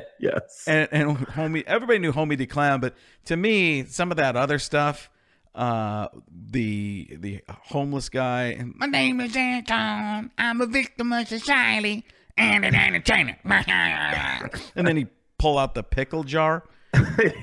yes. 0.18 0.64
and 0.66 0.88
and 0.90 1.18
homie. 1.18 1.62
Everybody 1.66 1.98
knew 1.98 2.10
Homie 2.10 2.38
the 2.38 2.46
Clown, 2.46 2.80
but 2.80 2.94
to 3.26 3.36
me, 3.36 3.84
some 3.84 4.10
of 4.10 4.16
that 4.16 4.34
other 4.34 4.58
stuff, 4.58 5.10
uh, 5.54 6.08
the 6.30 7.18
the 7.18 7.42
homeless 7.48 8.08
guy, 8.08 8.58
My 8.76 8.86
name 8.86 9.20
is 9.20 9.36
Anton. 9.36 10.30
I'm 10.38 10.62
a 10.62 10.66
victim 10.66 11.12
of 11.12 11.28
society 11.28 12.06
and 12.38 12.64
an 12.64 12.74
entertainer. 12.74 13.36
and 13.44 14.86
then 14.86 14.96
he 14.96 15.06
pull 15.38 15.58
out 15.58 15.74
the 15.74 15.82
pickle 15.82 16.24
jar. 16.24 16.64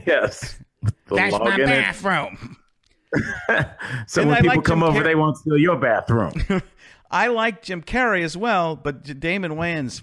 yes. 0.07 0.57
The 0.81 1.15
That's 1.15 1.37
my 1.37 1.57
bathroom. 1.57 2.57
So 4.07 4.21
And 4.21 4.29
when 4.29 4.37
I 4.37 4.41
people 4.41 4.57
like 4.57 4.65
come 4.65 4.83
over, 4.83 5.01
they 5.03 5.15
won't 5.15 5.37
steal 5.37 5.57
your 5.57 5.77
bathroom. 5.77 6.33
I 7.09 7.27
like 7.27 7.61
Jim 7.61 7.81
Carrey 7.81 8.23
as 8.23 8.35
well, 8.35 8.75
but 8.75 9.19
Damon 9.19 9.53
Wayans 9.53 10.01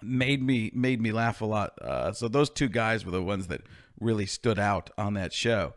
made 0.00 0.42
me 0.42 0.70
made 0.74 1.00
me 1.00 1.12
laugh 1.12 1.40
a 1.40 1.44
lot. 1.44 1.80
Uh, 1.80 2.12
so 2.12 2.28
those 2.28 2.50
two 2.50 2.68
guys 2.68 3.04
were 3.04 3.10
the 3.10 3.22
ones 3.22 3.48
that 3.48 3.62
really 4.00 4.26
stood 4.26 4.58
out 4.58 4.90
on 4.96 5.14
that 5.14 5.32
show. 5.32 5.74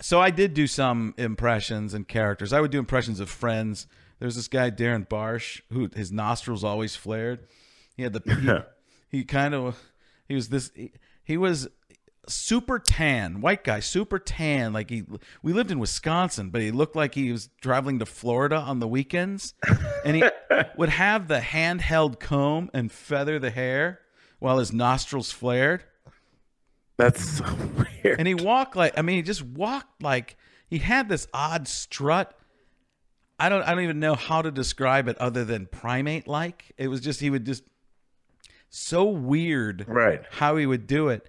So 0.00 0.20
I 0.20 0.30
did 0.30 0.54
do 0.54 0.66
some 0.66 1.14
impressions 1.18 1.94
and 1.94 2.06
characters. 2.06 2.52
I 2.52 2.60
would 2.60 2.70
do 2.70 2.78
impressions 2.78 3.18
of 3.18 3.28
friends. 3.28 3.86
There's 4.20 4.36
this 4.36 4.48
guy 4.48 4.70
Darren 4.70 5.08
Barsh 5.08 5.60
who 5.72 5.90
his 5.94 6.12
nostrils 6.12 6.62
always 6.62 6.94
flared. 6.94 7.46
He 7.96 8.04
had 8.04 8.12
the 8.12 8.66
he, 9.08 9.18
he 9.18 9.24
kind 9.24 9.54
of 9.54 9.92
he 10.28 10.34
was 10.34 10.50
this 10.50 10.70
he, 10.74 10.92
he 11.24 11.36
was 11.36 11.68
super 12.28 12.78
tan, 12.78 13.40
white 13.40 13.64
guy, 13.64 13.80
super 13.80 14.18
tan. 14.18 14.72
Like 14.72 14.90
he, 14.90 15.04
we 15.42 15.52
lived 15.52 15.70
in 15.70 15.78
Wisconsin, 15.78 16.50
but 16.50 16.60
he 16.60 16.70
looked 16.70 16.94
like 16.96 17.14
he 17.14 17.32
was 17.32 17.48
traveling 17.60 17.98
to 17.98 18.06
Florida 18.06 18.56
on 18.56 18.78
the 18.80 18.88
weekends, 18.88 19.54
and 20.04 20.16
he 20.16 20.24
would 20.76 20.88
have 20.90 21.28
the 21.28 21.40
handheld 21.40 22.20
comb 22.20 22.70
and 22.74 22.92
feather 22.92 23.38
the 23.38 23.50
hair 23.50 24.00
while 24.38 24.58
his 24.58 24.72
nostrils 24.72 25.32
flared, 25.32 25.82
That's 26.96 27.38
so 27.38 27.44
weird. 27.76 28.18
and 28.18 28.28
he 28.28 28.34
walked 28.34 28.76
like 28.76 28.96
I 28.98 29.02
mean, 29.02 29.16
he 29.16 29.22
just 29.22 29.42
walked 29.42 30.02
like 30.02 30.36
he 30.68 30.78
had 30.78 31.08
this 31.08 31.26
odd 31.34 31.66
strut. 31.66 32.34
I 33.40 33.48
don't, 33.48 33.62
I 33.62 33.72
don't 33.74 33.84
even 33.84 34.00
know 34.00 34.14
how 34.16 34.42
to 34.42 34.50
describe 34.50 35.06
it 35.08 35.16
other 35.18 35.44
than 35.44 35.66
primate 35.66 36.26
like. 36.26 36.72
It 36.76 36.88
was 36.88 37.00
just 37.00 37.20
he 37.20 37.30
would 37.30 37.46
just 37.46 37.62
so 38.68 39.04
weird 39.04 39.84
Right. 39.88 40.22
how 40.30 40.56
he 40.56 40.66
would 40.66 40.86
do 40.86 41.08
it. 41.08 41.28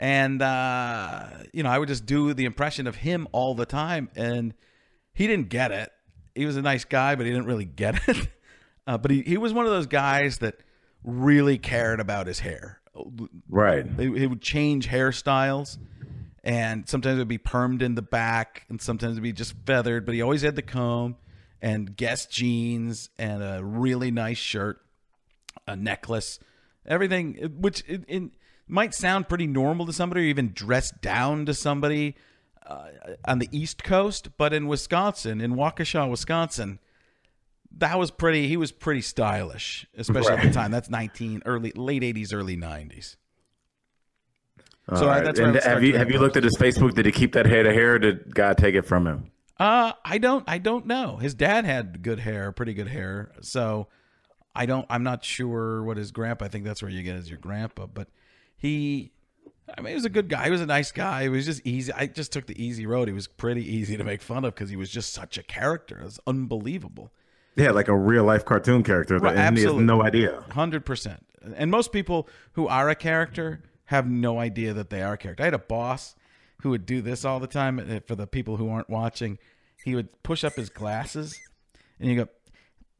And 0.00 0.40
uh, 0.40 1.26
you 1.52 1.62
know, 1.62 1.68
I 1.68 1.78
would 1.78 1.88
just 1.88 2.06
do 2.06 2.32
the 2.32 2.46
impression 2.46 2.86
of 2.86 2.96
him 2.96 3.28
all 3.32 3.54
the 3.54 3.66
time, 3.66 4.08
and 4.16 4.54
he 5.12 5.26
didn't 5.26 5.50
get 5.50 5.72
it. 5.72 5.92
He 6.34 6.46
was 6.46 6.56
a 6.56 6.62
nice 6.62 6.86
guy, 6.86 7.14
but 7.16 7.26
he 7.26 7.32
didn't 7.32 7.46
really 7.46 7.66
get 7.66 8.08
it. 8.08 8.28
Uh, 8.86 8.98
but 8.98 9.10
he, 9.10 9.20
he 9.22 9.36
was 9.36 9.52
one 9.52 9.66
of 9.66 9.70
those 9.70 9.86
guys 9.86 10.38
that 10.38 10.56
really 11.04 11.58
cared 11.58 12.00
about 12.00 12.26
his 12.26 12.40
hair. 12.40 12.80
Right. 13.48 13.86
He, 13.98 14.18
he 14.18 14.26
would 14.26 14.40
change 14.40 14.88
hairstyles, 14.88 15.78
and 16.42 16.88
sometimes 16.88 17.16
it 17.16 17.18
would 17.18 17.28
be 17.28 17.38
permed 17.38 17.82
in 17.82 17.94
the 17.94 18.02
back, 18.02 18.64
and 18.68 18.80
sometimes 18.80 19.12
it'd 19.12 19.22
be 19.22 19.32
just 19.32 19.54
feathered. 19.64 20.06
But 20.06 20.16
he 20.16 20.22
always 20.22 20.42
had 20.42 20.56
the 20.56 20.62
comb 20.62 21.16
and 21.62 21.94
Guess 21.94 22.26
jeans 22.26 23.10
and 23.16 23.42
a 23.42 23.60
really 23.62 24.10
nice 24.10 24.38
shirt, 24.38 24.80
a 25.68 25.76
necklace, 25.76 26.40
everything. 26.84 27.34
Which 27.60 27.82
in, 27.82 28.04
it 28.08 28.30
might 28.70 28.94
sound 28.94 29.28
pretty 29.28 29.46
normal 29.46 29.86
to 29.86 29.92
somebody, 29.92 30.22
or 30.22 30.24
even 30.24 30.52
dressed 30.52 31.00
down 31.00 31.46
to 31.46 31.54
somebody 31.54 32.16
uh, 32.66 32.88
on 33.26 33.38
the 33.38 33.48
East 33.52 33.82
Coast, 33.84 34.36
but 34.38 34.52
in 34.52 34.66
Wisconsin, 34.66 35.40
in 35.40 35.54
Waukesha, 35.54 36.08
Wisconsin. 36.08 36.78
That 37.78 37.98
was 37.98 38.10
pretty. 38.10 38.48
He 38.48 38.56
was 38.56 38.72
pretty 38.72 39.00
stylish, 39.00 39.86
especially 39.96 40.32
at 40.32 40.42
the 40.42 40.50
time. 40.50 40.70
That's 40.72 40.90
nineteen 40.90 41.40
early, 41.46 41.72
late 41.76 42.02
eighties, 42.02 42.32
early 42.32 42.56
nineties. 42.56 43.16
So 44.96 45.06
I- 45.06 45.16
right. 45.16 45.24
that's 45.24 45.38
and 45.38 45.54
have 45.54 45.84
you 45.84 45.96
have 45.96 46.10
you 46.10 46.18
looked 46.18 46.36
at 46.36 46.42
his 46.42 46.56
Facebook? 46.56 46.94
Did 46.94 47.06
he 47.06 47.12
keep 47.12 47.32
that 47.34 47.46
head 47.46 47.66
of 47.66 47.74
hair? 47.74 47.94
Or 47.94 47.98
did 48.00 48.34
God 48.34 48.58
take 48.58 48.74
it 48.74 48.82
from 48.82 49.06
him? 49.06 49.30
Uh, 49.58 49.92
I 50.04 50.18
don't. 50.18 50.42
I 50.48 50.58
don't 50.58 50.86
know. 50.86 51.18
His 51.18 51.34
dad 51.34 51.64
had 51.64 52.02
good 52.02 52.18
hair, 52.18 52.50
pretty 52.50 52.74
good 52.74 52.88
hair. 52.88 53.30
So 53.40 53.86
I 54.54 54.66
don't. 54.66 54.86
I'm 54.90 55.04
not 55.04 55.24
sure 55.24 55.84
what 55.84 55.96
his 55.96 56.10
grandpa. 56.10 56.46
I 56.46 56.48
think 56.48 56.64
that's 56.64 56.82
where 56.82 56.90
you 56.90 57.02
get 57.02 57.14
as 57.14 57.28
your 57.28 57.38
grandpa. 57.38 57.86
But 57.86 58.08
he 58.60 59.10
I 59.76 59.80
mean, 59.80 59.88
he 59.90 59.94
was 59.94 60.04
a 60.04 60.10
good 60.10 60.28
guy. 60.28 60.44
He 60.44 60.50
was 60.50 60.60
a 60.60 60.66
nice 60.66 60.90
guy. 60.92 61.22
He 61.22 61.28
was 61.28 61.46
just 61.46 61.64
easy. 61.64 61.92
I 61.92 62.06
just 62.06 62.32
took 62.32 62.46
the 62.46 62.60
easy 62.62 62.86
road. 62.86 63.08
He 63.08 63.14
was 63.14 63.28
pretty 63.28 63.64
easy 63.64 63.96
to 63.96 64.04
make 64.04 64.20
fun 64.20 64.44
of 64.44 64.54
because 64.54 64.68
he 64.70 64.76
was 64.76 64.90
just 64.90 65.12
such 65.12 65.38
a 65.38 65.42
character. 65.42 65.98
It 66.00 66.04
was 66.04 66.20
unbelievable. 66.26 67.12
Yeah, 67.56 67.70
like 67.70 67.88
a 67.88 67.96
real 67.96 68.24
life 68.24 68.44
cartoon 68.44 68.82
character. 68.82 69.18
Right, 69.18 69.36
and 69.36 69.56
he 69.56 69.64
has 69.64 69.74
no 69.74 70.02
idea. 70.02 70.44
Hundred 70.50 70.84
percent. 70.84 71.24
And 71.56 71.70
most 71.70 71.92
people 71.92 72.28
who 72.52 72.66
are 72.68 72.88
a 72.88 72.94
character 72.94 73.62
have 73.86 74.08
no 74.08 74.38
idea 74.38 74.72
that 74.74 74.90
they 74.90 75.02
are 75.02 75.14
a 75.14 75.18
character. 75.18 75.42
I 75.42 75.46
had 75.46 75.54
a 75.54 75.58
boss 75.58 76.14
who 76.62 76.70
would 76.70 76.84
do 76.84 77.00
this 77.00 77.24
all 77.24 77.40
the 77.40 77.46
time. 77.46 77.78
uh, 77.78 78.00
For 78.06 78.14
the 78.14 78.26
people 78.26 78.56
who 78.56 78.68
aren't 78.70 78.90
watching, 78.90 79.38
he 79.84 79.94
would 79.94 80.22
push 80.22 80.44
up 80.44 80.54
his 80.54 80.68
glasses, 80.68 81.38
and 81.98 82.10
you 82.10 82.16
go, 82.16 82.28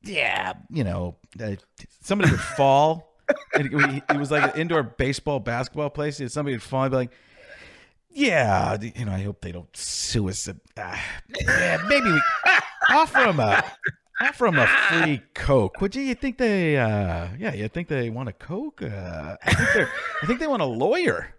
"Yeah, 0.02 0.54
you 0.70 0.84
know, 0.84 1.16
uh, 1.42 1.56
somebody 2.00 2.30
would 2.30 2.40
fall." 2.56 3.09
It, 3.54 4.02
it 4.10 4.16
was 4.16 4.30
like 4.30 4.54
an 4.54 4.60
indoor 4.60 4.82
baseball 4.82 5.40
basketball 5.40 5.90
place. 5.90 6.20
and 6.20 6.30
Somebody 6.30 6.56
would 6.56 6.72
and 6.72 6.90
be 6.90 6.96
like, 6.96 7.10
"Yeah, 8.10 8.76
you 8.80 9.04
know, 9.04 9.12
I 9.12 9.22
hope 9.22 9.40
they 9.40 9.52
don't 9.52 9.74
sue 9.76 10.28
us. 10.28 10.48
Uh, 10.48 10.52
yeah, 10.76 11.82
maybe 11.88 12.10
we 12.10 12.20
offer 12.90 13.20
them 13.20 13.40
a." 13.40 13.64
Offer 14.22 14.44
them 14.50 14.58
a 14.58 14.66
free 14.66 15.22
Coke. 15.32 15.80
Would 15.80 15.96
you, 15.96 16.02
you 16.02 16.14
think 16.14 16.36
they? 16.36 16.76
Uh, 16.76 17.28
yeah, 17.38 17.54
you 17.54 17.68
think 17.68 17.88
they 17.88 18.10
want 18.10 18.28
a 18.28 18.34
Coke? 18.34 18.82
Uh, 18.82 19.36
I 19.42 19.54
think 19.54 19.88
I 20.22 20.26
think 20.26 20.40
they 20.40 20.46
want 20.46 20.60
a 20.60 20.66
lawyer. 20.66 21.34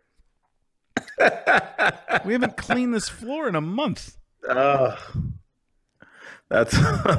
we 2.26 2.34
haven't 2.34 2.58
cleaned 2.58 2.96
this 2.96 3.08
floor 3.08 3.48
in 3.48 3.54
a 3.54 3.62
month. 3.62 4.18
Uh, 4.48 4.96
that's 6.50 6.76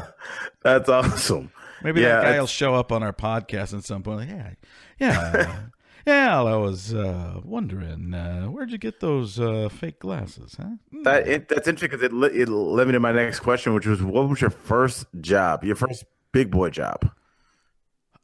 that's 0.64 0.88
awesome. 0.88 1.52
Maybe 1.83 2.01
Yeah, 2.01 2.21
that 2.21 2.23
guy 2.23 2.40
will 2.40 2.47
show 2.47 2.75
up 2.75 2.92
on 2.92 3.03
our 3.03 3.12
podcast 3.12 3.77
at 3.77 3.85
some 3.85 4.03
point. 4.03 4.21
Like, 4.21 4.29
yeah, 4.29 4.51
yeah, 4.99 5.61
yeah. 6.07 6.42
I 6.42 6.57
was 6.57 6.95
uh, 6.95 7.40
wondering, 7.45 8.14
uh, 8.14 8.47
where'd 8.47 8.71
you 8.71 8.79
get 8.79 9.01
those 9.01 9.38
uh, 9.38 9.68
fake 9.68 9.99
glasses? 10.01 10.57
Huh? 10.59 10.77
Hmm. 10.90 11.03
That 11.03 11.29
it, 11.29 11.49
that's 11.49 11.68
interesting 11.68 11.99
because 11.99 12.31
it, 12.33 12.37
it 12.37 12.49
led 12.49 12.87
me 12.87 12.92
to 12.92 13.01
my 13.01 13.12
next 13.12 13.40
question, 13.40 13.75
which 13.75 13.87
was, 13.87 14.03
what 14.03 14.29
was 14.29 14.40
your 14.40 14.51
first 14.51 15.07
job? 15.21 15.64
Your 15.64 15.77
first 15.77 16.05
big 16.33 16.51
boy 16.51 16.71
job? 16.71 17.11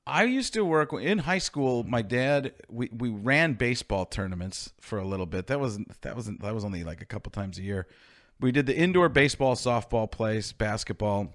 I 0.09 0.25
used 0.25 0.55
to 0.55 0.64
work 0.64 0.90
in 0.94 1.18
high 1.18 1.38
school. 1.38 1.85
My 1.85 2.01
dad, 2.01 2.55
we, 2.71 2.88
we 2.97 3.11
ran 3.11 3.53
baseball 3.53 4.07
tournaments 4.07 4.73
for 4.81 4.99
a 4.99 5.05
little 5.05 5.27
bit. 5.27 5.49
That 5.49 5.61
wasn't 5.61 6.01
that 6.01 6.16
wasn't 6.16 6.40
that 6.40 6.55
was 6.55 6.64
only 6.64 6.83
like 6.83 7.03
a 7.03 7.05
couple 7.05 7.31
times 7.31 7.59
a 7.59 7.62
year. 7.62 7.87
We 8.40 8.51
did 8.51 8.64
the 8.64 8.77
indoor 8.77 9.11
baseball, 9.11 9.55
softball 9.55 10.11
place, 10.11 10.53
basketball, 10.53 11.35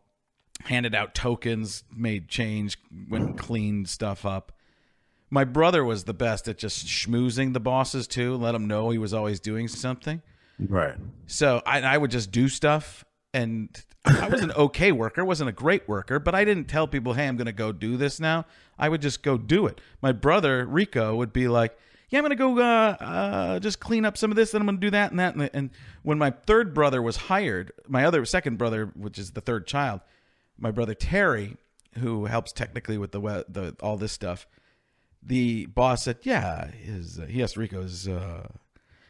handed 0.62 0.96
out 0.96 1.14
tokens, 1.14 1.84
made 1.96 2.28
change, 2.28 2.78
went 3.10 3.26
and 3.26 3.38
cleaned 3.38 3.90
stuff 3.90 4.26
up. 4.26 4.52
My 5.30 5.44
brother 5.44 5.84
was 5.84 6.04
the 6.04 6.14
best 6.14 6.48
at 6.48 6.58
just 6.58 6.86
schmoozing 6.86 7.54
the 7.54 7.60
bosses 7.60 8.08
too, 8.08 8.36
let 8.36 8.52
them 8.52 8.68
know 8.68 8.92
he 8.92 8.98
was 8.98 9.14
always 9.14 9.40
doing 9.40 9.68
something. 9.68 10.22
Right. 10.60 10.96
So 11.26 11.62
I, 11.66 11.82
I 11.82 11.98
would 11.98 12.12
just 12.12 12.32
do 12.32 12.48
stuff, 12.48 13.04
and 13.34 13.70
I 14.06 14.28
was 14.28 14.42
an 14.42 14.52
okay 14.52 14.92
worker, 14.92 15.26
wasn't 15.26 15.50
a 15.50 15.54
great 15.54 15.88
worker, 15.88 16.20
but 16.20 16.36
I 16.36 16.46
didn't 16.46 16.66
tell 16.66 16.88
people, 16.88 17.14
"Hey, 17.14 17.28
I'm 17.28 17.38
going 17.38 17.46
to 17.48 17.52
go 17.52 17.72
do 17.72 17.98
this 17.98 18.20
now." 18.20 18.46
I 18.78 18.90
would 18.90 19.02
just 19.02 19.24
go 19.24 19.38
do 19.38 19.66
it. 19.66 19.82
My 20.02 20.12
brother 20.12 20.66
Rico 20.66 21.16
would 21.16 21.34
be 21.34 21.48
like, 21.48 21.78
"Yeah, 22.10 22.20
I'm 22.20 22.24
going 22.24 22.30
to 22.30 22.36
go 22.36 22.60
uh, 22.60 22.96
uh, 23.00 23.60
just 23.60 23.80
clean 23.80 24.06
up 24.06 24.18
some 24.18 24.30
of 24.30 24.36
this, 24.36 24.54
and 24.54 24.62
I'm 24.62 24.68
going 24.68 24.78
to 24.78 24.88
do 24.88 24.92
that 24.92 25.12
and 25.12 25.20
that." 25.20 25.36
And, 25.36 25.50
and 25.54 25.70
when 26.04 26.18
my 26.18 26.32
third 26.32 26.74
brother 26.74 27.02
was 27.02 27.16
hired, 27.16 27.72
my 27.88 28.06
other 28.06 28.24
second 28.26 28.58
brother, 28.58 28.92
which 28.96 29.18
is 29.18 29.32
the 29.32 29.42
third 29.42 29.68
child, 29.68 30.02
my 30.64 30.72
brother 30.72 30.96
Terry, 30.96 31.58
who 32.00 32.26
helps 32.26 32.52
technically 32.52 32.98
with 32.98 33.12
the 33.12 33.20
the 33.48 33.76
all 33.84 33.98
this 33.98 34.14
stuff, 34.14 34.48
the 35.22 35.68
boss 35.68 36.04
said, 36.04 36.18
"Yeah, 36.24 36.72
is 36.84 37.20
uh, 37.20 37.26
he 37.26 37.44
asked 37.44 37.58
Rico 37.58 37.82
is." 37.82 38.08
Uh, 38.08 38.48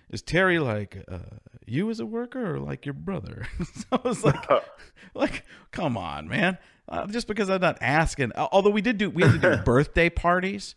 is 0.09 0.21
Terry 0.21 0.59
like 0.59 1.03
uh, 1.11 1.17
you 1.65 1.89
as 1.89 1.99
a 1.99 2.05
worker 2.05 2.55
or 2.55 2.59
like 2.59 2.85
your 2.85 2.93
brother? 2.93 3.47
so 3.73 3.85
I 3.93 4.07
was 4.07 4.23
like, 4.23 4.47
like, 5.15 5.43
come 5.71 5.97
on, 5.97 6.27
man. 6.27 6.59
Uh, 6.87 7.07
just 7.07 7.27
because 7.27 7.49
I'm 7.49 7.61
not 7.61 7.79
asking. 7.81 8.31
Although 8.35 8.69
we 8.69 8.81
did 8.81 8.99
do, 8.99 9.09
we 9.09 9.23
had 9.23 9.41
to 9.41 9.55
do 9.55 9.63
birthday 9.65 10.09
parties, 10.11 10.75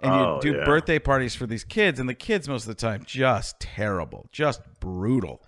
and 0.00 0.12
Oh, 0.12 0.36
you 0.36 0.52
do 0.52 0.58
yeah. 0.58 0.64
birthday 0.64 1.00
parties 1.00 1.34
for 1.34 1.44
these 1.46 1.64
kids, 1.64 1.98
and 1.98 2.08
the 2.08 2.14
kids 2.14 2.48
most 2.48 2.62
of 2.62 2.68
the 2.68 2.74
time 2.76 3.02
just 3.04 3.58
terrible, 3.58 4.28
just 4.30 4.60
brutal, 4.78 5.42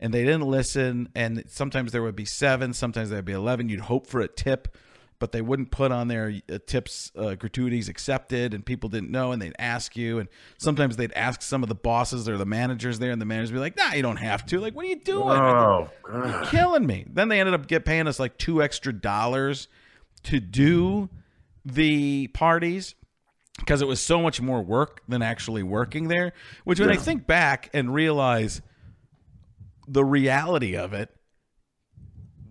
and 0.00 0.12
they 0.12 0.24
didn't 0.24 0.46
listen. 0.46 1.08
And 1.14 1.44
sometimes 1.48 1.92
there 1.92 2.02
would 2.02 2.16
be 2.16 2.24
seven, 2.24 2.72
sometimes 2.72 3.10
there'd 3.10 3.24
be 3.24 3.32
eleven. 3.32 3.68
You'd 3.68 3.80
hope 3.80 4.06
for 4.06 4.20
a 4.20 4.28
tip. 4.28 4.76
But 5.20 5.32
they 5.32 5.42
wouldn't 5.42 5.72
put 5.72 5.90
on 5.90 6.06
their 6.06 6.32
uh, 6.48 6.58
tips 6.64 7.10
uh, 7.16 7.34
gratuities 7.34 7.88
accepted, 7.88 8.54
and 8.54 8.64
people 8.64 8.88
didn't 8.88 9.10
know, 9.10 9.32
and 9.32 9.42
they'd 9.42 9.56
ask 9.58 9.96
you. 9.96 10.20
And 10.20 10.28
sometimes 10.58 10.94
they'd 10.94 11.12
ask 11.14 11.42
some 11.42 11.64
of 11.64 11.68
the 11.68 11.74
bosses 11.74 12.28
or 12.28 12.36
the 12.36 12.46
managers 12.46 13.00
there, 13.00 13.10
and 13.10 13.20
the 13.20 13.26
managers 13.26 13.50
would 13.50 13.56
be 13.56 13.60
like, 13.60 13.76
"Nah, 13.76 13.94
you 13.94 14.02
don't 14.02 14.18
have 14.18 14.46
to. 14.46 14.60
Like, 14.60 14.76
what 14.76 14.84
are 14.84 14.88
you 14.88 15.00
doing? 15.00 15.28
Oh, 15.28 15.90
God. 16.04 16.46
killing 16.46 16.86
me. 16.86 17.04
Then 17.12 17.28
they 17.28 17.40
ended 17.40 17.52
up 17.56 17.66
get 17.66 17.84
paying 17.84 18.06
us 18.06 18.20
like 18.20 18.38
two 18.38 18.62
extra 18.62 18.92
dollars 18.92 19.66
to 20.22 20.38
do 20.38 21.08
the 21.64 22.28
parties 22.28 22.94
because 23.58 23.82
it 23.82 23.88
was 23.88 24.00
so 24.00 24.22
much 24.22 24.40
more 24.40 24.62
work 24.62 25.02
than 25.08 25.20
actually 25.20 25.64
working 25.64 26.06
there. 26.06 26.32
Which, 26.62 26.78
when 26.78 26.90
I 26.90 26.96
think 26.96 27.26
back 27.26 27.70
and 27.74 27.92
realize 27.92 28.62
the 29.88 30.04
reality 30.04 30.76
of 30.76 30.92
it, 30.92 31.10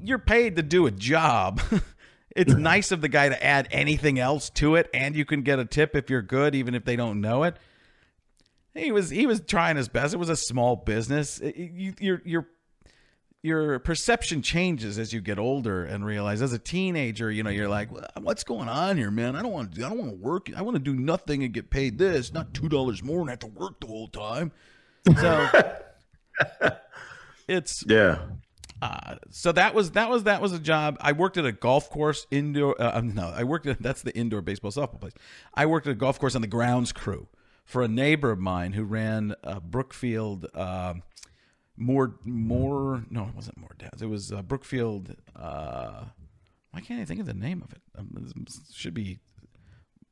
you're 0.01 0.19
paid 0.19 0.55
to 0.55 0.63
do 0.63 0.87
a 0.87 0.91
job. 0.91 1.61
it's 2.35 2.53
nice 2.55 2.91
of 2.91 3.01
the 3.01 3.09
guy 3.09 3.29
to 3.29 3.43
add 3.43 3.67
anything 3.71 4.19
else 4.19 4.49
to 4.51 4.75
it, 4.75 4.89
and 4.93 5.15
you 5.15 5.25
can 5.25 5.41
get 5.41 5.59
a 5.59 5.65
tip 5.65 5.95
if 5.95 6.09
you're 6.09 6.21
good, 6.21 6.55
even 6.55 6.75
if 6.75 6.85
they 6.85 6.95
don't 6.95 7.21
know 7.21 7.43
it. 7.43 7.57
He 8.73 8.91
was 8.91 9.09
he 9.09 9.25
was 9.25 9.41
trying 9.41 9.75
his 9.75 9.87
best. 9.87 10.13
It 10.13 10.17
was 10.17 10.29
a 10.29 10.35
small 10.35 10.75
business. 10.75 11.39
It- 11.39 11.55
you, 11.57 11.93
your 11.99 12.21
your 12.25 12.47
your 13.43 13.79
perception 13.79 14.41
changes 14.41 14.99
as 14.99 15.13
you 15.13 15.21
get 15.21 15.39
older 15.39 15.83
and 15.83 16.05
realize 16.05 16.41
as 16.41 16.53
a 16.53 16.59
teenager, 16.59 17.31
you 17.31 17.43
know, 17.43 17.49
you're 17.49 17.69
like, 17.69 17.89
what's 18.19 18.43
going 18.43 18.67
on 18.67 18.97
here, 18.97 19.11
man? 19.11 19.35
I 19.35 19.41
don't 19.41 19.51
want 19.51 19.73
to. 19.75 19.85
I 19.85 19.89
don't 19.89 19.97
want 19.99 20.11
to 20.11 20.17
work. 20.17 20.49
I 20.55 20.61
want 20.61 20.75
to 20.75 20.79
do 20.79 20.93
nothing 20.93 21.43
and 21.43 21.53
get 21.53 21.69
paid 21.69 21.97
this, 21.97 22.33
not 22.33 22.53
two 22.53 22.67
dollars 22.69 23.01
more 23.03 23.21
and 23.21 23.29
have 23.29 23.39
to 23.39 23.47
work 23.47 23.79
the 23.79 23.87
whole 23.87 24.09
time. 24.09 24.51
So 25.19 25.47
it's 27.47 27.83
Yeah. 27.87 28.19
uh, 28.81 29.15
so 29.29 29.51
that 29.51 29.73
was 29.73 29.91
that 29.91 30.09
was 30.09 30.23
that 30.23 30.41
was 30.41 30.53
a 30.53 30.59
job. 30.59 30.97
I 31.01 31.11
worked 31.13 31.37
at 31.37 31.45
a 31.45 31.51
golf 31.51 31.89
course 31.89 32.27
indoor. 32.31 32.79
Uh, 32.81 32.97
um, 32.99 33.13
no, 33.15 33.27
I 33.35 33.43
worked 33.43 33.65
at 33.67 33.81
that's 33.81 34.01
the 34.01 34.15
indoor 34.15 34.41
baseball 34.41 34.71
softball 34.71 34.99
place. 34.99 35.13
I 35.53 35.65
worked 35.65 35.87
at 35.87 35.91
a 35.91 35.95
golf 35.95 36.19
course 36.19 36.35
on 36.35 36.41
the 36.41 36.47
grounds 36.47 36.91
crew 36.91 37.27
for 37.65 37.81
a 37.83 37.87
neighbor 37.87 38.31
of 38.31 38.39
mine 38.39 38.73
who 38.73 38.83
ran 38.83 39.35
uh, 39.43 39.59
Brookfield. 39.59 40.47
um 40.55 41.03
more 41.79 42.15
more 42.25 43.03
no, 43.11 43.23
it 43.27 43.35
wasn't 43.35 43.57
more 43.57 43.75
dads. 43.77 44.01
It 44.01 44.07
was 44.09 44.31
uh, 44.31 44.41
Brookfield. 44.41 45.15
Uh, 45.35 46.05
why 46.71 46.81
can't 46.81 46.99
I 46.99 47.05
think 47.05 47.19
of 47.19 47.27
the 47.27 47.33
name 47.35 47.61
of 47.63 47.71
it? 47.71 47.81
Um, 47.97 48.09
it 48.47 48.51
should 48.73 48.93
be 48.95 49.19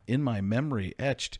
in 0.07 0.21
my 0.21 0.41
memory 0.41 0.93
etched. 0.99 1.39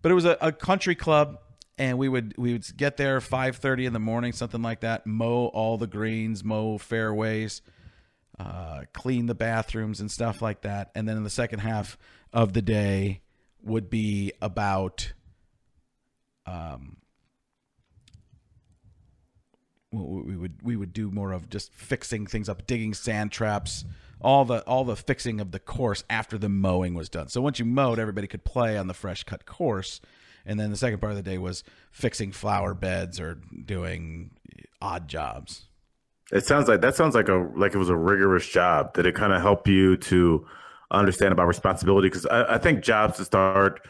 But 0.00 0.12
it 0.12 0.14
was 0.14 0.24
a, 0.26 0.36
a 0.40 0.52
country 0.52 0.94
club, 0.94 1.38
and 1.78 1.98
we 1.98 2.08
would 2.08 2.34
we 2.36 2.52
would 2.52 2.76
get 2.76 2.96
there 2.96 3.20
five 3.20 3.56
thirty 3.56 3.86
in 3.86 3.92
the 3.92 3.98
morning, 3.98 4.32
something 4.32 4.62
like 4.62 4.80
that. 4.80 5.06
Mow 5.06 5.46
all 5.46 5.76
the 5.76 5.86
greens, 5.86 6.44
mow 6.44 6.78
fairways, 6.78 7.62
uh, 8.38 8.82
clean 8.92 9.26
the 9.26 9.34
bathrooms 9.34 10.00
and 10.00 10.10
stuff 10.10 10.40
like 10.40 10.62
that. 10.62 10.90
And 10.94 11.08
then 11.08 11.16
in 11.16 11.24
the 11.24 11.30
second 11.30 11.60
half 11.60 11.98
of 12.32 12.52
the 12.52 12.62
day 12.62 13.22
would 13.62 13.90
be 13.90 14.32
about 14.40 15.12
um, 16.46 16.98
we 19.90 20.22
we 20.22 20.36
would 20.36 20.62
we 20.62 20.76
would 20.76 20.92
do 20.92 21.10
more 21.10 21.32
of 21.32 21.48
just 21.48 21.72
fixing 21.72 22.26
things 22.26 22.48
up, 22.48 22.66
digging 22.66 22.94
sand 22.94 23.32
traps, 23.32 23.84
all 24.20 24.44
the 24.44 24.60
all 24.62 24.84
the 24.84 24.96
fixing 24.96 25.40
of 25.40 25.50
the 25.50 25.58
course 25.58 26.04
after 26.10 26.38
the 26.38 26.48
mowing 26.48 26.94
was 26.94 27.08
done. 27.08 27.28
So 27.28 27.40
once 27.40 27.58
you 27.58 27.64
mowed, 27.64 27.98
everybody 27.98 28.26
could 28.26 28.44
play 28.44 28.76
on 28.76 28.86
the 28.86 28.94
fresh 28.94 29.24
cut 29.24 29.46
course, 29.46 30.00
and 30.46 30.58
then 30.58 30.70
the 30.70 30.76
second 30.76 31.00
part 31.00 31.12
of 31.12 31.16
the 31.16 31.22
day 31.22 31.38
was 31.38 31.64
fixing 31.90 32.32
flower 32.32 32.74
beds 32.74 33.20
or 33.20 33.38
doing 33.64 34.30
odd 34.80 35.08
jobs. 35.08 35.66
It 36.32 36.44
sounds 36.46 36.68
like 36.68 36.80
that 36.80 36.94
sounds 36.94 37.14
like 37.14 37.28
a 37.28 37.48
like 37.54 37.74
it 37.74 37.78
was 37.78 37.90
a 37.90 37.96
rigorous 37.96 38.48
job. 38.48 38.94
Did 38.94 39.06
it 39.06 39.14
kind 39.14 39.32
of 39.32 39.40
help 39.42 39.68
you 39.68 39.96
to 39.98 40.46
understand 40.90 41.32
about 41.32 41.46
responsibility? 41.46 42.08
Because 42.08 42.26
I, 42.26 42.54
I 42.54 42.58
think 42.58 42.82
jobs 42.82 43.18
that 43.18 43.26
start 43.26 43.86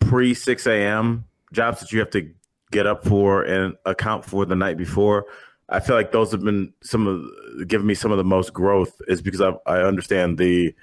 pre 0.00 0.34
six 0.34 0.66
a.m. 0.66 1.24
jobs 1.52 1.80
that 1.80 1.92
you 1.92 1.98
have 2.00 2.10
to 2.10 2.30
get 2.70 2.86
up 2.86 3.04
for 3.04 3.42
and 3.42 3.76
account 3.86 4.24
for 4.24 4.44
the 4.44 4.56
night 4.56 4.76
before. 4.76 5.26
I 5.70 5.80
feel 5.80 5.96
like 5.96 6.12
those 6.12 6.32
have 6.32 6.42
been 6.42 6.72
some 6.82 7.06
of 7.06 7.68
given 7.68 7.86
me 7.86 7.94
some 7.94 8.10
of 8.10 8.18
the 8.18 8.24
most 8.24 8.52
growth 8.52 9.00
is 9.08 9.20
because 9.20 9.40
I, 9.40 9.52
I 9.66 9.82
understand 9.82 10.38
the 10.38 10.74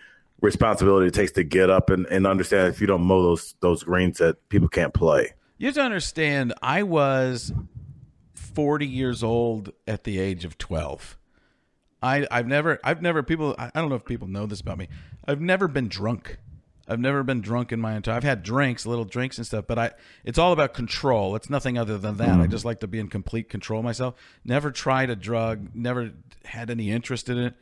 responsibility 0.45 1.08
it 1.08 1.13
takes 1.13 1.34
to 1.34 1.43
get 1.43 1.69
up 1.69 1.89
and, 1.89 2.05
and 2.08 2.25
understand 2.25 2.69
if 2.69 2.79
you 2.79 2.88
don't 2.88 3.03
mow 3.03 3.21
those 3.21 3.55
those 3.60 3.84
greens 3.84 4.19
that 4.19 4.47
people 4.49 4.69
can't 4.69 4.93
play. 4.93 5.34
You 5.58 5.67
have 5.67 5.75
to 5.75 5.81
understand, 5.81 6.53
I 6.62 6.84
was 6.84 7.53
40 8.34 8.86
years 8.86 9.23
old 9.23 9.71
at 9.88 10.03
the 10.03 10.19
age 10.19 10.45
of 10.45 10.58
12. 10.58 11.17
I, 12.03 12.27
I've 12.29 12.47
never, 12.47 12.79
I've 12.84 13.01
never, 13.01 13.23
people, 13.23 13.55
I 13.58 13.71
I 13.73 13.81
don't 13.81 13.89
know 13.89 13.95
if 13.95 14.05
people 14.05 14.27
know 14.27 14.45
this 14.45 14.62
about 14.62 14.77
me. 14.77 14.89
I've 15.27 15.41
never 15.41 15.67
been 15.67 15.88
drunk. 15.88 16.38
I've 16.88 16.99
never 16.99 17.23
been 17.23 17.41
drunk 17.41 17.71
in 17.71 17.81
my 17.81 17.95
entire. 17.95 18.15
I've 18.15 18.23
had 18.23 18.43
drinks, 18.43 18.86
little 18.86 19.05
drinks 19.05 19.38
and 19.38 19.47
stuff, 19.47 19.65
but 19.67 19.79
I. 19.79 19.91
It's 20.23 20.38
all 20.38 20.53
about 20.53 20.75
control. 20.75 21.36
It's 21.36 21.49
nothing 21.49 21.79
other 21.79 21.97
than 21.97 22.17
that. 22.17 22.29
I 22.29 22.34
mm-hmm. 22.34 22.51
just 22.51 22.63
like 22.63 22.81
to 22.81 22.88
be 22.88 22.99
in 22.99 23.08
complete 23.08 23.49
control 23.49 23.81
myself. 23.81 24.13
Never 24.43 24.69
tried 24.69 25.10
a 25.10 25.15
drug. 25.15 25.69
Never 25.73 26.12
had 26.43 26.69
any 26.69 26.91
interest 26.91 27.27
in 27.27 27.39
it. 27.39 27.55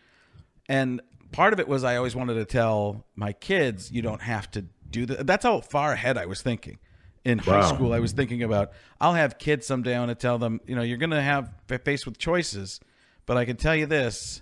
And 0.68 1.02
part 1.34 1.54
of 1.54 1.60
it 1.60 1.68
was 1.68 1.84
I 1.84 1.98
always 1.98 2.16
wanted 2.16 2.36
to 2.36 2.46
tell 2.46 3.06
my 3.16 3.34
kids, 3.34 3.92
you 3.92 4.02
don't 4.02 4.22
have 4.22 4.50
to 4.52 4.66
do 4.90 5.06
that. 5.08 5.28
That's 5.28 5.44
how 5.44 5.60
far 5.62 5.92
ahead 5.92 6.18
I 6.18 6.26
was 6.26 6.42
thinking. 6.42 6.80
In 7.26 7.40
high 7.40 7.70
school, 7.74 7.94
I 7.94 8.00
was 8.00 8.12
thinking 8.12 8.44
about 8.44 8.74
I'll 9.00 9.14
have 9.14 9.38
kids 9.38 9.66
someday. 9.66 9.96
I 9.96 10.00
want 10.00 10.10
to 10.10 10.16
tell 10.16 10.38
them, 10.38 10.60
you 10.68 10.76
know, 10.76 10.82
you're 10.82 10.98
going 10.98 11.12
to 11.12 11.22
have 11.22 11.54
faced 11.86 12.06
with 12.06 12.18
choices, 12.18 12.82
but 13.26 13.38
I 13.38 13.46
can 13.46 13.56
tell 13.56 13.74
you 13.74 13.86
this: 13.86 14.42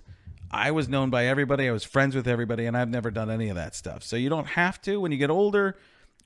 I 0.50 0.72
was 0.72 0.88
known 0.88 1.08
by 1.08 1.26
everybody. 1.26 1.68
I 1.68 1.70
was 1.70 1.84
friends 1.84 2.16
with 2.16 2.26
everybody, 2.26 2.66
and 2.66 2.76
I've 2.76 2.88
never 2.88 3.12
done 3.12 3.30
any 3.30 3.50
of 3.50 3.54
that 3.54 3.76
stuff. 3.76 4.02
So 4.02 4.16
you 4.16 4.28
don't 4.28 4.48
have 4.48 4.80
to. 4.82 5.00
When 5.00 5.12
you 5.12 5.18
get 5.18 5.30
older, 5.30 5.76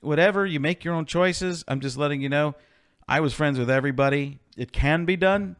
whatever 0.01 0.45
you 0.45 0.59
make 0.59 0.83
your 0.83 0.95
own 0.95 1.05
choices. 1.05 1.63
I'm 1.67 1.79
just 1.79 1.95
letting 1.95 2.21
you 2.21 2.29
know. 2.29 2.55
I 3.07 3.19
was 3.19 3.33
friends 3.33 3.59
with 3.59 3.69
everybody. 3.69 4.39
It 4.57 4.71
can 4.71 5.05
be 5.05 5.15
done. 5.15 5.57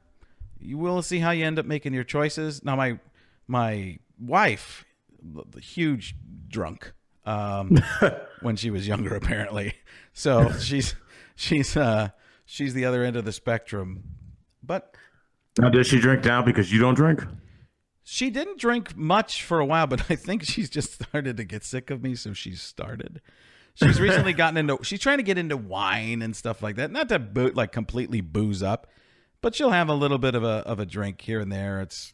You 0.60 0.78
will 0.78 1.02
see 1.02 1.20
how 1.20 1.32
you 1.32 1.46
end 1.46 1.60
up 1.60 1.66
making 1.66 1.94
your 1.94 2.04
choices. 2.04 2.64
Now, 2.64 2.76
my 2.76 3.00
my 3.48 4.00
wife, 4.20 4.84
the 5.22 5.60
huge 5.60 6.16
drunk, 6.48 6.94
um, 7.26 7.78
when 8.42 8.56
she 8.56 8.70
was 8.70 8.88
younger, 8.88 9.16
apparently. 9.16 9.74
So 10.14 10.52
she's 10.60 10.96
she's 11.36 11.76
uh, 11.78 12.10
she's 12.46 12.74
the 12.74 12.86
other 12.86 13.04
end 13.04 13.16
of 13.16 13.26
the 13.26 13.32
spectrum. 13.34 14.04
But 14.64 14.96
Now, 15.60 15.70
does 15.70 15.88
she 15.88 16.00
drink 16.00 16.26
now 16.26 16.42
because 16.42 16.72
you 16.72 16.80
don't 16.80 16.96
drink? 16.96 17.24
she 18.10 18.30
didn't 18.30 18.58
drink 18.58 18.96
much 18.96 19.44
for 19.44 19.60
a 19.60 19.66
while, 19.66 19.86
but 19.86 20.04
I 20.10 20.16
think 20.16 20.44
she's 20.44 20.70
just 20.70 20.94
started 20.94 21.36
to 21.38 21.44
get 21.44 21.64
sick 21.66 21.90
of 21.90 22.02
me, 22.02 22.16
so 22.16 22.32
she's 22.34 22.62
started. 22.62 23.22
She's 23.76 24.00
recently 24.00 24.32
gotten 24.42 24.58
into. 24.58 24.80
She's 24.84 25.02
trying 25.02 25.18
to 25.18 25.24
get 25.24 25.38
into 25.38 25.58
wine 25.58 26.22
and 26.22 26.36
stuff 26.36 26.64
like 26.64 26.78
that. 26.78 26.90
Not 26.90 27.10
to 27.10 27.20
boot 27.20 27.56
like 27.56 27.72
completely 27.72 28.22
booze 28.22 28.64
up, 28.64 28.88
but 29.42 29.54
she'll 29.56 29.72
have 29.72 29.90
a 29.90 29.94
little 29.94 30.18
bit 30.18 30.36
of 30.36 30.44
a 30.44 30.64
of 30.66 30.80
a 30.80 30.86
drink 30.86 31.22
here 31.22 31.40
and 31.40 31.52
there. 31.52 31.82
It's, 31.82 32.14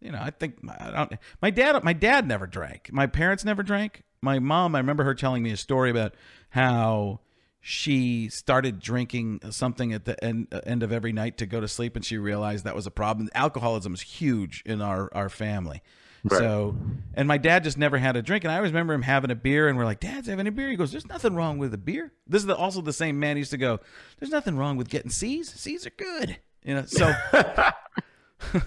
you 0.00 0.12
know, 0.12 0.20
I 0.20 0.30
think 0.30 0.56
I 0.68 0.90
don't. 0.90 1.12
My 1.40 1.50
dad, 1.50 1.82
my 1.84 1.92
dad 1.92 2.26
never 2.26 2.46
drank. 2.46 2.90
My 2.92 3.06
parents 3.06 3.44
never 3.44 3.62
drank. 3.62 4.02
My 4.22 4.38
mom, 4.38 4.74
I 4.74 4.78
remember 4.78 5.04
her 5.04 5.14
telling 5.14 5.42
me 5.42 5.50
a 5.50 5.56
story 5.56 5.90
about 5.90 6.14
how 6.50 7.20
she 7.60 8.28
started 8.28 8.80
drinking 8.80 9.40
something 9.50 9.92
at 9.92 10.06
the 10.06 10.22
end, 10.24 10.48
uh, 10.52 10.60
end 10.64 10.82
of 10.82 10.92
every 10.92 11.12
night 11.12 11.36
to 11.38 11.46
go 11.46 11.60
to 11.60 11.68
sleep, 11.68 11.96
and 11.96 12.04
she 12.04 12.16
realized 12.16 12.64
that 12.64 12.74
was 12.74 12.86
a 12.86 12.90
problem. 12.90 13.28
Alcoholism 13.34 13.94
is 13.94 14.00
huge 14.00 14.62
in 14.66 14.80
our 14.80 15.10
our 15.14 15.28
family. 15.28 15.82
So, 16.28 16.76
and 17.14 17.26
my 17.26 17.38
dad 17.38 17.64
just 17.64 17.78
never 17.78 17.96
had 17.96 18.14
a 18.14 18.20
drink, 18.20 18.44
and 18.44 18.52
I 18.52 18.56
always 18.56 18.72
remember 18.72 18.92
him 18.92 19.02
having 19.02 19.30
a 19.30 19.34
beer, 19.34 19.68
and 19.68 19.78
we're 19.78 19.86
like, 19.86 20.00
"Dad's 20.00 20.28
having 20.28 20.46
a 20.46 20.52
beer." 20.52 20.68
He 20.68 20.76
goes, 20.76 20.90
"There's 20.92 21.08
nothing 21.08 21.34
wrong 21.34 21.56
with 21.56 21.72
a 21.72 21.78
beer." 21.78 22.12
This 22.26 22.42
is 22.42 22.46
the, 22.46 22.54
also 22.54 22.82
the 22.82 22.92
same 22.92 23.18
man 23.18 23.38
used 23.38 23.52
to 23.52 23.56
go, 23.56 23.80
"There's 24.18 24.30
nothing 24.30 24.56
wrong 24.56 24.76
with 24.76 24.90
getting 24.90 25.10
C's. 25.10 25.50
C's 25.50 25.86
are 25.86 25.90
good." 25.90 26.38
You 26.62 26.74
know, 26.74 26.84
so 26.84 27.10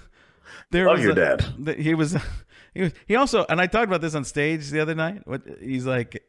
there 0.74 0.88
Love 0.88 0.98
was 0.98 1.04
your 1.04 1.12
a- 1.14 1.16
dad. 1.16 1.46
th- 1.66 1.78
He 1.82 1.94
was, 1.94 2.12
he 2.74 2.82
was, 2.82 2.92
he 3.08 3.16
also, 3.16 3.46
and 3.48 3.62
I 3.62 3.68
talked 3.68 3.88
about 3.88 4.02
this 4.02 4.16
on 4.16 4.26
stage 4.26 4.70
the 4.70 4.82
other 4.82 4.96
night. 4.96 5.22
What 5.26 5.42
he's 5.62 5.86
like, 5.86 6.24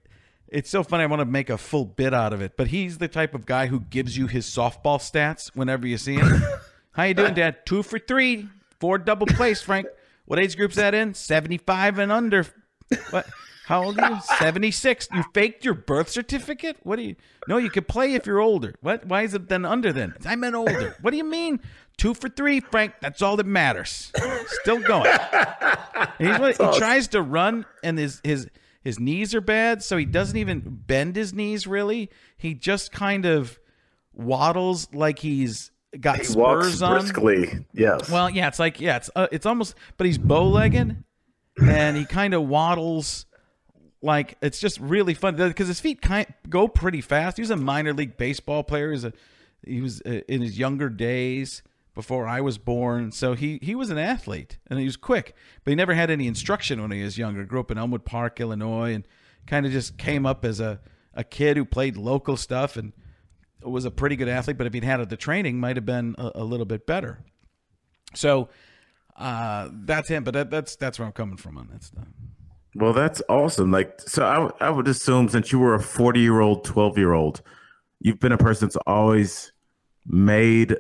it's 0.48 0.70
so 0.70 0.84
funny. 0.84 1.02
I 1.02 1.06
want 1.06 1.20
to 1.20 1.26
make 1.26 1.50
a 1.50 1.58
full 1.58 1.84
bit 1.84 2.14
out 2.14 2.32
of 2.32 2.40
it, 2.40 2.56
but 2.56 2.68
he's 2.68 2.98
the 2.98 3.08
type 3.08 3.34
of 3.34 3.44
guy 3.46 3.66
who 3.66 3.80
gives 3.80 4.16
you 4.16 4.28
his 4.28 4.46
softball 4.46 4.98
stats 5.00 5.50
whenever 5.54 5.86
you 5.86 5.98
see 5.98 6.14
him. 6.14 6.42
How 6.92 7.02
you 7.04 7.14
doing, 7.14 7.34
Dad? 7.34 7.66
Two 7.66 7.82
for 7.82 7.98
three, 7.98 8.48
four 8.78 8.98
double 8.98 9.26
plays, 9.26 9.60
Frank. 9.60 9.86
What 10.26 10.38
age 10.38 10.56
group's 10.56 10.76
that 10.76 10.94
in? 10.94 11.14
Seventy-five 11.14 11.98
and 11.98 12.12
under. 12.12 12.46
What? 13.10 13.26
How 13.66 13.82
old 13.82 13.98
are 13.98 14.10
you? 14.12 14.18
Seventy-six. 14.38 15.08
You 15.12 15.24
faked 15.34 15.64
your 15.64 15.74
birth 15.74 16.08
certificate? 16.10 16.76
What 16.82 16.96
do 16.96 17.02
you? 17.02 17.16
No, 17.48 17.56
you 17.56 17.68
could 17.70 17.88
play 17.88 18.14
if 18.14 18.26
you're 18.26 18.38
older. 18.40 18.74
What? 18.80 19.06
Why 19.06 19.22
is 19.22 19.34
it 19.34 19.48
then 19.48 19.64
under 19.64 19.92
then? 19.92 20.14
I 20.24 20.36
meant 20.36 20.54
older. 20.54 20.96
What 21.00 21.10
do 21.10 21.16
you 21.16 21.24
mean? 21.24 21.60
Two 21.96 22.14
for 22.14 22.28
three, 22.28 22.60
Frank. 22.60 22.94
That's 23.00 23.22
all 23.22 23.36
that 23.36 23.46
matters. 23.46 24.12
Still 24.60 24.80
going. 24.80 25.10
He 26.18 26.26
tries 26.78 27.08
to 27.08 27.22
run, 27.22 27.64
and 27.82 27.98
his 27.98 28.20
his 28.24 28.48
his 28.82 28.98
knees 28.98 29.34
are 29.34 29.40
bad, 29.40 29.82
so 29.82 29.96
he 29.96 30.04
doesn't 30.04 30.36
even 30.36 30.60
bend 30.86 31.16
his 31.16 31.32
knees. 31.32 31.66
Really, 31.66 32.10
he 32.36 32.54
just 32.54 32.92
kind 32.92 33.24
of 33.26 33.58
waddles 34.12 34.88
like 34.92 35.18
he's 35.20 35.70
got 36.00 36.20
He 36.20 36.36
walks 36.36 36.66
spurs 36.66 36.82
on. 36.82 37.00
briskly. 37.00 37.66
Yes. 37.72 38.10
Well, 38.10 38.28
yeah, 38.28 38.48
it's 38.48 38.58
like 38.58 38.80
yeah, 38.80 38.96
it's 38.96 39.10
uh, 39.14 39.28
it's 39.32 39.46
almost, 39.46 39.74
but 39.96 40.06
he's 40.06 40.18
bow 40.18 40.48
legged, 40.48 40.96
and 41.62 41.96
he 41.96 42.04
kind 42.04 42.34
of 42.34 42.42
waddles 42.48 43.26
like 44.02 44.36
it's 44.42 44.60
just 44.60 44.78
really 44.80 45.14
fun 45.14 45.36
because 45.36 45.68
his 45.68 45.80
feet 45.80 46.02
kind 46.02 46.26
go 46.48 46.68
pretty 46.68 47.00
fast. 47.00 47.36
He 47.38 47.42
was 47.42 47.50
a 47.50 47.56
minor 47.56 47.92
league 47.94 48.16
baseball 48.16 48.62
player. 48.64 48.88
He 48.88 48.92
was 48.92 49.04
a 49.04 49.12
he 49.66 49.80
was 49.80 50.02
uh, 50.04 50.20
in 50.28 50.42
his 50.42 50.58
younger 50.58 50.88
days 50.90 51.62
before 51.94 52.26
I 52.26 52.40
was 52.40 52.58
born, 52.58 53.12
so 53.12 53.34
he 53.34 53.58
he 53.62 53.74
was 53.74 53.90
an 53.90 53.98
athlete 53.98 54.58
and 54.68 54.78
he 54.78 54.84
was 54.84 54.96
quick, 54.96 55.34
but 55.62 55.70
he 55.70 55.74
never 55.74 55.94
had 55.94 56.10
any 56.10 56.26
instruction 56.26 56.82
when 56.82 56.90
he 56.90 57.02
was 57.02 57.18
younger. 57.18 57.44
Grew 57.44 57.60
up 57.60 57.70
in 57.70 57.78
Elmwood 57.78 58.04
Park, 58.04 58.40
Illinois, 58.40 58.92
and 58.92 59.06
kind 59.46 59.66
of 59.66 59.72
just 59.72 59.96
came 59.96 60.26
up 60.26 60.44
as 60.44 60.60
a 60.60 60.80
a 61.14 61.24
kid 61.24 61.56
who 61.56 61.64
played 61.64 61.96
local 61.96 62.36
stuff 62.36 62.76
and 62.76 62.92
was 63.62 63.84
a 63.84 63.90
pretty 63.90 64.16
good 64.16 64.28
athlete. 64.28 64.58
But 64.58 64.66
if 64.66 64.74
he'd 64.74 64.84
had 64.84 65.08
the 65.08 65.16
training, 65.16 65.60
might 65.60 65.76
have 65.76 65.86
been 65.86 66.14
a, 66.18 66.32
a 66.36 66.44
little 66.44 66.66
bit 66.66 66.86
better. 66.86 67.24
So 68.14 68.48
uh, 69.16 69.68
that's 69.72 70.08
him. 70.08 70.24
But 70.24 70.34
that, 70.34 70.50
that's 70.50 70.76
that's 70.76 70.98
where 70.98 71.06
I'm 71.06 71.12
coming 71.12 71.36
from 71.36 71.58
on 71.58 71.68
that 71.72 71.84
stuff. 71.84 72.06
Well, 72.76 72.92
that's 72.92 73.22
awesome. 73.28 73.70
Like, 73.70 74.00
so 74.00 74.24
I, 74.60 74.66
I 74.66 74.70
would 74.70 74.88
assume 74.88 75.28
since 75.28 75.52
you 75.52 75.60
were 75.60 75.74
a 75.74 75.80
40 75.80 76.20
year 76.20 76.40
old, 76.40 76.64
12 76.64 76.98
year 76.98 77.12
old, 77.12 77.40
you've 78.00 78.18
been 78.18 78.32
a 78.32 78.38
person 78.38 78.66
that's 78.66 78.76
always 78.86 79.52
made, 80.06 80.76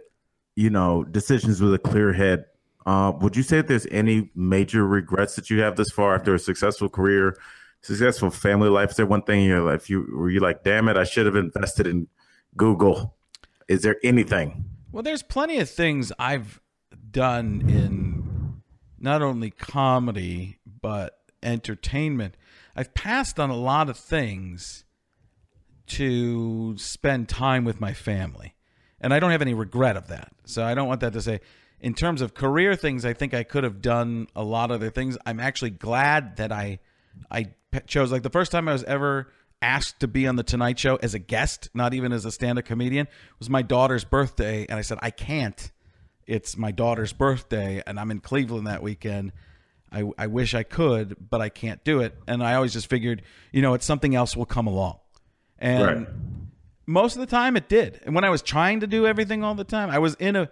you 0.56 0.70
know, 0.70 1.04
decisions 1.04 1.60
with 1.60 1.74
a 1.74 1.78
clear 1.78 2.12
head. 2.12 2.46
Uh, 2.86 3.12
would 3.20 3.36
you 3.36 3.42
say 3.42 3.56
that 3.56 3.68
there's 3.68 3.86
any 3.90 4.30
major 4.34 4.86
regrets 4.86 5.36
that 5.36 5.50
you 5.50 5.60
have 5.60 5.76
this 5.76 5.90
far 5.90 6.14
after 6.14 6.34
a 6.34 6.38
successful 6.38 6.88
career, 6.88 7.36
successful 7.80 8.30
family 8.30 8.68
life? 8.68 8.90
Is 8.90 8.96
there 8.96 9.06
one 9.06 9.22
thing 9.22 9.42
in 9.42 9.48
your 9.48 9.62
life 9.62 9.88
you 9.88 10.06
were 10.12 10.30
you 10.30 10.40
like, 10.40 10.64
damn 10.64 10.88
it, 10.88 10.96
I 10.96 11.04
should 11.04 11.26
have 11.26 11.36
invested 11.36 11.86
in 11.86 12.08
Google? 12.56 13.16
Is 13.68 13.82
there 13.82 13.96
anything? 14.04 14.66
Well, 14.92 15.02
there's 15.02 15.22
plenty 15.22 15.58
of 15.58 15.68
things 15.70 16.12
I've 16.18 16.60
done 17.10 17.64
in 17.68 18.62
not 18.98 19.22
only 19.22 19.50
comedy 19.50 20.58
but 20.80 21.18
entertainment. 21.42 22.36
I've 22.76 22.94
passed 22.94 23.38
on 23.38 23.50
a 23.50 23.56
lot 23.56 23.88
of 23.88 23.96
things 23.96 24.84
to 25.86 26.76
spend 26.78 27.28
time 27.28 27.64
with 27.64 27.80
my 27.80 27.92
family. 27.92 28.53
And 29.04 29.12
I 29.12 29.20
don't 29.20 29.32
have 29.32 29.42
any 29.42 29.52
regret 29.52 29.98
of 29.98 30.08
that. 30.08 30.32
So 30.46 30.64
I 30.64 30.74
don't 30.74 30.88
want 30.88 31.00
that 31.00 31.12
to 31.12 31.20
say 31.20 31.40
in 31.78 31.92
terms 31.92 32.22
of 32.22 32.32
career 32.32 32.74
things, 32.74 33.04
I 33.04 33.12
think 33.12 33.34
I 33.34 33.42
could 33.42 33.62
have 33.62 33.82
done 33.82 34.28
a 34.34 34.42
lot 34.42 34.70
of 34.70 34.76
other 34.76 34.88
things. 34.88 35.18
I'm 35.26 35.38
actually 35.38 35.70
glad 35.70 36.38
that 36.38 36.50
I 36.50 36.78
I 37.30 37.52
chose 37.86 38.10
like 38.10 38.22
the 38.22 38.30
first 38.30 38.50
time 38.50 38.66
I 38.66 38.72
was 38.72 38.82
ever 38.84 39.30
asked 39.60 40.00
to 40.00 40.08
be 40.08 40.26
on 40.26 40.36
the 40.36 40.42
Tonight 40.42 40.78
Show 40.78 40.96
as 40.96 41.12
a 41.12 41.18
guest, 41.18 41.68
not 41.74 41.92
even 41.92 42.12
as 42.12 42.24
a 42.24 42.32
stand-up 42.32 42.64
comedian, 42.64 43.06
was 43.38 43.50
my 43.50 43.60
daughter's 43.60 44.04
birthday 44.04 44.64
and 44.66 44.78
I 44.78 44.80
said 44.80 44.98
I 45.02 45.10
can't. 45.10 45.70
It's 46.26 46.56
my 46.56 46.70
daughter's 46.70 47.12
birthday 47.12 47.82
and 47.86 48.00
I'm 48.00 48.10
in 48.10 48.20
Cleveland 48.20 48.66
that 48.66 48.82
weekend. 48.82 49.32
I, 49.92 50.10
I 50.16 50.28
wish 50.28 50.54
I 50.54 50.62
could, 50.62 51.16
but 51.30 51.42
I 51.42 51.50
can't 51.50 51.84
do 51.84 52.00
it. 52.00 52.16
And 52.26 52.42
I 52.42 52.54
always 52.54 52.72
just 52.72 52.88
figured, 52.88 53.20
you 53.52 53.60
know, 53.60 53.74
it's 53.74 53.84
something 53.84 54.14
else 54.14 54.34
will 54.34 54.46
come 54.46 54.66
along. 54.66 54.98
And 55.58 55.82
Right. 55.82 56.08
Most 56.86 57.14
of 57.14 57.20
the 57.20 57.26
time 57.26 57.56
it 57.56 57.68
did. 57.68 58.00
And 58.04 58.14
when 58.14 58.24
I 58.24 58.30
was 58.30 58.42
trying 58.42 58.80
to 58.80 58.86
do 58.86 59.06
everything 59.06 59.42
all 59.42 59.54
the 59.54 59.64
time, 59.64 59.90
I 59.90 59.98
was 59.98 60.14
in 60.14 60.36
a 60.36 60.50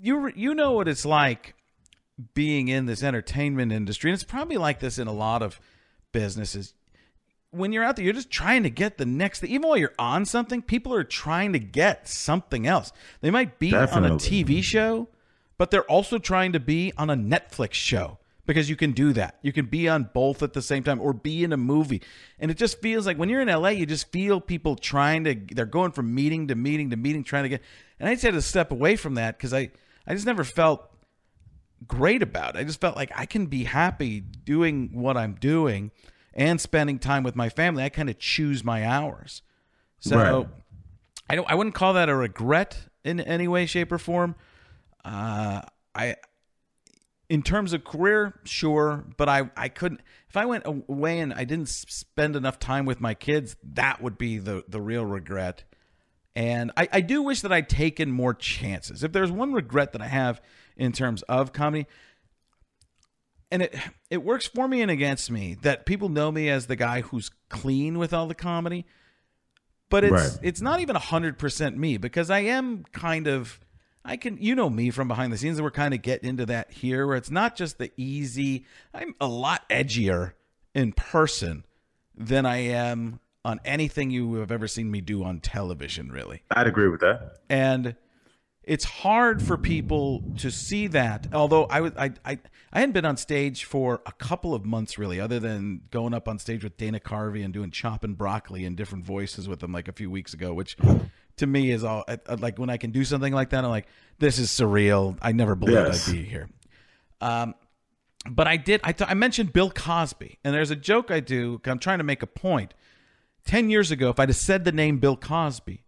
you 0.00 0.30
you 0.34 0.54
know 0.54 0.72
what 0.72 0.88
it's 0.88 1.04
like 1.04 1.54
being 2.34 2.68
in 2.68 2.86
this 2.86 3.02
entertainment 3.02 3.72
industry. 3.72 4.10
And 4.10 4.14
it's 4.14 4.24
probably 4.24 4.56
like 4.56 4.80
this 4.80 4.98
in 4.98 5.06
a 5.08 5.12
lot 5.12 5.42
of 5.42 5.60
businesses. 6.12 6.74
When 7.50 7.72
you're 7.72 7.84
out 7.84 7.96
there 7.96 8.04
you're 8.04 8.14
just 8.14 8.30
trying 8.30 8.62
to 8.62 8.70
get 8.70 8.98
the 8.98 9.06
next 9.06 9.40
thing. 9.40 9.50
Even 9.50 9.68
while 9.68 9.76
you're 9.76 9.94
on 9.98 10.24
something 10.24 10.62
people 10.62 10.94
are 10.94 11.04
trying 11.04 11.52
to 11.52 11.58
get 11.58 12.08
something 12.08 12.66
else. 12.66 12.92
They 13.20 13.30
might 13.30 13.58
be 13.58 13.74
on 13.74 14.04
a 14.04 14.10
tv 14.12 14.62
show 14.62 15.08
but 15.58 15.70
they're 15.70 15.84
also 15.84 16.18
trying 16.18 16.52
to 16.52 16.58
be 16.58 16.92
on 16.98 17.08
a 17.08 17.14
netflix 17.14 17.74
show 17.74 18.18
because 18.46 18.68
you 18.68 18.76
can 18.76 18.92
do 18.92 19.12
that 19.12 19.38
you 19.42 19.52
can 19.52 19.66
be 19.66 19.88
on 19.88 20.10
both 20.14 20.42
at 20.42 20.52
the 20.52 20.62
same 20.62 20.82
time 20.82 21.00
or 21.00 21.12
be 21.12 21.44
in 21.44 21.52
a 21.52 21.56
movie 21.56 22.02
and 22.38 22.50
it 22.50 22.56
just 22.56 22.80
feels 22.80 23.06
like 23.06 23.16
when 23.16 23.28
you're 23.28 23.40
in 23.40 23.48
la 23.48 23.68
you 23.68 23.86
just 23.86 24.10
feel 24.10 24.40
people 24.40 24.76
trying 24.76 25.24
to 25.24 25.34
they're 25.52 25.64
going 25.64 25.92
from 25.92 26.14
meeting 26.14 26.48
to 26.48 26.54
meeting 26.54 26.90
to 26.90 26.96
meeting 26.96 27.22
trying 27.22 27.44
to 27.44 27.48
get 27.48 27.62
and 28.00 28.08
i 28.08 28.12
just 28.12 28.24
had 28.24 28.34
to 28.34 28.42
step 28.42 28.70
away 28.72 28.96
from 28.96 29.14
that 29.14 29.36
because 29.36 29.52
i 29.54 29.70
i 30.06 30.14
just 30.14 30.26
never 30.26 30.44
felt 30.44 30.88
great 31.86 32.22
about 32.22 32.54
it. 32.56 32.60
I 32.60 32.64
just 32.64 32.80
felt 32.80 32.96
like 32.96 33.10
I 33.14 33.26
can 33.26 33.46
be 33.46 33.64
happy 33.64 34.20
doing 34.20 34.90
what 34.92 35.16
I'm 35.16 35.34
doing 35.34 35.90
and 36.34 36.60
spending 36.60 36.98
time 36.98 37.22
with 37.22 37.36
my 37.36 37.48
family. 37.48 37.82
I 37.82 37.88
kind 37.88 38.08
of 38.08 38.18
choose 38.18 38.64
my 38.64 38.86
hours. 38.86 39.42
So 40.00 40.16
Right. 40.16 40.48
I 41.28 41.34
don't 41.34 41.50
I 41.50 41.54
wouldn't 41.54 41.74
call 41.74 41.94
that 41.94 42.08
a 42.08 42.14
regret 42.14 42.78
in 43.04 43.20
any 43.20 43.48
way 43.48 43.66
shape 43.66 43.92
or 43.92 43.98
form. 43.98 44.34
Uh 45.04 45.62
I 45.94 46.16
in 47.32 47.42
terms 47.42 47.72
of 47.72 47.82
career, 47.82 48.38
sure, 48.44 49.06
but 49.16 49.26
I 49.26 49.50
I 49.56 49.70
couldn't. 49.70 50.02
If 50.28 50.36
I 50.36 50.44
went 50.44 50.64
away 50.66 51.18
and 51.18 51.32
I 51.32 51.44
didn't 51.44 51.70
spend 51.70 52.36
enough 52.36 52.58
time 52.58 52.84
with 52.84 53.00
my 53.00 53.14
kids, 53.14 53.56
that 53.72 54.02
would 54.02 54.18
be 54.18 54.36
the 54.36 54.64
the 54.68 54.82
real 54.82 55.06
regret. 55.06 55.64
And 56.36 56.72
I, 56.76 56.88
I 56.92 57.00
do 57.00 57.22
wish 57.22 57.40
that 57.40 57.50
I'd 57.50 57.70
taken 57.70 58.10
more 58.10 58.34
chances. 58.34 59.02
If 59.02 59.12
there's 59.12 59.30
one 59.30 59.54
regret 59.54 59.92
that 59.92 60.02
I 60.02 60.08
have 60.08 60.42
in 60.76 60.92
terms 60.92 61.22
of 61.22 61.54
comedy, 61.54 61.86
and 63.50 63.62
it 63.62 63.74
it 64.10 64.22
works 64.22 64.46
for 64.46 64.68
me 64.68 64.82
and 64.82 64.90
against 64.90 65.30
me 65.30 65.56
that 65.62 65.86
people 65.86 66.10
know 66.10 66.30
me 66.30 66.50
as 66.50 66.66
the 66.66 66.76
guy 66.76 67.00
who's 67.00 67.30
clean 67.48 67.98
with 67.98 68.12
all 68.12 68.26
the 68.26 68.34
comedy, 68.34 68.84
but 69.88 70.04
it's 70.04 70.12
Right. 70.12 70.38
it's 70.42 70.60
not 70.60 70.80
even 70.80 70.96
hundred 70.96 71.38
percent 71.38 71.78
me 71.78 71.96
because 71.96 72.28
I 72.28 72.40
am 72.40 72.84
kind 72.92 73.26
of 73.26 73.58
I 74.04 74.16
can 74.16 74.38
you 74.38 74.54
know 74.54 74.68
me 74.68 74.90
from 74.90 75.08
behind 75.08 75.32
the 75.32 75.38
scenes 75.38 75.58
and 75.58 75.64
we're 75.64 75.70
kind 75.70 75.94
of 75.94 76.02
getting 76.02 76.28
into 76.28 76.46
that 76.46 76.72
here 76.72 77.06
where 77.06 77.16
it's 77.16 77.30
not 77.30 77.56
just 77.56 77.78
the 77.78 77.92
easy. 77.96 78.66
I'm 78.92 79.14
a 79.20 79.28
lot 79.28 79.68
edgier 79.68 80.32
in 80.74 80.92
person 80.92 81.64
than 82.16 82.44
I 82.44 82.58
am 82.58 83.20
on 83.44 83.60
anything 83.64 84.10
you 84.10 84.34
have 84.34 84.52
ever 84.52 84.68
seen 84.68 84.90
me 84.90 85.00
do 85.00 85.24
on 85.24 85.40
television, 85.40 86.10
really 86.10 86.42
I'd 86.50 86.66
agree 86.66 86.88
with 86.88 87.00
that. 87.00 87.38
and 87.48 87.96
it's 88.64 88.84
hard 88.84 89.42
for 89.42 89.56
people 89.58 90.22
to 90.38 90.50
see 90.50 90.86
that. 90.88 91.26
Although 91.32 91.64
I 91.64 91.80
was, 91.80 91.92
I, 91.98 92.12
I, 92.24 92.38
I 92.72 92.78
hadn't 92.78 92.92
been 92.92 93.04
on 93.04 93.16
stage 93.16 93.64
for 93.64 94.02
a 94.06 94.12
couple 94.12 94.54
of 94.54 94.64
months 94.64 94.98
really, 94.98 95.18
other 95.18 95.40
than 95.40 95.82
going 95.90 96.14
up 96.14 96.28
on 96.28 96.38
stage 96.38 96.62
with 96.62 96.76
Dana 96.76 97.00
Carvey 97.00 97.44
and 97.44 97.52
doing 97.52 97.72
Choppin' 97.72 98.14
Broccoli 98.14 98.64
in 98.64 98.76
different 98.76 99.04
voices 99.04 99.48
with 99.48 99.58
them 99.58 99.72
like 99.72 99.88
a 99.88 99.92
few 99.92 100.10
weeks 100.10 100.32
ago, 100.32 100.54
which 100.54 100.76
to 101.42 101.46
me 101.46 101.70
is 101.70 101.84
all 101.84 102.04
like 102.38 102.58
when 102.58 102.70
I 102.70 102.76
can 102.76 102.92
do 102.92 103.04
something 103.04 103.32
like 103.32 103.50
that, 103.50 103.64
I'm 103.64 103.70
like, 103.70 103.88
this 104.18 104.38
is 104.38 104.48
surreal. 104.48 105.18
I 105.20 105.32
never 105.32 105.54
believed 105.54 105.76
Yes. 105.78 106.08
I'd 106.08 106.12
be 106.12 106.22
here. 106.22 106.48
Um, 107.20 107.54
but 108.30 108.46
I 108.46 108.56
did. 108.56 108.80
I, 108.84 108.94
I 109.00 109.14
mentioned 109.14 109.52
Bill 109.52 109.70
Cosby, 109.70 110.38
and 110.44 110.54
there's 110.54 110.70
a 110.70 110.76
joke 110.76 111.10
I 111.10 111.20
do. 111.20 111.60
I'm 111.64 111.80
trying 111.80 111.98
to 111.98 112.04
make 112.04 112.22
a 112.22 112.26
point. 112.26 112.74
Ten 113.44 113.68
years 113.70 113.90
ago, 113.90 114.10
if 114.10 114.20
I'd 114.20 114.28
have 114.28 114.36
said 114.36 114.64
the 114.64 114.70
name 114.70 114.98
Bill 114.98 115.16
Cosby, 115.16 115.82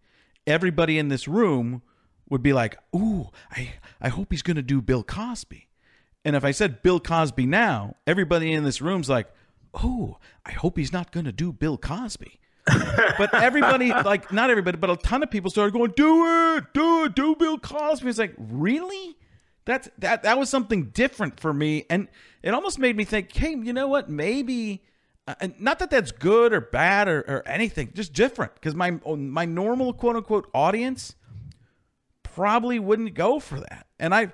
everybody 0.45 0.97
in 0.99 1.07
this 1.07 1.27
room 1.27 1.81
would 2.29 2.43
be 2.43 2.51
like, 2.51 2.77
"Ooh, 2.93 3.29
I 3.51 3.75
I 4.01 4.09
hope 4.09 4.27
he's 4.31 4.41
going 4.41 4.57
to 4.57 4.61
do 4.61 4.81
Bill 4.81 5.03
Cosby." 5.03 5.69
And 6.25 6.35
if 6.35 6.43
I 6.43 6.51
said 6.51 6.83
Bill 6.83 6.99
Cosby 6.99 7.45
now, 7.45 7.95
everybody 8.05 8.51
in 8.51 8.65
this 8.65 8.81
room's 8.81 9.07
like, 9.07 9.27
"Oh, 9.73 10.17
I 10.45 10.51
hope 10.51 10.77
he's 10.77 10.91
not 10.91 11.13
going 11.13 11.25
to 11.25 11.31
do 11.31 11.53
Bill 11.53 11.77
Cosby." 11.77 12.39
But 12.65 13.33
everybody, 13.33 13.89
like 14.05 14.31
not 14.31 14.49
everybody, 14.49 14.77
but 14.77 14.89
a 14.89 14.97
ton 14.97 15.23
of 15.23 15.29
people 15.29 15.51
started 15.51 15.73
going, 15.73 15.93
"Do 15.95 16.55
it, 16.55 16.73
do 16.73 17.05
it, 17.05 17.15
do 17.15 17.35
Bill 17.35 17.57
Cosby." 17.57 18.09
It's 18.09 18.17
like, 18.17 18.33
really? 18.37 19.17
That's 19.65 19.89
that 19.99 20.23
that 20.23 20.37
was 20.37 20.49
something 20.49 20.89
different 20.89 21.39
for 21.39 21.53
me, 21.53 21.85
and 21.89 22.07
it 22.43 22.53
almost 22.53 22.79
made 22.79 22.95
me 22.95 23.03
think, 23.03 23.35
"Hey, 23.35 23.51
you 23.51 23.73
know 23.73 23.87
what? 23.87 24.09
Maybe." 24.09 24.83
Uh, 25.27 25.33
and 25.41 25.59
not 25.59 25.79
that 25.79 25.89
that's 25.89 26.11
good 26.11 26.53
or 26.53 26.61
bad 26.61 27.07
or, 27.07 27.19
or 27.21 27.47
anything, 27.47 27.91
just 27.95 28.13
different. 28.13 28.53
Because 28.53 28.75
my 28.75 28.91
my 28.91 29.45
normal 29.45 29.93
quote 29.93 30.15
unquote 30.15 30.49
audience 30.53 31.15
probably 32.21 32.77
wouldn't 32.77 33.15
go 33.15 33.39
for 33.39 33.59
that. 33.59 33.87
And 33.99 34.13
I've 34.13 34.33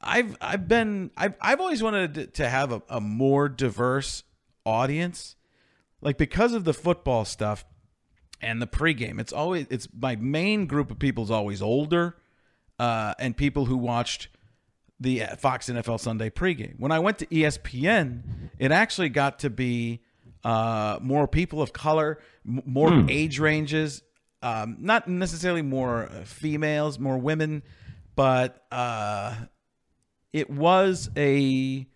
I've 0.00 0.36
I've 0.40 0.68
been 0.68 1.10
I've 1.16 1.34
I've 1.40 1.60
always 1.60 1.82
wanted 1.82 2.14
to, 2.14 2.26
to 2.26 2.48
have 2.48 2.70
a, 2.72 2.82
a 2.88 3.00
more 3.00 3.48
diverse 3.48 4.22
audience. 4.64 5.36
Like 6.00 6.18
because 6.18 6.52
of 6.54 6.64
the 6.64 6.74
football 6.74 7.24
stuff 7.24 7.64
and 8.40 8.60
the 8.60 8.66
pregame, 8.66 9.20
it's 9.20 9.32
always 9.32 9.66
it's 9.70 9.88
my 9.96 10.16
main 10.16 10.66
group 10.66 10.90
of 10.90 10.98
people 10.98 11.24
is 11.24 11.30
always 11.30 11.60
older, 11.60 12.16
uh, 12.78 13.14
and 13.18 13.36
people 13.36 13.66
who 13.66 13.76
watched 13.76 14.28
the 14.98 15.22
uh, 15.22 15.36
Fox 15.36 15.68
NFL 15.68 16.00
Sunday 16.00 16.30
pregame. 16.30 16.78
When 16.78 16.92
I 16.92 16.98
went 16.98 17.18
to 17.18 17.26
ESPN, 17.26 18.50
it 18.58 18.70
actually 18.72 19.08
got 19.08 19.40
to 19.40 19.50
be 19.50 20.00
uh, 20.44 20.98
more 21.02 21.26
people 21.28 21.60
of 21.62 21.72
color, 21.72 22.18
m- 22.46 22.62
more 22.64 23.04
age 23.08 23.38
ranges, 23.38 24.02
um, 24.42 24.76
not 24.80 25.08
necessarily 25.08 25.62
more 25.62 26.04
uh, 26.04 26.24
females, 26.24 26.98
more 26.98 27.18
women, 27.18 27.62
but 28.16 28.64
uh, 28.70 29.34
it 30.32 30.48
was 30.50 31.10
a 31.16 31.86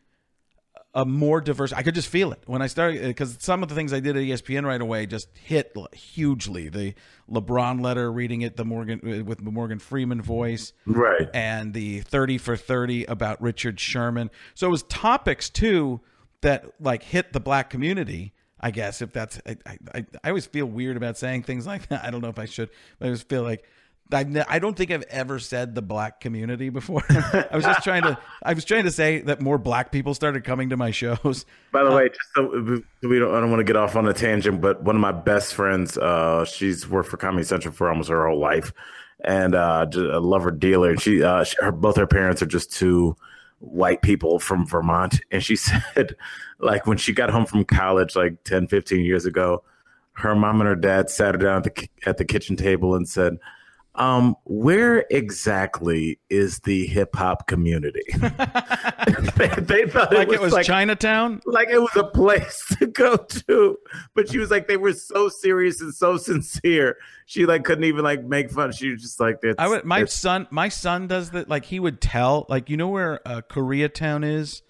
a 0.94 1.04
more 1.04 1.40
diverse. 1.40 1.72
I 1.72 1.82
could 1.82 1.94
just 1.96 2.06
feel 2.08 2.30
it 2.32 2.40
when 2.46 2.62
I 2.62 2.68
started 2.68 3.02
because 3.02 3.36
some 3.40 3.62
of 3.64 3.68
the 3.68 3.74
things 3.74 3.92
I 3.92 3.98
did 4.00 4.16
at 4.16 4.22
ESPN 4.22 4.64
right 4.64 4.80
away 4.80 5.06
just 5.06 5.28
hit 5.36 5.76
hugely. 5.92 6.68
The 6.68 6.94
LeBron 7.30 7.82
letter, 7.82 8.12
reading 8.12 8.42
it, 8.42 8.56
the 8.56 8.64
Morgan 8.64 9.00
uh, 9.20 9.24
with 9.24 9.44
the 9.44 9.50
Morgan 9.50 9.78
Freeman 9.80 10.22
voice, 10.22 10.72
Right. 10.86 11.28
and 11.34 11.74
the 11.74 12.00
30 12.02 12.38
for 12.38 12.56
30 12.56 13.04
about 13.06 13.42
Richard 13.42 13.80
Sherman. 13.80 14.30
So 14.54 14.68
it 14.68 14.70
was 14.70 14.84
topics 14.84 15.50
too 15.50 16.00
that 16.42 16.66
like 16.80 17.02
hit 17.02 17.32
the 17.32 17.40
black 17.40 17.70
community. 17.70 18.32
I 18.60 18.70
guess 18.70 19.02
if 19.02 19.12
that's 19.12 19.40
I, 19.46 19.56
I, 19.94 20.06
I 20.22 20.28
always 20.28 20.46
feel 20.46 20.66
weird 20.66 20.96
about 20.96 21.18
saying 21.18 21.42
things 21.42 21.66
like 21.66 21.88
that. 21.88 22.04
I 22.06 22.10
don't 22.10 22.20
know 22.20 22.28
if 22.28 22.38
I 22.38 22.44
should, 22.46 22.70
but 22.98 23.08
I 23.08 23.10
just 23.10 23.28
feel 23.28 23.42
like 23.42 23.64
I, 24.12 24.24
ne- 24.24 24.44
I 24.48 24.58
don't 24.58 24.76
think 24.76 24.90
I've 24.90 25.04
ever 25.04 25.38
said 25.38 25.74
the 25.74 25.82
black 25.82 26.20
community 26.20 26.68
before. 26.68 27.02
I 27.10 27.48
was 27.52 27.64
just 27.64 27.82
trying 27.82 28.02
to 28.02 28.18
I 28.42 28.52
was 28.52 28.64
trying 28.64 28.84
to 28.84 28.90
say 28.90 29.20
that 29.22 29.40
more 29.40 29.56
black 29.58 29.90
people 29.92 30.14
started 30.14 30.44
coming 30.44 30.70
to 30.70 30.76
my 30.76 30.90
shows. 30.90 31.46
By 31.72 31.84
the 31.84 31.90
way, 31.90 32.08
just 32.08 32.20
so 32.34 32.82
we 33.08 33.18
don't, 33.18 33.34
I 33.34 33.40
don't 33.40 33.50
want 33.50 33.60
to 33.60 33.64
get 33.64 33.76
off 33.76 33.96
on 33.96 34.06
a 34.06 34.12
tangent, 34.12 34.60
but 34.60 34.82
one 34.82 34.94
of 34.94 35.00
my 35.00 35.12
best 35.12 35.54
friends, 35.54 35.96
uh, 35.96 36.44
she's 36.44 36.88
worked 36.88 37.08
for 37.08 37.16
Comedy 37.16 37.44
Central 37.44 37.72
for 37.72 37.88
almost 37.88 38.10
her 38.10 38.26
whole 38.26 38.38
life, 38.38 38.72
and 39.24 39.54
uh, 39.54 39.86
just 39.86 40.04
a 40.04 40.20
lover 40.20 40.50
dealer. 40.50 40.90
And 40.90 41.00
she, 41.00 41.22
uh, 41.22 41.44
she, 41.44 41.56
her, 41.60 41.72
both 41.72 41.96
her 41.96 42.06
parents 42.06 42.42
are 42.42 42.46
just 42.46 42.72
two 42.72 43.16
white 43.60 44.02
people 44.02 44.38
from 44.38 44.66
Vermont, 44.66 45.20
and 45.30 45.42
she 45.42 45.56
said, 45.96 46.14
like 46.58 46.86
when 46.86 46.98
she 46.98 47.14
got 47.14 47.30
home 47.30 47.46
from 47.46 47.64
college, 47.64 48.14
like 48.16 48.44
10, 48.44 48.68
15 48.68 49.04
years 49.04 49.24
ago, 49.24 49.62
her 50.12 50.34
mom 50.34 50.60
and 50.60 50.68
her 50.68 50.76
dad 50.76 51.08
sat 51.08 51.34
her 51.34 51.40
down 51.40 51.56
at 51.56 51.64
the 51.64 51.88
at 52.06 52.18
the 52.18 52.24
kitchen 52.24 52.54
table 52.54 52.94
and 52.94 53.08
said. 53.08 53.38
Um, 53.96 54.34
where 54.44 55.06
exactly 55.10 56.18
is 56.28 56.58
the 56.60 56.86
hip 56.86 57.14
hop 57.14 57.46
community? 57.46 58.02
they, 59.36 59.48
they 59.58 59.86
thought 59.86 60.12
Like 60.12 60.32
it 60.32 60.40
was 60.40 60.52
like 60.52 60.66
Chinatown. 60.66 61.40
like 61.46 61.68
it 61.68 61.78
was 61.78 61.94
a 61.94 62.02
place 62.02 62.74
to 62.78 62.86
go 62.86 63.16
to. 63.16 63.78
But 64.14 64.30
she 64.30 64.38
was 64.38 64.50
like 64.50 64.66
they 64.66 64.76
were 64.76 64.94
so 64.94 65.28
serious 65.28 65.80
and 65.80 65.94
so 65.94 66.16
sincere. 66.16 66.96
She 67.26 67.46
like 67.46 67.62
couldn't 67.62 67.84
even 67.84 68.02
like 68.02 68.24
make 68.24 68.50
fun. 68.50 68.72
She 68.72 68.90
was 68.90 69.00
just 69.02 69.20
like 69.20 69.36
I 69.58 69.68
would 69.68 69.84
my 69.84 70.04
son 70.06 70.48
my 70.50 70.68
son 70.68 71.06
does 71.06 71.30
that 71.30 71.48
like 71.48 71.64
he 71.66 71.78
would 71.78 72.00
tell 72.00 72.46
like 72.48 72.68
you 72.68 72.76
know 72.76 72.88
where 72.88 73.20
uh, 73.26 73.42
Koreatown 73.48 74.24
is? 74.24 74.62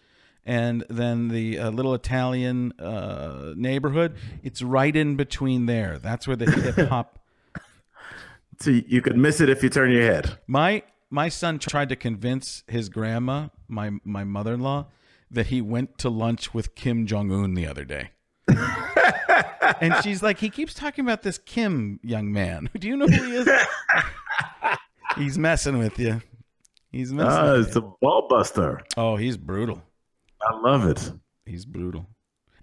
And 0.47 0.85
then 0.91 1.29
the 1.29 1.59
uh, 1.59 1.71
little 1.71 1.95
Italian 1.95 2.75
uh, 2.79 3.55
neighborhood? 3.57 4.17
It's 4.43 4.61
right 4.61 4.95
in 4.95 5.17
between 5.17 5.65
there. 5.65 5.99
That's 5.99 6.27
where 6.27 6.37
the 6.37 6.51
hip 6.77 6.89
hop 6.91 7.19
so 8.65 8.71
you 8.71 9.03
could 9.03 9.17
miss 9.17 9.41
it 9.41 9.49
if 9.49 9.63
you 9.63 9.69
turn 9.69 9.91
your 9.91 10.03
head. 10.03 10.39
My 10.47 10.83
my 11.11 11.29
son 11.29 11.59
tried 11.59 11.91
to 11.91 11.97
convince 11.97 12.65
his 12.67 12.89
grandma 12.89 13.49
my 13.69 13.91
my 14.05 14.25
mother-in-law 14.25 14.87
that 15.31 15.49
he 15.49 15.61
went 15.61 15.99
to 15.99 16.09
lunch 16.09 16.55
with 16.55 16.75
Kim 16.75 17.07
Jong 17.07 17.31
Un 17.31 17.55
the 17.55 17.67
other 17.67 17.85
day. 17.85 18.11
And 19.81 19.95
she's 20.03 20.23
like 20.23 20.39
he 20.39 20.51
keeps 20.51 20.75
talking 20.75 21.05
about 21.05 21.23
this 21.23 21.39
Kim 21.39 21.99
young 22.03 22.33
man. 22.33 22.69
Do 22.79 22.87
you 22.87 22.97
know 22.97 23.07
who 23.07 23.23
he 23.25 23.37
is? 23.37 23.49
He's 25.17 25.39
messing 25.39 25.79
with 25.79 25.99
you. 25.99 26.21
He's 26.93 27.13
messing 27.13 27.33
ah 27.33 27.53
with 27.53 27.69
it's 27.69 27.77
a 27.77 27.81
ball 27.81 28.27
buster. 28.29 28.83
Oh, 28.97 29.17
he's 29.17 29.37
brutal. 29.37 29.83
i 30.41 30.55
love 30.57 30.87
it. 30.87 31.13
He's 31.45 31.65
brutal. 31.65 32.07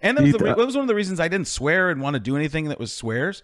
And 0.00 0.16
that 0.16 0.22
was, 0.22 0.32
the 0.32 0.38
that 0.38 0.56
was 0.56 0.74
one 0.74 0.82
of 0.82 0.88
the 0.88 0.94
reasons 0.94 1.20
I 1.20 1.28
didn't 1.28 1.48
swear 1.48 1.90
and 1.90 2.00
want 2.00 2.14
to 2.14 2.20
do 2.20 2.36
anything 2.36 2.68
that 2.68 2.78
was 2.78 2.92
swears. 2.92 3.42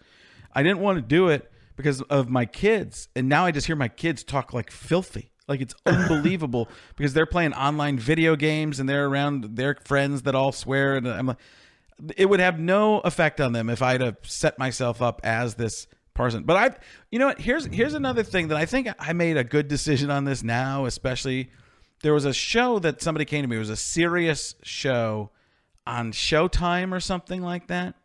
I 0.54 0.62
didn't 0.62 0.80
want 0.80 0.96
to 0.96 1.02
do 1.02 1.28
it 1.28 1.50
because 1.78 2.02
of 2.02 2.28
my 2.28 2.44
kids. 2.44 3.08
And 3.14 3.28
now 3.28 3.46
I 3.46 3.52
just 3.52 3.68
hear 3.68 3.76
my 3.76 3.88
kids 3.88 4.24
talk 4.24 4.52
like 4.52 4.70
filthy. 4.70 5.30
Like 5.46 5.60
it's 5.60 5.74
unbelievable 5.86 6.68
because 6.96 7.14
they're 7.14 7.24
playing 7.24 7.54
online 7.54 7.98
video 7.98 8.36
games 8.36 8.80
and 8.80 8.88
they're 8.88 9.06
around 9.06 9.56
their 9.56 9.76
friends 9.84 10.22
that 10.22 10.34
all 10.34 10.52
swear. 10.52 10.96
And 10.96 11.08
I'm 11.08 11.28
like, 11.28 11.38
it 12.16 12.26
would 12.26 12.40
have 12.40 12.58
no 12.58 12.98
effect 12.98 13.40
on 13.40 13.52
them 13.52 13.70
if 13.70 13.80
I'd 13.80 14.00
have 14.00 14.18
set 14.22 14.58
myself 14.58 15.00
up 15.00 15.20
as 15.22 15.54
this 15.54 15.86
person. 16.14 16.42
But 16.42 16.56
I, 16.56 16.76
you 17.12 17.20
know 17.20 17.26
what? 17.28 17.40
Here's 17.40 17.66
here's 17.66 17.94
another 17.94 18.24
thing 18.24 18.48
that 18.48 18.58
I 18.58 18.66
think 18.66 18.88
I 18.98 19.12
made 19.12 19.36
a 19.36 19.44
good 19.44 19.68
decision 19.68 20.10
on 20.10 20.24
this 20.24 20.42
now, 20.42 20.84
especially. 20.84 21.50
There 22.00 22.14
was 22.14 22.24
a 22.24 22.32
show 22.32 22.78
that 22.80 23.02
somebody 23.02 23.24
came 23.24 23.42
to 23.42 23.48
me. 23.48 23.56
It 23.56 23.60
was 23.60 23.70
a 23.70 23.76
serious 23.76 24.54
show 24.62 25.30
on 25.84 26.12
Showtime 26.12 26.92
or 26.92 27.00
something 27.00 27.42
like 27.42 27.66
that, 27.68 27.96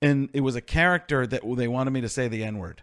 and 0.00 0.30
it 0.32 0.40
was 0.40 0.56
a 0.56 0.62
character 0.62 1.26
that 1.26 1.42
they 1.56 1.68
wanted 1.68 1.90
me 1.90 2.00
to 2.00 2.08
say 2.08 2.28
the 2.28 2.42
N 2.44 2.58
word. 2.58 2.82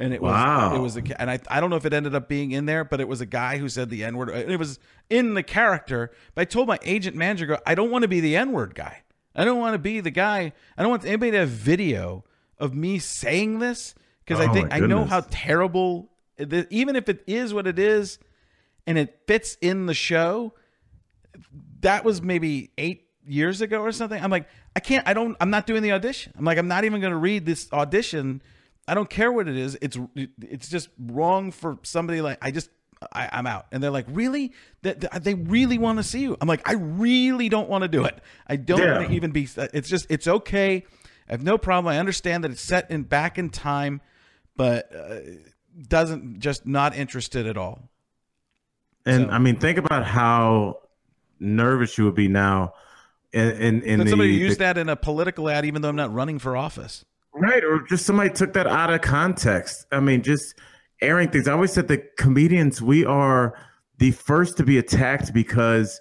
And 0.00 0.14
it 0.14 0.22
was 0.22 0.32
Wow. 0.32 0.74
it 0.74 0.78
was 0.78 0.96
a, 0.96 1.02
and 1.20 1.30
I 1.30 1.38
I 1.48 1.60
don't 1.60 1.68
know 1.68 1.76
if 1.76 1.84
it 1.84 1.92
ended 1.92 2.14
up 2.14 2.26
being 2.26 2.52
in 2.52 2.64
there, 2.64 2.84
but 2.84 3.00
it 3.00 3.06
was 3.06 3.20
a 3.20 3.26
guy 3.26 3.58
who 3.58 3.68
said 3.68 3.90
the 3.90 4.02
N 4.02 4.16
word. 4.16 4.30
It 4.30 4.58
was 4.58 4.78
in 5.10 5.34
the 5.34 5.42
character. 5.42 6.10
But 6.34 6.40
I 6.42 6.44
told 6.46 6.66
my 6.68 6.78
agent 6.82 7.14
manager, 7.16 7.44
"Go, 7.46 7.58
I 7.66 7.74
don't 7.74 7.90
want 7.90 8.02
to 8.02 8.08
be 8.08 8.18
the 8.20 8.34
N 8.34 8.52
word 8.52 8.74
guy. 8.74 9.02
I 9.36 9.44
don't 9.44 9.60
want 9.60 9.74
to 9.74 9.78
be 9.78 10.00
the 10.00 10.10
guy. 10.10 10.52
I 10.76 10.82
don't 10.82 10.90
want 10.90 11.04
anybody 11.04 11.32
to 11.32 11.38
have 11.40 11.50
video 11.50 12.24
of 12.58 12.74
me 12.74 12.98
saying 12.98 13.58
this 13.58 13.94
because 14.24 14.40
I 14.40 14.48
Oh, 14.48 14.52
think 14.54 14.72
I 14.72 14.78
know 14.80 15.04
how 15.04 15.20
terrible. 15.30 16.10
Even 16.70 16.96
if 16.96 17.10
it 17.10 17.22
is 17.26 17.52
what 17.52 17.66
it 17.66 17.78
is, 17.78 18.18
and 18.86 18.96
it 18.96 19.20
fits 19.26 19.58
in 19.60 19.84
the 19.84 19.92
show, 19.94 20.54
that 21.80 22.04
was 22.04 22.22
maybe 22.22 22.70
eight 22.78 23.06
years 23.26 23.60
ago 23.60 23.82
or 23.82 23.92
something. 23.92 24.22
I'm 24.22 24.30
like, 24.30 24.48
I 24.74 24.80
can't. 24.80 25.06
I 25.06 25.12
don't. 25.12 25.36
I'm 25.40 25.50
not 25.50 25.66
doing 25.66 25.82
the 25.82 25.92
audition. 25.92 26.32
I'm 26.38 26.44
like, 26.46 26.58
I'm 26.58 26.68
not 26.68 26.84
even 26.84 27.00
going 27.02 27.12
to 27.12 27.18
read 27.18 27.44
this 27.44 27.70
audition. 27.72 28.40
I 28.90 28.94
don't 28.94 29.08
care 29.08 29.30
what 29.32 29.46
it 29.48 29.56
is. 29.56 29.78
It's 29.80 29.96
it's 30.42 30.68
just 30.68 30.88
wrong 30.98 31.52
for 31.52 31.78
somebody 31.84 32.20
like 32.20 32.38
I 32.42 32.50
just 32.50 32.70
I, 33.12 33.28
I'm 33.32 33.46
out. 33.46 33.66
And 33.72 33.82
they're 33.82 33.90
like, 33.90 34.06
really? 34.08 34.52
That 34.82 35.00
that- 35.02 35.24
they 35.24 35.34
really 35.34 35.78
want 35.78 35.98
to 35.98 36.02
see 36.02 36.20
you. 36.20 36.36
I'm 36.40 36.48
like, 36.48 36.68
I 36.68 36.72
really 36.74 37.48
don't 37.48 37.68
want 37.68 37.82
to 37.82 37.88
do 37.88 38.04
it. 38.04 38.18
I 38.46 38.56
don't 38.56 38.80
Yeah. 38.80 38.96
want 38.98 39.08
to 39.08 39.14
even 39.14 39.30
be. 39.30 39.48
It's 39.56 39.88
just 39.88 40.06
it's 40.10 40.26
okay. 40.26 40.84
I 41.28 41.32
have 41.32 41.42
no 41.44 41.56
problem. 41.56 41.92
I 41.94 41.98
understand 41.98 42.42
that 42.44 42.50
it's 42.50 42.60
set 42.60 42.90
in 42.90 43.04
back 43.04 43.38
in 43.38 43.50
time, 43.50 44.00
but 44.56 44.90
uh, 44.94 45.20
doesn't 45.86 46.40
just 46.40 46.66
not 46.66 46.96
interested 46.96 47.46
at 47.46 47.56
all. 47.56 47.88
And 49.06 49.26
So- 49.26 49.30
I 49.30 49.38
mean, 49.38 49.56
think 49.56 49.78
about 49.78 50.04
how 50.04 50.80
nervous 51.38 51.96
you 51.96 52.04
would 52.06 52.16
be 52.16 52.28
now 52.28 52.74
in 53.32 53.48
in, 53.52 53.82
in 53.82 54.00
the, 54.00 54.08
somebody 54.08 54.46
the- 54.48 54.54
that 54.56 54.76
in 54.76 54.88
a 54.88 54.96
political 54.96 55.48
ad, 55.48 55.64
even 55.64 55.80
though 55.80 55.88
I'm 55.88 55.96
not 55.96 56.12
running 56.12 56.38
for 56.40 56.56
office. 56.56 57.04
Right, 57.34 57.62
or 57.64 57.82
just 57.88 58.06
somebody 58.06 58.30
took 58.30 58.52
that 58.54 58.66
out 58.66 58.92
of 58.92 59.00
context. 59.00 59.86
I 59.92 60.00
mean, 60.00 60.22
just 60.22 60.54
airing 61.00 61.30
things. 61.30 61.48
I 61.48 61.52
always 61.52 61.72
said 61.72 61.88
that 61.88 62.16
comedians 62.16 62.80
we 62.82 63.04
are 63.04 63.58
the 63.98 64.10
first 64.12 64.56
to 64.58 64.64
be 64.64 64.78
attacked 64.78 65.32
because 65.32 66.00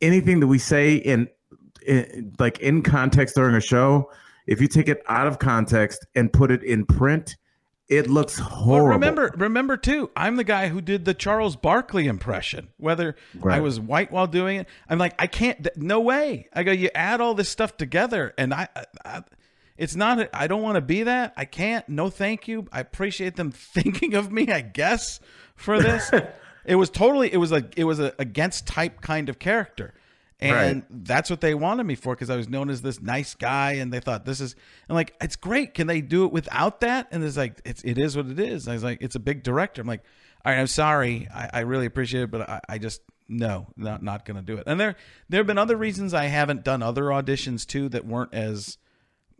anything 0.00 0.40
that 0.40 0.46
we 0.46 0.58
say 0.58 0.94
in, 0.94 1.28
in 1.86 2.32
like 2.38 2.58
in 2.60 2.82
context 2.82 3.34
during 3.34 3.54
a 3.54 3.60
show, 3.60 4.10
if 4.46 4.60
you 4.60 4.68
take 4.68 4.88
it 4.88 5.02
out 5.08 5.26
of 5.26 5.38
context 5.38 6.06
and 6.14 6.32
put 6.32 6.50
it 6.50 6.62
in 6.62 6.84
print, 6.86 7.36
it 7.88 8.08
looks 8.08 8.38
Well, 8.38 8.48
horrible. 8.48 8.88
remember, 8.88 9.34
remember 9.36 9.76
too. 9.76 10.10
I'm 10.16 10.36
the 10.36 10.44
guy 10.44 10.68
who 10.68 10.80
did 10.80 11.04
the 11.04 11.12
Charles 11.12 11.54
Barkley 11.54 12.06
impression. 12.06 12.68
Whether 12.78 13.14
I 13.46 13.60
was 13.60 13.78
white 13.78 14.10
while 14.10 14.26
doing 14.26 14.60
it, 14.60 14.68
I'm 14.88 14.98
like, 14.98 15.14
I 15.18 15.26
can't. 15.26 15.68
No 15.76 16.00
way. 16.00 16.48
I 16.54 16.62
go. 16.62 16.72
You 16.72 16.88
add 16.94 17.20
all 17.20 17.34
this 17.34 17.50
stuff 17.50 17.76
together, 17.76 18.32
and 18.38 18.54
I, 18.54 18.68
I 19.04 19.22
it's 19.76 19.96
not. 19.96 20.28
I 20.32 20.46
don't 20.46 20.62
want 20.62 20.76
to 20.76 20.80
be 20.80 21.02
that. 21.04 21.34
I 21.36 21.44
can't. 21.44 21.88
No, 21.88 22.10
thank 22.10 22.46
you. 22.48 22.66
I 22.72 22.80
appreciate 22.80 23.36
them 23.36 23.50
thinking 23.52 24.14
of 24.14 24.30
me. 24.30 24.48
I 24.48 24.60
guess 24.60 25.20
for 25.56 25.80
this, 25.80 26.10
it 26.64 26.76
was 26.76 26.90
totally. 26.90 27.32
It 27.32 27.38
was 27.38 27.50
like 27.52 27.74
it 27.76 27.84
was 27.84 28.00
a 28.00 28.12
against 28.18 28.66
type 28.66 29.00
kind 29.00 29.28
of 29.28 29.38
character. 29.38 29.94
And 30.40 30.84
that's 30.90 31.30
what 31.30 31.40
they 31.40 31.54
wanted 31.54 31.84
me 31.84 31.94
for 31.94 32.14
because 32.14 32.28
I 32.28 32.36
was 32.36 32.50
known 32.50 32.68
as 32.68 32.82
this 32.82 33.00
nice 33.00 33.34
guy, 33.34 33.74
and 33.74 33.90
they 33.90 34.00
thought 34.00 34.26
this 34.26 34.40
is. 34.40 34.54
And 34.88 34.94
like, 34.94 35.14
it's 35.20 35.36
great. 35.36 35.72
Can 35.72 35.86
they 35.86 36.02
do 36.02 36.26
it 36.26 36.32
without 36.32 36.80
that? 36.80 37.08
And 37.12 37.24
it's 37.24 37.36
like, 37.36 37.62
it's 37.64 37.82
it 37.82 37.96
is 37.96 38.16
what 38.16 38.26
it 38.26 38.38
is. 38.38 38.68
I 38.68 38.74
was 38.74 38.84
like, 38.84 38.98
it's 39.00 39.14
a 39.14 39.20
big 39.20 39.42
director. 39.42 39.80
I'm 39.80 39.88
like, 39.88 40.02
all 40.44 40.52
right, 40.52 40.60
I'm 40.60 40.66
sorry. 40.66 41.28
I, 41.34 41.50
I 41.54 41.60
really 41.60 41.86
appreciate 41.86 42.24
it, 42.24 42.30
but 42.30 42.48
I, 42.48 42.60
I 42.68 42.78
just 42.78 43.00
no, 43.28 43.68
not 43.76 44.02
not 44.02 44.24
gonna 44.24 44.42
do 44.42 44.58
it. 44.58 44.64
And 44.66 44.78
there 44.78 44.96
there 45.28 45.38
have 45.38 45.46
been 45.46 45.58
other 45.58 45.76
reasons 45.76 46.12
I 46.12 46.24
haven't 46.24 46.62
done 46.62 46.82
other 46.82 47.04
auditions 47.04 47.66
too 47.66 47.88
that 47.90 48.04
weren't 48.04 48.34
as 48.34 48.76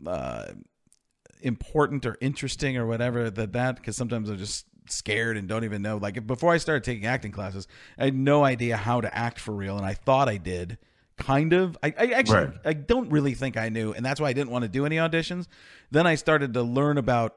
uh, 0.06 0.46
important 1.40 2.06
or 2.06 2.16
interesting 2.20 2.76
or 2.76 2.86
whatever 2.86 3.30
that 3.30 3.52
that 3.52 3.76
because 3.76 3.96
sometimes 3.96 4.30
I'm 4.30 4.38
just 4.38 4.66
scared 4.88 5.36
and 5.36 5.48
don't 5.48 5.64
even 5.64 5.82
know. 5.82 5.96
Like 5.96 6.26
before 6.26 6.52
I 6.52 6.58
started 6.58 6.84
taking 6.84 7.06
acting 7.06 7.32
classes, 7.32 7.68
I 7.98 8.06
had 8.06 8.14
no 8.14 8.44
idea 8.44 8.76
how 8.76 9.00
to 9.00 9.14
act 9.16 9.38
for 9.38 9.54
real, 9.54 9.76
and 9.76 9.86
I 9.86 9.94
thought 9.94 10.28
I 10.28 10.36
did. 10.36 10.78
Kind 11.16 11.52
of. 11.52 11.78
I, 11.80 11.94
I 11.96 12.06
actually 12.06 12.46
Right. 12.46 12.54
I 12.64 12.72
don't 12.72 13.08
really 13.10 13.34
think 13.34 13.56
I 13.56 13.68
knew, 13.68 13.92
and 13.92 14.04
that's 14.04 14.20
why 14.20 14.28
I 14.28 14.32
didn't 14.32 14.50
want 14.50 14.64
to 14.64 14.68
do 14.68 14.84
any 14.84 14.96
auditions. 14.96 15.46
Then 15.92 16.08
I 16.08 16.16
started 16.16 16.54
to 16.54 16.62
learn 16.62 16.98
about 16.98 17.36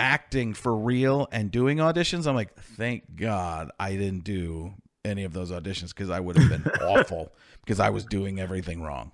acting 0.00 0.52
for 0.52 0.76
real 0.76 1.28
and 1.30 1.50
doing 1.50 1.78
auditions. 1.78 2.26
I'm 2.26 2.34
like, 2.34 2.56
thank 2.56 3.14
God 3.14 3.70
I 3.78 3.92
didn't 3.92 4.24
do 4.24 4.74
any 5.04 5.24
of 5.24 5.32
those 5.32 5.52
auditions 5.52 5.88
because 5.88 6.10
I 6.10 6.18
would 6.18 6.36
have 6.36 6.48
been 6.48 6.72
awful 6.82 7.32
because 7.60 7.78
I 7.78 7.90
was 7.90 8.04
doing 8.04 8.40
everything 8.40 8.82
wrong. 8.82 9.12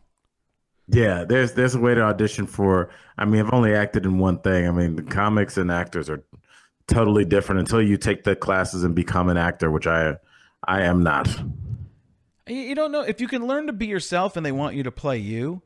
Yeah, 0.93 1.25
there's 1.25 1.53
there's 1.53 1.75
a 1.75 1.81
way 1.81 1.95
to 1.95 2.03
audition 2.03 2.47
for. 2.47 2.91
I 3.17 3.25
mean, 3.25 3.41
I've 3.41 3.53
only 3.53 3.75
acted 3.75 4.05
in 4.05 4.19
one 4.19 4.39
thing. 4.41 4.67
I 4.67 4.71
mean, 4.73 4.97
the 4.97 5.03
comics 5.03 5.57
and 5.57 5.71
actors 5.71 6.11
are 6.11 6.23
totally 6.89 7.25
different 7.25 7.61
until 7.61 7.81
you 7.81 7.97
take 7.97 8.25
the 8.25 8.35
classes 8.35 8.83
and 8.83 8.95
become 8.95 9.29
an 9.29 9.37
actor, 9.37 9.71
which 9.71 9.87
I 9.87 10.17
I 10.65 10.83
am 10.83 11.03
not. 11.03 11.29
You 12.49 12.57
you 12.57 12.75
don't 12.75 12.91
know 12.91 13.03
if 13.03 13.21
you 13.21 13.29
can 13.29 13.47
learn 13.47 13.69
to 13.69 13.73
be 13.73 13.87
yourself 13.87 14.37
and 14.37 14.45
they 14.45 14.53
want 14.53 14.75
you 14.75 14.83
to 14.83 14.91
play 14.91 15.19
you. 15.19 15.63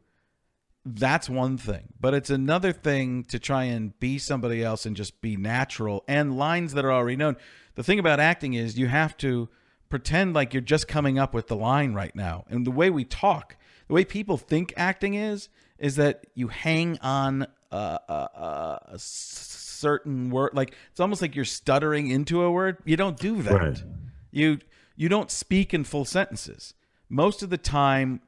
That's 0.85 1.31
one 1.31 1.57
thing, 1.57 1.95
but 1.99 2.13
it's 2.13 2.29
another 2.29 2.71
thing 2.71 3.25
to 3.25 3.39
try 3.39 3.65
and 3.65 3.99
be 3.99 4.19
somebody 4.19 4.63
else 4.63 4.85
and 4.85 4.95
just 4.95 5.23
be 5.23 5.35
natural 5.35 6.05
and 6.07 6.37
lines 6.37 6.75
that 6.75 6.85
are 6.85 6.93
already 6.93 7.17
known. 7.17 7.39
The 7.77 7.83
thing 7.83 7.99
about 7.99 8.21
acting 8.21 8.53
is 8.53 8.79
you 8.79 8.89
have 8.89 9.17
to 9.19 9.49
pretend 9.89 10.35
like 10.35 10.53
you're 10.53 10.61
just 10.61 10.87
coming 10.87 11.19
up 11.19 11.33
with 11.33 11.47
the 11.47 11.57
line 11.57 11.95
right 11.95 12.15
now. 12.15 12.45
And 12.51 12.67
the 12.67 12.71
way 12.71 12.91
we 12.91 13.05
talk, 13.05 13.57
the 13.89 13.95
way 13.95 14.05
people 14.05 14.37
think 14.37 14.73
acting 14.77 15.15
is, 15.15 15.49
is 15.79 15.97
that 15.97 16.27
you 16.35 16.49
hang 16.49 16.99
on 17.01 17.47
uh, 17.71 17.99
uh, 18.09 18.13
uh, 18.13 18.79
a 18.87 18.99
certain 18.99 20.31
word. 20.31 20.51
Like 20.55 20.75
it's 20.91 21.01
almost 21.01 21.21
like 21.21 21.35
you're 21.35 21.45
stuttering 21.45 22.09
into 22.09 22.43
a 22.43 22.51
word. 22.51 22.79
You 22.85 22.97
don't 22.97 23.19
do 23.19 23.43
that. 23.43 23.53
Right. 23.53 23.83
You 24.31 24.59
you 24.97 25.09
don't 25.09 25.31
speak 25.31 25.75
in 25.75 25.85
full 25.85 26.05
sentences. 26.05 26.75
Most 27.09 27.43
of 27.43 27.51
the 27.51 27.59
time 27.59 28.21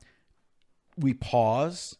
we 0.96 1.14
pause 1.14 1.96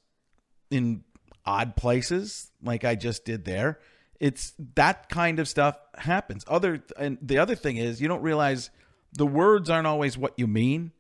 in 0.70 1.04
odd 1.44 1.76
places 1.76 2.50
like 2.62 2.84
I 2.84 2.96
just 2.96 3.24
did 3.24 3.44
there. 3.44 3.78
It's 4.18 4.54
that 4.74 5.08
kind 5.08 5.38
of 5.38 5.46
stuff 5.46 5.78
happens. 5.96 6.44
Other 6.48 6.82
and 6.98 7.18
the 7.22 7.38
other 7.38 7.54
thing 7.54 7.76
is 7.76 8.00
you 8.00 8.08
don't 8.08 8.22
realize 8.22 8.70
the 9.12 9.26
words 9.26 9.70
aren't 9.70 9.86
always 9.86 10.18
what 10.18 10.34
you 10.36 10.46
mean. 10.46 10.92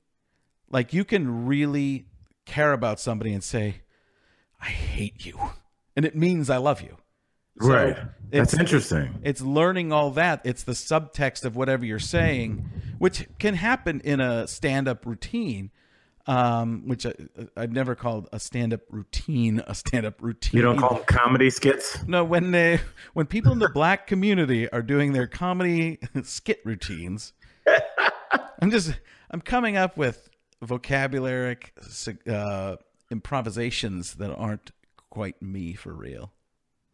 Like 0.70 0.92
you 0.92 1.04
can 1.04 1.46
really 1.46 2.06
care 2.46 2.72
about 2.72 2.98
somebody 2.98 3.32
and 3.32 3.44
say 3.44 3.82
I 4.60 4.66
hate 4.66 5.26
you 5.26 5.38
and 5.94 6.04
it 6.06 6.16
means 6.16 6.48
I 6.48 6.56
love 6.56 6.80
you. 6.80 6.96
So 7.60 7.68
right. 7.68 7.96
That's 8.30 8.52
it's- 8.52 8.60
interesting. 8.60 9.18
It's 9.22 9.40
learning 9.40 9.92
all 9.92 10.10
that. 10.12 10.42
It's 10.44 10.62
the 10.62 10.72
subtext 10.72 11.44
of 11.44 11.56
whatever 11.56 11.84
you're 11.86 11.98
saying, 11.98 12.68
which 12.98 13.26
can 13.38 13.54
happen 13.54 14.00
in 14.00 14.20
a 14.20 14.46
stand-up 14.46 15.06
routine, 15.06 15.70
um, 16.26 16.82
which 16.86 17.06
I, 17.06 17.14
I've 17.56 17.72
never 17.72 17.94
called 17.94 18.28
a 18.32 18.38
stand-up 18.40 18.82
routine 18.90 19.62
a 19.66 19.74
stand-up 19.74 20.20
routine. 20.20 20.58
You 20.58 20.62
don't 20.62 20.76
call 20.78 20.96
them 20.96 21.04
comedy 21.04 21.48
skits. 21.50 22.04
no 22.06 22.24
when 22.24 22.50
they 22.50 22.80
when 23.14 23.24
people 23.26 23.52
in 23.52 23.58
the 23.58 23.70
black 23.70 24.06
community 24.06 24.68
are 24.70 24.82
doing 24.82 25.12
their 25.12 25.26
comedy 25.26 25.98
skit 26.24 26.60
routines. 26.64 27.32
I'm 28.60 28.70
just 28.70 28.92
I'm 29.30 29.40
coming 29.40 29.76
up 29.78 29.96
with 29.96 30.28
vocabulary 30.62 31.58
uh, 32.28 32.76
improvisations 33.10 34.14
that 34.14 34.34
aren't 34.34 34.70
quite 35.10 35.40
me 35.40 35.74
for 35.74 35.92
real, 35.92 36.32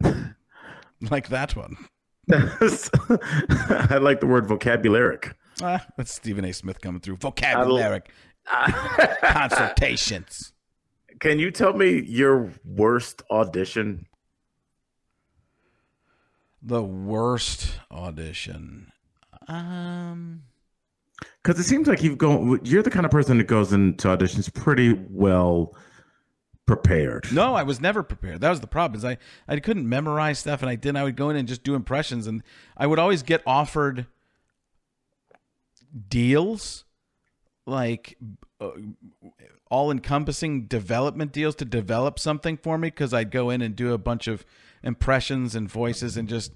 like 1.01 1.29
that 1.29 1.55
one. 1.55 1.77
I 2.31 3.97
like 4.01 4.21
the 4.21 4.27
word 4.27 4.47
vocabularic. 4.47 5.33
Ah, 5.61 5.85
that's 5.97 6.13
Stephen 6.13 6.45
A. 6.45 6.53
Smith 6.53 6.81
coming 6.81 7.01
through. 7.01 7.17
Vocabulary 7.17 8.01
consultations. 9.21 10.53
Can 11.19 11.39
you 11.39 11.51
tell 11.51 11.73
me 11.73 12.01
your 12.01 12.51
worst 12.65 13.21
audition? 13.29 14.07
The 16.61 16.81
worst 16.81 17.79
audition. 17.91 18.91
Um, 19.47 20.43
Because 21.41 21.59
it 21.59 21.63
seems 21.63 21.87
like 21.87 22.03
you've 22.03 22.17
gone. 22.17 22.59
You're 22.63 22.83
the 22.83 22.89
kind 22.89 23.05
of 23.05 23.11
person 23.11 23.37
that 23.37 23.45
goes 23.45 23.73
into 23.73 24.07
auditions 24.07 24.53
pretty 24.53 24.93
well 25.09 25.75
prepared. 26.65 27.27
no, 27.33 27.55
I 27.55 27.63
was 27.63 27.81
never 27.81 28.03
prepared. 28.03 28.41
That 28.41 28.49
was 28.49 28.61
the 28.61 28.67
problem. 28.67 28.97
Is 28.97 29.05
I 29.05 29.17
I 29.47 29.59
couldn't 29.59 29.87
memorize 29.87 30.39
stuff, 30.39 30.61
and 30.61 30.69
I 30.69 30.75
didn't. 30.75 30.97
I 30.97 31.03
would 31.03 31.15
go 31.15 31.29
in 31.29 31.35
and 31.35 31.47
just 31.47 31.63
do 31.63 31.75
impressions, 31.75 32.27
and 32.27 32.43
I 32.77 32.87
would 32.87 32.99
always 32.99 33.23
get 33.23 33.43
offered 33.45 34.07
deals, 36.09 36.85
like 37.65 38.17
uh, 38.59 38.71
all 39.69 39.91
encompassing 39.91 40.65
development 40.65 41.31
deals 41.31 41.55
to 41.55 41.65
develop 41.65 42.19
something 42.19 42.57
for 42.57 42.77
me 42.77 42.87
because 42.87 43.13
I'd 43.13 43.31
go 43.31 43.49
in 43.49 43.61
and 43.61 43.75
do 43.75 43.93
a 43.93 43.97
bunch 43.97 44.27
of 44.27 44.45
impressions 44.83 45.55
and 45.55 45.69
voices 45.69 46.17
and 46.17 46.27
just 46.27 46.53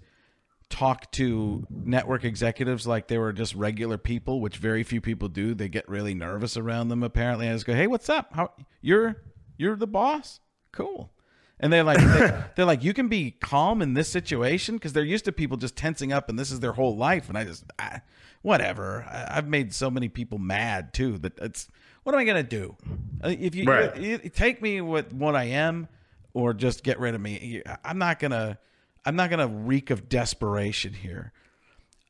talk 0.70 1.11
to 1.13 1.65
network 1.70 2.24
executives 2.26 2.86
like 2.86 3.07
they 3.07 3.18
were 3.18 3.34
just 3.34 3.55
regular 3.55 3.97
people, 3.97 4.41
which 4.41 4.57
very 4.57 4.84
few 4.84 5.01
people 5.01 5.30
do. 5.30 5.53
They 5.53 5.70
get 5.70 5.88
really 5.88 6.13
nervous 6.13 6.57
around 6.57 6.89
them 6.89 7.03
apparently. 7.03 7.49
I 7.49 7.53
just 7.53 7.65
go, 7.65 7.74
"Hey, 7.74 7.88
what's 7.88 8.09
up? 8.09 8.34
How 8.34 8.51
you're 8.82 9.22
you're 9.57 9.76
the 9.76 9.88
boss? 9.88 10.39
Cool." 10.72 11.11
And 11.59 11.74
they're 11.74 11.84
like, 11.84 11.97
they, 11.97 12.43
they're 12.55 12.65
like, 12.65 12.84
you 12.84 12.93
can 12.93 13.07
be 13.07 13.32
calm 13.32 13.82
in 13.82 13.95
this 13.95 14.07
situation 14.07 14.76
because 14.76 14.93
they're 14.93 15.03
used 15.03 15.26
to 15.26 15.32
people 15.32 15.57
just 15.57 15.76
tensing 15.76 16.13
up, 16.13 16.30
and 16.30 16.38
this 16.38 16.51
is 16.51 16.59
their 16.59 16.74
whole 16.74 16.95
life. 16.95 17.30
And 17.30 17.38
I 17.38 17.45
just, 17.45 17.63
ah, 17.80 18.01
whatever. 18.43 19.03
I, 19.09 19.38
I've 19.38 19.47
made 19.47 19.74
so 19.74 19.89
many 19.89 20.07
people 20.07 20.38
mad 20.38 20.93
too 20.93 21.18
that 21.18 21.39
it's, 21.39 21.68
what 22.03 22.13
am 22.13 22.20
I 22.20 22.26
gonna 22.26 22.43
do? 22.43 22.78
Uh, 23.24 23.30
If 23.39 23.55
you, 23.55 23.63
Right. 23.65 23.97
you- 23.97 24.20
you 24.24 24.30
take 24.30 24.61
me 24.61 24.82
with 24.82 25.11
what 25.13 25.36
I 25.36 25.45
am, 25.45 25.88
or 26.36 26.53
just 26.53 26.84
get 26.84 26.99
rid 26.99 27.15
of 27.15 27.22
me, 27.22 27.63
I'm 27.84 27.97
not 27.97 28.20
gonna, 28.20 28.59
I'm 29.06 29.16
not 29.16 29.30
gonna 29.30 29.48
reek 29.48 29.89
of 29.89 30.10
desperation 30.10 30.93
here. 30.93 31.32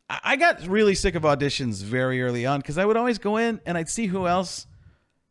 I 0.10 0.20
I 0.24 0.36
got 0.36 0.66
really 0.68 0.96
sick 0.96 1.16
of 1.16 1.24
auditions 1.24 1.84
very 1.84 2.22
early 2.22 2.46
on 2.46 2.60
because 2.60 2.78
I 2.78 2.86
would 2.86 2.98
always 2.98 3.18
go 3.18 3.38
in 3.38 3.60
and 3.66 3.78
I'd 3.78 3.90
see 3.90 4.08
who 4.08 4.28
else 4.28 4.68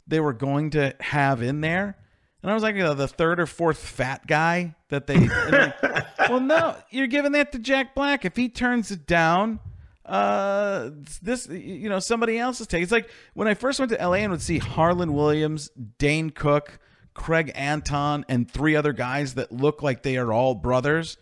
they 0.07 0.21
were 0.21 0.33
going 0.33 0.71
to 0.71 0.95
have 1.01 1.43
in 1.43 1.61
there. 1.61 1.97
And 2.43 2.51
I 2.51 2.55
was 2.55 2.63
like, 2.63 2.77
you 2.77 2.83
know, 2.83 2.95
the 2.95 3.09
third 3.09 3.41
or 3.41 3.47
fourth 3.47 3.79
fat 3.79 4.27
guy 4.27 4.77
that 4.89 5.07
they. 5.07 5.17
like, 5.19 5.83
well, 6.31 6.41
no, 6.41 6.77
you're 6.91 7.09
giving 7.09 7.33
that 7.33 7.53
to 7.53 7.59
Jack 7.59 7.95
Black. 7.95 8.25
If 8.25 8.37
he 8.37 8.49
turns 8.49 8.91
it 8.91 9.07
down, 9.07 9.59
uh, 10.05 10.91
this, 11.23 11.49
you 11.49 11.89
know, 11.89 11.99
somebody 11.99 12.39
else's 12.39 12.69
take. 12.69 12.83
It's 12.83 12.93
like 12.93 13.11
when 13.35 13.49
I 13.49 13.55
first 13.55 13.81
went 13.81 13.91
to 13.91 13.99
LA 13.99 14.19
and 14.19 14.31
would 14.31 14.43
see 14.43 14.59
Harland 14.59 15.15
Williams, 15.15 15.71
Dane 15.99 16.31
Cook, 16.31 16.79
Craig 17.15 17.51
Anton, 17.55 18.25
and 18.29 18.49
three 18.49 18.77
other 18.77 18.93
guys 18.93 19.35
that 19.35 19.51
look 19.51 19.83
like 19.83 20.03
they 20.03 20.17
are 20.17 20.33
all 20.33 20.55
brothers. 20.55 21.17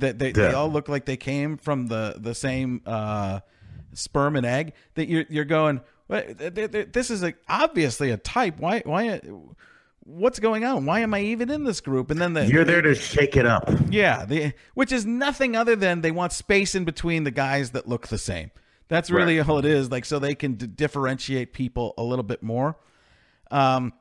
That 0.00 0.18
they, 0.18 0.32
they 0.32 0.52
all 0.52 0.70
look 0.70 0.88
like 0.88 1.04
they 1.04 1.16
came 1.16 1.56
from 1.56 1.86
the 1.86 2.16
the 2.18 2.34
same 2.34 2.82
uh, 2.86 3.40
sperm 3.92 4.36
and 4.36 4.44
egg. 4.46 4.72
That 4.94 5.08
you're 5.08 5.24
you're 5.28 5.44
going. 5.44 5.80
"What- 6.06 6.38
th- 6.38 6.54
th- 6.54 6.70
th- 6.72 6.88
This 6.92 7.10
is 7.10 7.22
like 7.22 7.36
obviously 7.48 8.10
a 8.10 8.16
type. 8.16 8.58
Why 8.58 8.82
why? 8.84 9.20
What's 10.06 10.38
going 10.38 10.64
on? 10.66 10.84
Why 10.84 11.00
am 11.00 11.14
I 11.14 11.20
even 11.20 11.50
in 11.50 11.64
this 11.64 11.80
group? 11.80 12.10
And 12.10 12.20
then 12.20 12.34
the 12.34 12.46
You're 12.46 12.64
there 12.64 12.82
to 12.82 12.94
shake 12.94 13.36
it 13.36 13.46
up. 13.46 13.70
yeah, 13.88 14.26
the, 14.26 14.52
which 14.74 14.92
is 14.92 15.06
nothing 15.06 15.56
other 15.56 15.74
than 15.76 16.02
they 16.02 16.10
want 16.10 16.32
space 16.34 16.74
in 16.74 16.84
between 16.84 17.24
the 17.24 17.30
guys 17.30 17.70
that 17.70 17.88
look 17.88 18.08
the 18.08 18.18
same. 18.18 18.50
That's 18.88 19.10
really 19.10 19.40
all 19.40 19.58
it 19.58 19.64
is. 19.64 19.90
Like 19.90 20.04
so 20.04 20.18
they 20.18 20.34
can 20.34 20.54
d- 20.56 20.66
differentiate 20.66 21.54
people 21.54 21.94
a 21.96 22.02
little 22.02 22.22
bit 22.22 22.42
more. 22.42 22.76
Um, 23.50 23.94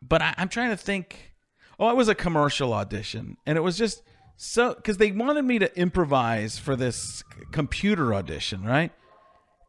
but 0.00 0.22
I, 0.22 0.34
I'm 0.38 0.48
trying 0.48 0.70
to 0.70 0.76
think. 0.76 1.34
Oh, 1.78 1.90
it 1.90 1.96
was 1.96 2.08
a 2.08 2.14
commercial 2.14 2.72
audition, 2.72 3.36
and 3.44 3.58
it 3.58 3.60
was 3.60 3.76
just 3.76 4.02
so 4.36 4.74
because 4.74 4.96
they 4.98 5.12
wanted 5.12 5.44
me 5.44 5.58
to 5.58 5.78
improvise 5.78 6.58
for 6.58 6.76
this 6.76 7.22
computer 7.52 8.14
audition, 8.14 8.64
right? 8.64 8.92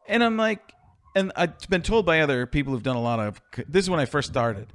And 0.06 0.22
I'm 0.22 0.36
like, 0.36 0.72
and 1.14 1.32
I've 1.36 1.58
been 1.68 1.82
told 1.82 2.06
by 2.06 2.20
other 2.20 2.46
people 2.46 2.72
who've 2.72 2.82
done 2.82 2.96
a 2.96 3.02
lot 3.02 3.20
of. 3.20 3.40
This 3.68 3.84
is 3.84 3.90
when 3.90 4.00
I 4.00 4.04
first 4.04 4.28
started. 4.28 4.68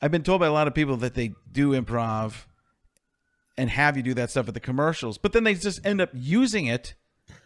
I've 0.00 0.10
been 0.10 0.22
told 0.22 0.40
by 0.40 0.46
a 0.46 0.52
lot 0.52 0.66
of 0.68 0.74
people 0.74 0.98
that 0.98 1.14
they 1.14 1.32
do 1.50 1.70
improv 1.70 2.44
and 3.56 3.70
have 3.70 3.96
you 3.96 4.02
do 4.02 4.14
that 4.14 4.30
stuff 4.30 4.48
at 4.48 4.54
the 4.54 4.60
commercials, 4.60 5.16
but 5.16 5.32
then 5.32 5.44
they 5.44 5.54
just 5.54 5.84
end 5.86 6.00
up 6.00 6.10
using 6.12 6.66
it 6.66 6.94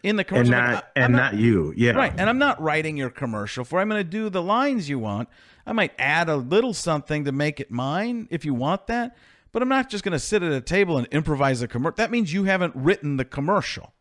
in 0.03 0.17
the 0.17 0.25
And 0.35 0.51
not 0.51 0.75
Like, 0.75 0.85
and 0.97 1.13
not, 1.13 1.35
you. 1.35 1.73
Yeah. 1.77 1.93
Right. 1.93 2.13
And 2.17 2.29
I'm 2.29 2.39
not 2.39 2.61
writing 2.61 2.97
your 2.97 3.11
commercial 3.11 3.65
for. 3.65 3.81
I'm 3.81 3.89
going 3.89 4.03
to 4.03 4.09
do 4.09 4.31
the 4.31 4.43
lines 4.43 4.89
you 4.89 4.99
want. 4.99 5.29
I 5.67 5.73
might 5.73 5.93
add 5.99 6.29
a 6.29 6.37
little 6.37 6.75
something 6.75 7.25
to 7.25 7.33
make 7.33 7.61
it 7.61 7.71
mine 7.71 8.27
if 8.31 8.45
you 8.45 8.55
want 8.55 8.87
that. 8.87 9.17
But 9.53 9.63
I'm 9.63 9.69
not 9.69 9.89
just 9.89 10.05
going 10.05 10.13
to 10.13 10.19
sit 10.19 10.43
at 10.43 10.53
a 10.53 10.61
table 10.61 10.99
and 10.99 11.07
improvise 11.09 11.63
a 11.63 11.69
commercial. 11.69 11.97
That 11.97 12.11
means 12.11 12.33
you 12.33 12.45
haven't 12.45 12.75
written 12.77 13.17
the 13.17 13.25
commercial. 13.25 13.93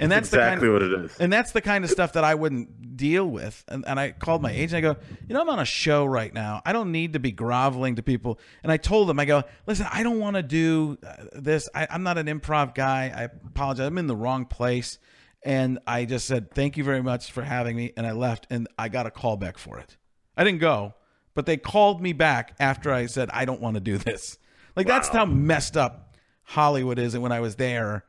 And 0.00 0.12
that's 0.12 0.28
exactly 0.28 0.68
the 0.68 0.78
kind 0.78 0.84
of, 0.84 0.90
what 0.92 1.00
it 1.00 1.04
is. 1.06 1.18
and 1.18 1.32
that's 1.32 1.50
the 1.50 1.60
kind 1.60 1.82
of 1.82 1.90
stuff 1.90 2.12
that 2.12 2.22
I 2.22 2.36
wouldn't 2.36 2.96
deal 2.96 3.26
with. 3.26 3.64
And, 3.66 3.84
and 3.86 3.98
I 3.98 4.12
called 4.12 4.40
my 4.40 4.52
agent. 4.52 4.74
I 4.74 4.80
go, 4.80 4.96
you 5.26 5.34
know, 5.34 5.40
I'm 5.40 5.48
on 5.48 5.58
a 5.58 5.64
show 5.64 6.04
right 6.04 6.32
now. 6.32 6.62
I 6.64 6.72
don't 6.72 6.92
need 6.92 7.14
to 7.14 7.18
be 7.18 7.32
groveling 7.32 7.96
to 7.96 8.02
people. 8.02 8.38
And 8.62 8.70
I 8.70 8.76
told 8.76 9.08
them, 9.08 9.18
I 9.18 9.24
go, 9.24 9.42
listen, 9.66 9.86
I 9.90 10.04
don't 10.04 10.20
want 10.20 10.36
to 10.36 10.42
do 10.42 10.98
uh, 11.04 11.24
this. 11.32 11.68
I, 11.74 11.88
I'm 11.90 12.04
not 12.04 12.16
an 12.16 12.26
improv 12.26 12.76
guy. 12.76 13.12
I 13.14 13.24
apologize. 13.24 13.88
I'm 13.88 13.98
in 13.98 14.06
the 14.06 14.16
wrong 14.16 14.44
place. 14.44 15.00
And 15.42 15.80
I 15.84 16.04
just 16.04 16.26
said, 16.26 16.52
thank 16.52 16.76
you 16.76 16.84
very 16.84 17.02
much 17.02 17.32
for 17.32 17.42
having 17.42 17.74
me. 17.76 17.92
And 17.96 18.06
I 18.06 18.12
left 18.12 18.46
and 18.50 18.68
I 18.78 18.88
got 18.88 19.06
a 19.06 19.10
call 19.10 19.36
back 19.36 19.58
for 19.58 19.78
it. 19.78 19.96
I 20.36 20.44
didn't 20.44 20.60
go, 20.60 20.94
but 21.34 21.46
they 21.46 21.56
called 21.56 22.00
me 22.00 22.12
back 22.12 22.54
after 22.60 22.92
I 22.92 23.06
said, 23.06 23.30
I 23.32 23.44
don't 23.44 23.60
want 23.60 23.74
to 23.74 23.80
do 23.80 23.98
this. 23.98 24.38
Like, 24.76 24.86
that's 24.86 25.08
how 25.08 25.24
messed 25.24 25.76
up 25.76 26.16
Hollywood 26.42 26.98
is. 26.98 27.14
And 27.14 27.22
when 27.22 27.32
I 27.32 27.40
was 27.40 27.56
there, 27.56 28.04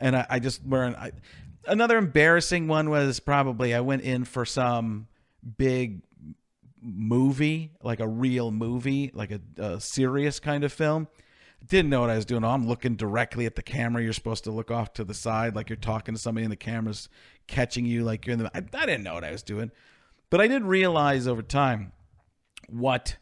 and 0.00 0.16
I, 0.16 0.26
I 0.28 0.38
just 0.38 0.64
learned. 0.66 0.96
I, 0.96 1.12
another 1.66 1.98
embarrassing 1.98 2.68
one 2.68 2.90
was 2.90 3.20
probably 3.20 3.74
I 3.74 3.80
went 3.80 4.02
in 4.02 4.24
for 4.24 4.44
some 4.44 5.08
big 5.56 6.02
movie, 6.80 7.72
like 7.82 8.00
a 8.00 8.08
real 8.08 8.50
movie, 8.50 9.10
like 9.14 9.30
a, 9.30 9.40
a 9.56 9.80
serious 9.80 10.40
kind 10.40 10.64
of 10.64 10.72
film. 10.72 11.08
Didn't 11.66 11.90
know 11.90 12.00
what 12.00 12.10
I 12.10 12.16
was 12.16 12.24
doing. 12.24 12.44
Oh, 12.44 12.50
I'm 12.50 12.68
looking 12.68 12.94
directly 12.94 13.44
at 13.44 13.56
the 13.56 13.62
camera. 13.62 14.02
You're 14.02 14.12
supposed 14.12 14.44
to 14.44 14.52
look 14.52 14.70
off 14.70 14.92
to 14.94 15.04
the 15.04 15.14
side, 15.14 15.56
like 15.56 15.68
you're 15.68 15.76
talking 15.76 16.14
to 16.14 16.20
somebody, 16.20 16.44
and 16.44 16.52
the 16.52 16.56
camera's 16.56 17.08
catching 17.48 17.84
you, 17.84 18.04
like 18.04 18.26
you're 18.26 18.34
in 18.34 18.38
the. 18.38 18.50
I, 18.54 18.58
I 18.58 18.86
didn't 18.86 19.02
know 19.02 19.14
what 19.14 19.24
I 19.24 19.32
was 19.32 19.42
doing, 19.42 19.72
but 20.30 20.40
I 20.40 20.46
did 20.46 20.62
realize 20.62 21.26
over 21.26 21.42
time 21.42 21.92
what 22.68 23.16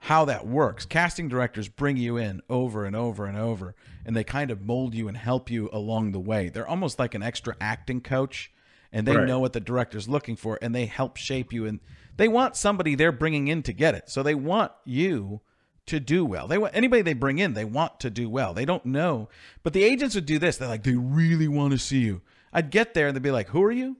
how 0.00 0.24
that 0.26 0.46
works. 0.46 0.86
Casting 0.86 1.28
directors 1.28 1.68
bring 1.68 1.96
you 1.96 2.16
in 2.16 2.40
over 2.48 2.84
and 2.84 2.94
over 2.94 3.26
and 3.26 3.36
over, 3.36 3.74
and 4.06 4.14
they 4.16 4.24
kind 4.24 4.50
of 4.50 4.62
mold 4.62 4.94
you 4.94 5.08
and 5.08 5.16
help 5.16 5.50
you 5.50 5.68
along 5.72 6.12
the 6.12 6.20
way. 6.20 6.48
They're 6.48 6.68
almost 6.68 6.98
like 6.98 7.14
an 7.14 7.22
extra 7.22 7.56
acting 7.60 8.00
coach, 8.00 8.52
and 8.92 9.06
they 9.06 9.16
Right. 9.16 9.26
know 9.26 9.40
what 9.40 9.52
the 9.52 9.60
director's 9.60 10.08
looking 10.08 10.36
for, 10.36 10.58
and 10.62 10.74
they 10.74 10.86
help 10.86 11.16
shape 11.16 11.52
you. 11.52 11.66
And 11.66 11.80
they 12.16 12.28
want 12.28 12.56
somebody 12.56 12.94
they're 12.94 13.12
bringing 13.12 13.48
in 13.48 13.62
to 13.64 13.72
get 13.72 13.94
it. 13.94 14.08
So 14.08 14.22
they 14.22 14.34
want 14.34 14.72
you 14.84 15.40
to 15.86 15.98
do 16.00 16.24
well. 16.24 16.46
They 16.46 16.58
want 16.58 16.76
anybody 16.76 17.02
they 17.02 17.14
bring 17.14 17.38
in, 17.38 17.54
they 17.54 17.64
want 17.64 17.98
to 18.00 18.10
do 18.10 18.28
well. 18.28 18.54
They 18.54 18.64
don't 18.64 18.84
know, 18.86 19.28
but 19.62 19.72
the 19.72 19.82
agents 19.84 20.14
would 20.14 20.26
do 20.26 20.38
this. 20.38 20.58
They're 20.58 20.68
like, 20.68 20.82
they 20.84 20.94
really 20.94 21.48
want 21.48 21.72
to 21.72 21.78
see 21.78 22.00
you. 22.00 22.20
I'd 22.52 22.70
get 22.70 22.94
there 22.94 23.08
and 23.08 23.16
they'd 23.16 23.22
be 23.22 23.30
like, 23.30 23.48
who 23.48 23.62
are 23.62 23.72
you? 23.72 23.96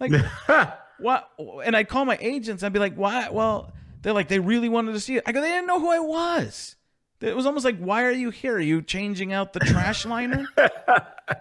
Like, 0.00 0.12
what? 0.98 1.28
And 1.64 1.76
I'd 1.76 1.88
call 1.88 2.04
my 2.04 2.16
agents. 2.20 2.62
I'd 2.62 2.72
be 2.72 2.78
like, 2.78 2.94
why? 2.94 3.28
Well, 3.30 3.72
they're 4.02 4.12
like, 4.12 4.28
they 4.28 4.38
really 4.38 4.68
wanted 4.68 4.92
to 4.92 5.00
see 5.00 5.16
it. 5.16 5.24
I 5.26 5.32
go, 5.32 5.40
they 5.40 5.48
didn't 5.48 5.66
know 5.66 5.80
who 5.80 5.90
I 5.90 5.98
was. 5.98 6.76
It 7.20 7.34
was 7.34 7.46
almost 7.46 7.64
like, 7.64 7.78
why 7.78 8.04
are 8.04 8.12
you 8.12 8.30
here? 8.30 8.54
Are 8.54 8.60
you 8.60 8.80
changing 8.80 9.32
out 9.32 9.52
the 9.52 9.60
trash 9.60 10.06
liner? 10.06 10.46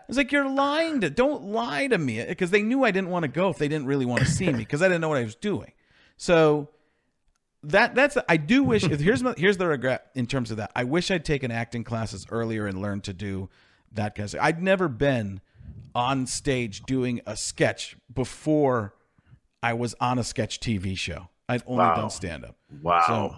It's 0.10 0.18
like 0.18 0.32
you're 0.32 0.49
lying 0.49 1.01
to. 1.01 1.10
Don't 1.10 1.43
lie 1.43 1.88
to 1.88 1.97
me 1.97 2.24
because 2.26 2.49
they 2.49 2.62
knew 2.62 2.84
I 2.84 2.91
didn't 2.91 3.10
want 3.10 3.24
to 3.24 3.30
go 3.30 3.49
if 3.49 3.58
they 3.58 3.68
didn't 3.68 3.86
really 3.86 4.05
want 4.05 4.22
to 4.22 4.28
see 4.28 4.47
me 4.47 4.60
because 4.60 4.82
I 4.82 4.88
didn't 4.88 5.01
know 5.01 5.10
what 5.10 5.20
I 5.20 5.24
was 5.24 5.36
doing. 5.36 5.72
So 6.18 6.70
that 7.64 7.95
that's 7.95 8.18
I 8.28 8.38
do 8.38 8.64
wish. 8.64 8.84
Here's 8.84 9.22
my, 9.22 9.34
here's 9.38 9.58
the 9.58 9.68
regret 9.68 10.08
in 10.16 10.26
terms 10.26 10.51
of 10.51 10.58
that. 10.58 10.72
I 10.76 10.84
wish 10.84 11.12
I'd 11.12 11.24
taken 11.24 11.51
acting 11.51 11.84
classes 11.84 12.26
earlier 12.30 12.66
and 12.66 12.82
learned 12.82 13.03
to 13.05 13.14
do 13.14 13.49
that 13.93 14.16
kind 14.16 14.26
of. 14.26 14.32
Stuff. 14.32 14.41
I'd 14.43 14.62
never 14.62 14.88
been 14.88 15.41
on 15.93 16.26
stage 16.26 16.84
doing 16.84 17.22
a 17.26 17.38
sketch 17.38 17.97
before 18.14 18.93
I 19.62 19.74
was 19.74 19.95
on 20.01 20.20
a 20.20 20.24
sketch 20.24 20.60
TV 20.60 20.97
show. 20.97 21.30
I'd 21.50 21.64
only 21.66 21.84
Wow. 21.84 21.95
done 21.95 22.10
stand 22.10 22.45
up. 22.45 22.58
Wow. 22.82 23.04
So 23.08 23.36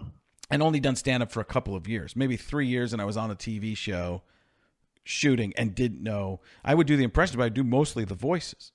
I'd 0.52 0.62
only 0.62 0.80
done 0.80 0.96
stand 0.96 1.22
up 1.24 1.32
for 1.32 1.42
a 1.42 1.46
couple 1.46 1.76
of 1.76 1.88
years, 1.88 2.16
maybe 2.16 2.38
three 2.38 2.68
years, 2.68 2.92
and 2.94 3.02
I 3.02 3.06
was 3.06 3.18
on 3.18 3.30
a 3.32 3.36
TV 3.36 3.76
show 3.76 4.24
shooting 5.04 5.54
and 5.58 5.74
didn't 5.76 6.02
know. 6.04 6.40
I 6.64 6.76
would 6.76 6.88
do 6.88 6.98
the 6.98 7.04
impressions, 7.04 7.36
but 7.38 7.44
I'd 7.44 7.54
do 7.54 7.64
mostly 7.64 8.06
the 8.06 8.16
voices. 8.16 8.72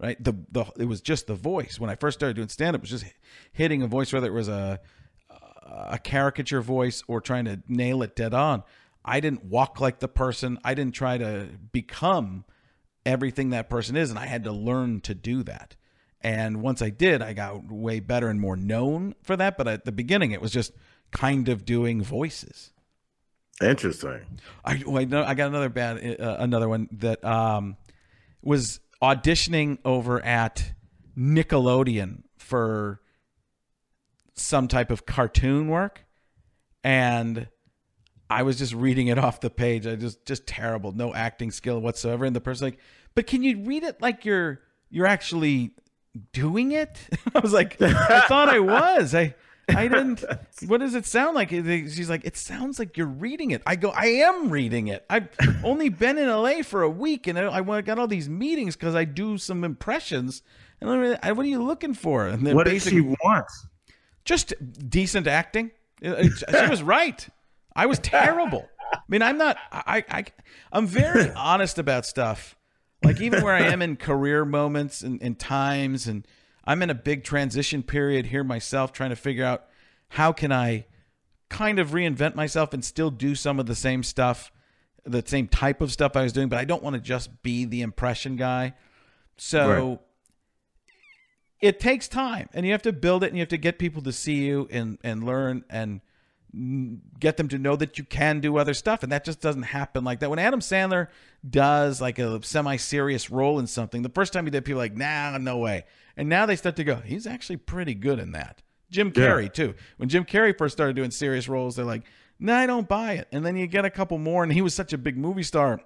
Right. 0.00 0.22
The 0.22 0.32
the 0.52 0.64
it 0.78 0.84
was 0.84 1.00
just 1.00 1.26
the 1.26 1.34
voice. 1.34 1.80
When 1.80 1.90
I 1.90 1.96
first 1.96 2.18
started 2.20 2.34
doing 2.36 2.48
stand 2.48 2.76
up, 2.76 2.80
it 2.80 2.82
was 2.82 2.90
just 3.02 3.12
hitting 3.52 3.82
a 3.82 3.88
voice, 3.88 4.12
whether 4.12 4.28
it 4.28 4.32
was 4.32 4.48
a 4.48 4.80
a 5.70 5.98
caricature 5.98 6.62
voice 6.62 7.02
or 7.08 7.20
trying 7.20 7.44
to 7.44 7.60
nail 7.68 8.02
it 8.02 8.16
dead 8.16 8.32
on. 8.32 8.62
I 9.04 9.20
didn't 9.20 9.44
walk 9.44 9.80
like 9.80 9.98
the 9.98 10.08
person. 10.08 10.58
I 10.64 10.74
didn't 10.74 10.94
try 10.94 11.18
to 11.18 11.48
become 11.72 12.44
everything 13.04 13.50
that 13.50 13.68
person 13.68 13.96
is, 13.96 14.08
and 14.10 14.18
I 14.18 14.26
had 14.26 14.44
to 14.44 14.52
learn 14.52 15.00
to 15.02 15.14
do 15.14 15.42
that. 15.44 15.76
And 16.20 16.62
once 16.62 16.82
I 16.82 16.90
did, 16.90 17.22
I 17.22 17.32
got 17.32 17.70
way 17.70 18.00
better 18.00 18.28
and 18.28 18.40
more 18.40 18.56
known 18.56 19.14
for 19.22 19.36
that. 19.36 19.56
But 19.56 19.68
at 19.68 19.84
the 19.84 19.92
beginning, 19.92 20.32
it 20.32 20.40
was 20.40 20.50
just 20.50 20.72
kind 21.10 21.48
of 21.48 21.64
doing 21.64 22.02
voices. 22.02 22.72
Interesting. 23.62 24.40
I 24.64 24.82
oh, 24.86 24.98
I 24.98 25.04
know 25.04 25.22
I 25.24 25.34
got 25.34 25.48
another 25.48 25.68
bad 25.68 26.20
uh, 26.20 26.36
another 26.38 26.68
one 26.68 26.88
that 26.92 27.24
um 27.24 27.76
was 28.40 28.80
auditioning 29.02 29.78
over 29.84 30.24
at 30.24 30.72
Nickelodeon 31.16 32.22
for 32.36 33.00
some 34.34 34.68
type 34.68 34.92
of 34.92 35.06
cartoon 35.06 35.66
work 35.66 36.04
and 36.84 37.48
I 38.30 38.42
was 38.42 38.58
just 38.58 38.74
reading 38.74 39.08
it 39.08 39.18
off 39.24 39.40
the 39.40 39.50
page. 39.50 39.86
I 39.86 39.96
just 39.96 40.24
just 40.24 40.46
terrible, 40.46 40.92
no 40.92 41.14
acting 41.14 41.50
skill 41.50 41.80
whatsoever. 41.80 42.24
And 42.24 42.34
the 42.34 42.40
person 42.40 42.68
like, 42.68 42.78
but 43.14 43.26
can 43.26 43.42
you 43.42 43.62
read 43.62 43.82
it 43.82 44.00
like 44.00 44.24
you're 44.24 44.60
you're 44.90 45.06
actually 45.06 45.72
doing 46.32 46.72
it? 46.72 46.98
I 47.34 47.38
was 47.40 47.52
like, 47.52 47.80
I 47.80 48.20
thought 48.28 48.48
I 48.48 48.58
was. 48.60 49.14
I 49.14 49.34
I 49.70 49.86
didn't. 49.86 50.24
What 50.66 50.78
does 50.80 50.94
it 50.94 51.04
sound 51.04 51.34
like? 51.34 51.50
She's 51.50 52.08
like, 52.08 52.24
it 52.24 52.36
sounds 52.38 52.78
like 52.78 52.96
you're 52.96 53.06
reading 53.06 53.50
it. 53.50 53.60
I 53.66 53.76
go, 53.76 53.90
I 53.90 54.06
am 54.06 54.48
reading 54.48 54.88
it. 54.88 55.04
I've 55.10 55.28
only 55.62 55.90
been 55.90 56.16
in 56.16 56.26
LA 56.28 56.62
for 56.62 56.82
a 56.82 56.88
week, 56.88 57.26
and 57.26 57.38
I, 57.38 57.58
I 57.58 57.80
got 57.82 57.98
all 57.98 58.06
these 58.06 58.28
meetings 58.30 58.76
because 58.76 58.94
I 58.94 59.04
do 59.04 59.36
some 59.36 59.64
impressions. 59.64 60.42
And 60.80 60.88
I'm 60.88 60.98
really, 61.00 61.16
I, 61.22 61.32
what 61.32 61.44
are 61.44 61.48
you 61.50 61.62
looking 61.62 61.92
for? 61.92 62.26
And 62.26 62.46
then 62.46 62.54
What 62.56 62.64
did 62.64 62.70
basically, 62.70 63.00
she 63.00 63.16
want? 63.22 63.44
just 64.24 64.54
decent 64.88 65.26
acting. 65.26 65.70
It- 66.00 66.32
it- 66.48 66.62
she 66.64 66.70
was 66.70 66.82
right. 66.82 67.28
I 67.76 67.84
was 67.86 67.98
terrible. 67.98 68.66
I 68.92 68.98
mean, 69.08 69.20
I'm 69.20 69.36
not. 69.36 69.58
I, 69.70 70.02
I 70.08 70.24
I'm 70.72 70.86
very 70.86 71.30
honest 71.36 71.78
about 71.78 72.06
stuff. 72.06 72.56
Like 73.02 73.20
even 73.20 73.42
where 73.42 73.54
I 73.54 73.62
am 73.72 73.82
in 73.82 73.96
career 73.96 74.44
moments 74.44 75.02
and, 75.02 75.22
and 75.22 75.38
times, 75.38 76.06
and 76.06 76.26
I'm 76.64 76.82
in 76.82 76.90
a 76.90 76.94
big 76.94 77.24
transition 77.24 77.82
period 77.82 78.26
here 78.26 78.44
myself, 78.44 78.92
trying 78.92 79.10
to 79.10 79.16
figure 79.16 79.44
out 79.44 79.64
how 80.10 80.32
can 80.32 80.52
I 80.52 80.86
kind 81.48 81.78
of 81.78 81.90
reinvent 81.90 82.34
myself 82.34 82.74
and 82.74 82.84
still 82.84 83.10
do 83.10 83.34
some 83.34 83.58
of 83.58 83.66
the 83.66 83.74
same 83.74 84.02
stuff, 84.02 84.52
the 85.04 85.22
same 85.24 85.48
type 85.48 85.80
of 85.80 85.92
stuff 85.92 86.16
I 86.16 86.22
was 86.22 86.32
doing, 86.32 86.48
but 86.48 86.58
I 86.58 86.64
don't 86.64 86.82
want 86.82 86.94
to 86.94 87.00
just 87.00 87.42
be 87.42 87.64
the 87.64 87.80
impression 87.82 88.36
guy. 88.36 88.74
So 89.36 89.88
Right. 89.88 89.98
it 91.60 91.80
takes 91.80 92.08
time 92.08 92.48
and 92.52 92.66
you 92.66 92.72
have 92.72 92.82
to 92.82 92.92
build 92.92 93.22
it 93.24 93.28
and 93.28 93.36
you 93.36 93.40
have 93.42 93.48
to 93.48 93.56
get 93.58 93.78
people 93.78 94.02
to 94.02 94.12
see 94.12 94.44
you 94.46 94.68
and 94.70 94.98
and 95.02 95.24
learn 95.24 95.64
and 95.70 96.00
get 97.20 97.36
them 97.36 97.48
to 97.48 97.58
know 97.58 97.76
that 97.76 97.98
you 97.98 98.04
can 98.04 98.40
do 98.40 98.56
other 98.56 98.74
stuff 98.74 99.02
and 99.02 99.12
that 99.12 99.24
just 99.24 99.40
doesn't 99.40 99.64
happen 99.64 100.02
like 100.04 100.20
that. 100.20 100.30
When 100.30 100.38
adam 100.38 100.60
sandler 100.60 101.08
does 101.48 102.00
like 102.00 102.18
a 102.18 102.42
semi-serious 102.42 103.30
role 103.30 103.58
in 103.58 103.66
something 103.66 104.02
the 104.02 104.08
first 104.08 104.32
time 104.32 104.44
he 104.44 104.50
did 104.50 104.64
people 104.64 104.78
like 104.78 104.96
nah 104.96 105.36
no 105.38 105.58
way. 105.58 105.84
And 106.16 106.28
now 106.28 106.46
they 106.46 106.56
start 106.56 106.76
to 106.76 106.84
go 106.84 106.96
he's 106.96 107.26
actually 107.26 107.58
pretty 107.58 107.94
good 107.94 108.18
in 108.18 108.32
that. 108.32 108.62
Jim 108.90 109.12
Yeah. 109.14 109.28
carrey 109.28 109.52
too. 109.52 109.74
When 109.98 110.08
jim 110.08 110.24
carrey 110.24 110.56
first 110.56 110.74
started 110.76 110.96
doing 110.96 111.10
serious 111.10 111.48
roles 111.48 111.76
they're 111.76 111.84
like 111.84 112.04
no 112.40 112.54
nah, 112.54 112.60
i 112.60 112.66
don't 112.66 112.88
buy 112.88 113.12
it. 113.14 113.28
And 113.30 113.44
then 113.44 113.56
you 113.56 113.66
get 113.66 113.84
a 113.84 113.90
couple 113.90 114.16
more 114.18 114.42
and 114.42 114.52
he 114.52 114.62
was 114.62 114.72
such 114.74 114.92
a 114.92 114.98
big 114.98 115.16
movie 115.18 115.42
star 115.42 115.80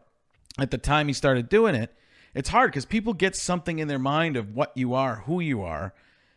at 0.58 0.70
the 0.70 0.78
time 0.78 1.08
he 1.08 1.14
started 1.14 1.48
doing 1.48 1.74
it, 1.74 1.94
it's 2.34 2.50
hard 2.50 2.70
because 2.70 2.84
people 2.84 3.14
get 3.14 3.34
something 3.36 3.78
in 3.78 3.88
their 3.88 3.98
mind 3.98 4.36
of 4.36 4.54
what 4.54 4.72
you 4.76 4.94
are, 4.94 5.16
who 5.26 5.40
you 5.40 5.62
are, 5.62 5.94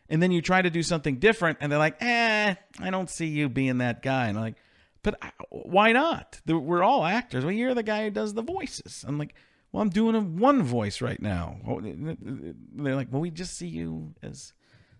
and 0.08 0.22
then 0.22 0.30
you 0.30 0.42
try 0.42 0.62
to 0.62 0.70
do 0.70 0.82
something 0.82 1.18
different, 1.18 1.58
and 1.60 1.70
they're 1.70 1.78
like, 1.78 1.96
"Eh, 2.00 2.54
I 2.80 2.90
don't 2.90 3.10
see 3.10 3.26
you 3.26 3.48
being 3.48 3.78
that 3.78 4.02
guy." 4.02 4.28
And 4.28 4.38
I'm 4.38 4.44
like, 4.44 4.56
"But 5.02 5.18
why 5.50 5.92
not? 5.92 6.40
We're 6.46 6.82
all 6.82 7.04
actors. 7.04 7.44
Well, 7.44 7.52
you're 7.52 7.74
the 7.74 7.82
guy 7.82 8.04
who 8.04 8.10
does 8.10 8.34
the 8.34 8.42
voices." 8.42 9.04
I'm 9.06 9.18
like, 9.18 9.34
"Well, 9.72 9.82
I'm 9.82 9.90
doing 9.90 10.14
a 10.14 10.20
one 10.20 10.62
voice 10.62 11.00
right 11.00 11.20
now." 11.20 11.58
They're 11.82 12.96
like, 12.96 13.08
"Well, 13.10 13.20
we 13.20 13.30
just 13.30 13.56
see 13.56 13.68
you 13.68 14.14
as 14.22 14.52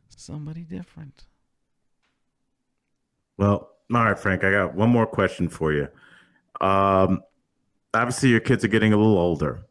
somebody 0.09 0.63
different." 0.63 1.27
Well, 3.37 3.71
all 3.95 4.05
right, 4.05 4.19
Frank. 4.19 4.45
I 4.45 4.51
got 4.51 4.75
one 4.75 4.91
more 4.91 5.07
question 5.07 5.49
for 5.49 5.73
you. 5.73 5.89
Um, 6.61 7.23
obviously, 7.95 8.31
your 8.31 8.41
kids 8.41 8.65
are 8.65 8.69
getting 8.69 8.93
a 8.93 8.97
little 8.97 9.19
older. 9.19 9.67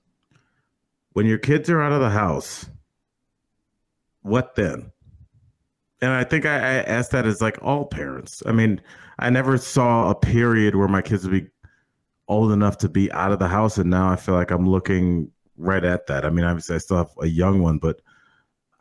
When 1.13 1.25
your 1.25 1.37
kids 1.37 1.69
are 1.69 1.81
out 1.81 1.91
of 1.91 2.01
the 2.01 2.09
house, 2.09 2.69
what 4.21 4.55
then? 4.55 4.91
And 6.01 6.11
I 6.11 6.23
think 6.23 6.45
I, 6.45 6.55
I 6.55 6.73
asked 6.83 7.11
that 7.11 7.25
as 7.25 7.41
like 7.41 7.57
all 7.61 7.85
parents. 7.85 8.43
I 8.45 8.51
mean, 8.51 8.81
I 9.19 9.29
never 9.29 9.57
saw 9.57 10.09
a 10.09 10.15
period 10.15 10.75
where 10.75 10.87
my 10.87 11.01
kids 11.01 11.23
would 11.23 11.31
be 11.43 11.49
old 12.27 12.51
enough 12.51 12.77
to 12.79 12.89
be 12.89 13.11
out 13.11 13.31
of 13.31 13.39
the 13.39 13.47
house, 13.47 13.77
and 13.77 13.89
now 13.89 14.09
I 14.09 14.15
feel 14.15 14.35
like 14.35 14.51
I'm 14.51 14.67
looking 14.69 15.31
right 15.57 15.83
at 15.83 16.07
that. 16.07 16.25
I 16.25 16.29
mean, 16.29 16.45
obviously, 16.45 16.75
I 16.75 16.79
still 16.79 16.97
have 16.97 17.11
a 17.21 17.27
young 17.27 17.61
one, 17.61 17.77
but 17.79 18.01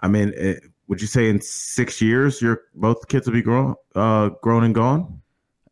I 0.01 0.09
mean, 0.09 0.33
it, 0.37 0.65
would 0.89 1.01
you 1.01 1.07
say 1.07 1.29
in 1.31 1.41
six 1.41 2.01
years 2.03 2.43
your 2.43 2.62
both 2.75 3.09
kids 3.09 3.27
will 3.27 3.35
be 3.35 3.43
grown, 3.43 3.75
uh, 3.95 4.31
grown 4.43 4.65
and 4.65 4.75
gone? 4.75 5.23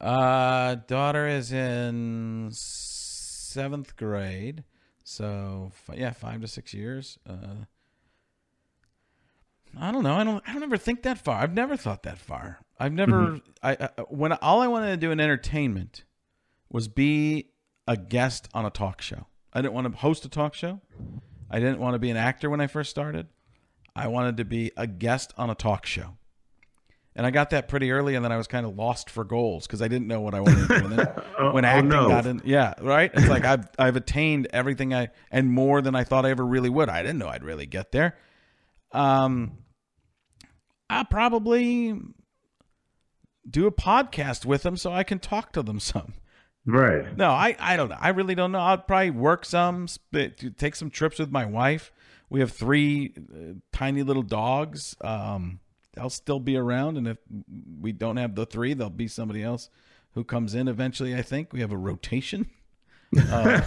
Uh, 0.00 0.74
daughter 0.86 1.28
is 1.28 1.52
in 1.52 2.48
seventh 2.52 3.96
grade, 3.96 4.64
so 5.04 5.70
f- 5.72 5.96
yeah, 5.96 6.10
five 6.10 6.40
to 6.40 6.48
six 6.48 6.74
years. 6.74 7.18
Uh, 7.28 7.66
I 9.78 9.90
don't 9.90 10.02
know. 10.02 10.14
I 10.14 10.24
don't. 10.24 10.42
I 10.46 10.52
don't 10.52 10.62
ever 10.62 10.76
think 10.76 11.02
that 11.02 11.18
far. 11.18 11.40
I've 11.40 11.54
never 11.54 11.76
thought 11.76 12.02
that 12.04 12.18
far. 12.18 12.60
I've 12.78 12.92
never. 12.92 13.40
I, 13.62 13.76
I 13.80 13.88
when 14.08 14.32
all 14.32 14.60
I 14.60 14.68
wanted 14.68 14.90
to 14.90 14.96
do 14.96 15.10
in 15.10 15.20
entertainment 15.20 16.04
was 16.70 16.88
be 16.88 17.50
a 17.86 17.96
guest 17.96 18.48
on 18.54 18.64
a 18.66 18.70
talk 18.70 19.00
show. 19.00 19.26
I 19.52 19.60
didn't 19.60 19.74
want 19.74 19.90
to 19.90 19.98
host 19.98 20.24
a 20.24 20.28
talk 20.28 20.54
show. 20.54 20.80
I 21.50 21.58
didn't 21.58 21.78
want 21.78 21.94
to 21.94 21.98
be 21.98 22.10
an 22.10 22.16
actor 22.16 22.48
when 22.48 22.60
I 22.60 22.66
first 22.66 22.90
started. 22.90 23.28
I 23.94 24.08
wanted 24.08 24.38
to 24.38 24.44
be 24.44 24.72
a 24.76 24.86
guest 24.86 25.34
on 25.36 25.50
a 25.50 25.54
talk 25.54 25.84
show. 25.86 26.16
And 27.14 27.26
I 27.26 27.30
got 27.30 27.50
that 27.50 27.68
pretty 27.68 27.90
early, 27.92 28.14
and 28.14 28.24
then 28.24 28.32
I 28.32 28.38
was 28.38 28.46
kind 28.46 28.64
of 28.64 28.74
lost 28.74 29.10
for 29.10 29.22
goals 29.22 29.66
because 29.66 29.82
I 29.82 29.88
didn't 29.88 30.06
know 30.08 30.22
what 30.22 30.34
I 30.34 30.40
wanted 30.40 30.66
to 30.66 30.68
do. 30.68 30.86
And 30.86 30.98
then 30.98 31.08
Oh, 31.38 31.52
when 31.52 31.64
oh, 31.66 31.68
acting 31.68 31.88
no. 31.90 32.08
got 32.08 32.24
in, 32.26 32.40
yeah, 32.44 32.72
right. 32.80 33.10
It's 33.12 33.28
like 33.28 33.44
I've 33.44 33.68
I've 33.78 33.96
attained 33.96 34.48
everything 34.52 34.94
I 34.94 35.08
and 35.30 35.50
more 35.50 35.82
than 35.82 35.94
I 35.94 36.04
thought 36.04 36.24
I 36.24 36.30
ever 36.30 36.44
really 36.44 36.70
would. 36.70 36.88
I 36.88 37.02
didn't 37.02 37.18
know 37.18 37.28
I'd 37.28 37.44
really 37.44 37.66
get 37.66 37.92
there. 37.92 38.16
Um, 38.92 39.58
I'll 40.92 41.04
probably 41.04 41.98
do 43.48 43.66
a 43.66 43.72
podcast 43.72 44.44
with 44.44 44.62
them 44.62 44.76
so 44.76 44.92
I 44.92 45.02
can 45.02 45.18
talk 45.18 45.52
to 45.52 45.62
them 45.62 45.80
some. 45.92 46.14
Right. 46.64 47.16
No, 47.16 47.30
I, 47.30 47.56
I 47.58 47.76
don't 47.76 47.88
know. 47.88 47.96
I 47.98 48.10
really 48.10 48.36
don't 48.36 48.52
know. 48.52 48.60
I'll 48.60 48.78
probably 48.78 49.10
work 49.10 49.44
some, 49.44 49.88
take 50.58 50.76
some 50.76 50.90
trips 50.90 51.18
with 51.18 51.32
my 51.32 51.44
wife. 51.44 51.92
We 52.30 52.40
have 52.40 52.52
three 52.52 53.14
uh, 53.16 53.54
tiny 53.72 54.02
little 54.04 54.22
dogs. 54.22 54.96
Um, 55.00 55.58
they'll 55.94 56.08
still 56.08 56.40
be 56.40 56.56
around, 56.56 56.96
and 56.98 57.08
if 57.08 57.18
we 57.80 57.92
don't 57.92 58.16
have 58.16 58.36
the 58.36 58.46
three, 58.46 58.74
there'll 58.74 58.90
be 58.90 59.08
somebody 59.08 59.42
else 59.42 59.70
who 60.14 60.24
comes 60.24 60.54
in 60.54 60.68
eventually. 60.68 61.14
I 61.16 61.22
think 61.22 61.52
we 61.52 61.60
have 61.60 61.72
a 61.72 61.76
rotation. 61.76 62.48
Uh, 63.30 63.60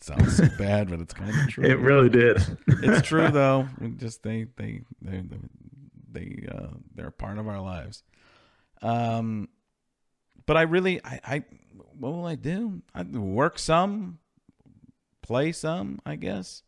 sounds 0.00 0.38
so 0.38 0.48
bad, 0.58 0.90
but 0.90 0.98
it's 0.98 1.14
kind 1.14 1.30
of 1.30 1.48
true. 1.48 1.64
It 1.64 1.78
really 1.78 2.08
did. 2.08 2.42
it's 2.66 3.06
true 3.06 3.28
though. 3.32 3.68
We 3.80 3.90
just 3.90 4.24
they 4.24 4.46
they 4.56 4.80
they 5.00 5.22
they 6.14 6.46
uh, 6.50 6.68
they're 6.94 7.08
a 7.08 7.12
part 7.12 7.38
of 7.38 7.46
our 7.46 7.60
lives. 7.60 8.02
Um, 8.80 9.48
but 10.46 10.56
I 10.56 10.62
really 10.62 11.04
I, 11.04 11.20
I 11.24 11.44
what 11.98 12.12
will 12.12 12.26
I 12.26 12.34
do? 12.34 12.82
I 12.94 13.02
work 13.02 13.58
some, 13.58 14.18
play 15.22 15.52
some, 15.52 16.00
I 16.06 16.16
guess. 16.16 16.62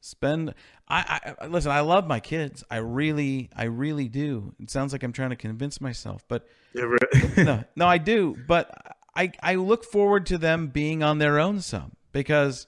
Spend 0.00 0.54
I, 0.86 1.34
I 1.40 1.46
listen. 1.46 1.70
I 1.72 1.80
love 1.80 2.06
my 2.06 2.20
kids. 2.20 2.62
I 2.70 2.76
really 2.76 3.48
I 3.56 3.64
really 3.64 4.08
do. 4.08 4.54
It 4.60 4.70
sounds 4.70 4.92
like 4.92 5.02
I'm 5.02 5.12
trying 5.12 5.30
to 5.30 5.36
convince 5.36 5.80
myself, 5.80 6.24
but 6.28 6.46
It 6.74 6.82
re- 6.82 7.32
no, 7.44 7.64
no, 7.74 7.86
I 7.86 7.96
do, 7.96 8.36
but 8.46 8.70
I 9.16 9.32
I 9.42 9.54
look 9.54 9.84
forward 9.84 10.26
to 10.26 10.36
them 10.36 10.68
being 10.68 11.02
on 11.02 11.18
their 11.18 11.38
own 11.38 11.62
some 11.62 11.92
because 12.12 12.66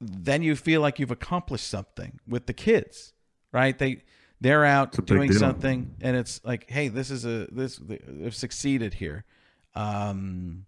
then 0.00 0.42
you 0.42 0.54
feel 0.54 0.80
like 0.80 1.00
you've 1.00 1.10
accomplished 1.10 1.66
something 1.66 2.20
with 2.28 2.46
the 2.46 2.54
kids, 2.54 3.12
right? 3.52 3.76
They 3.76 4.04
they're 4.40 4.64
out 4.64 5.04
doing 5.06 5.32
something, 5.32 5.96
and 6.00 6.16
it's 6.16 6.40
like, 6.44 6.70
hey, 6.70 6.88
this 6.88 7.10
is 7.10 7.24
a 7.24 7.46
this 7.52 7.76
they've 7.76 8.34
succeeded 8.34 8.94
here. 8.94 9.24
Um, 9.74 10.66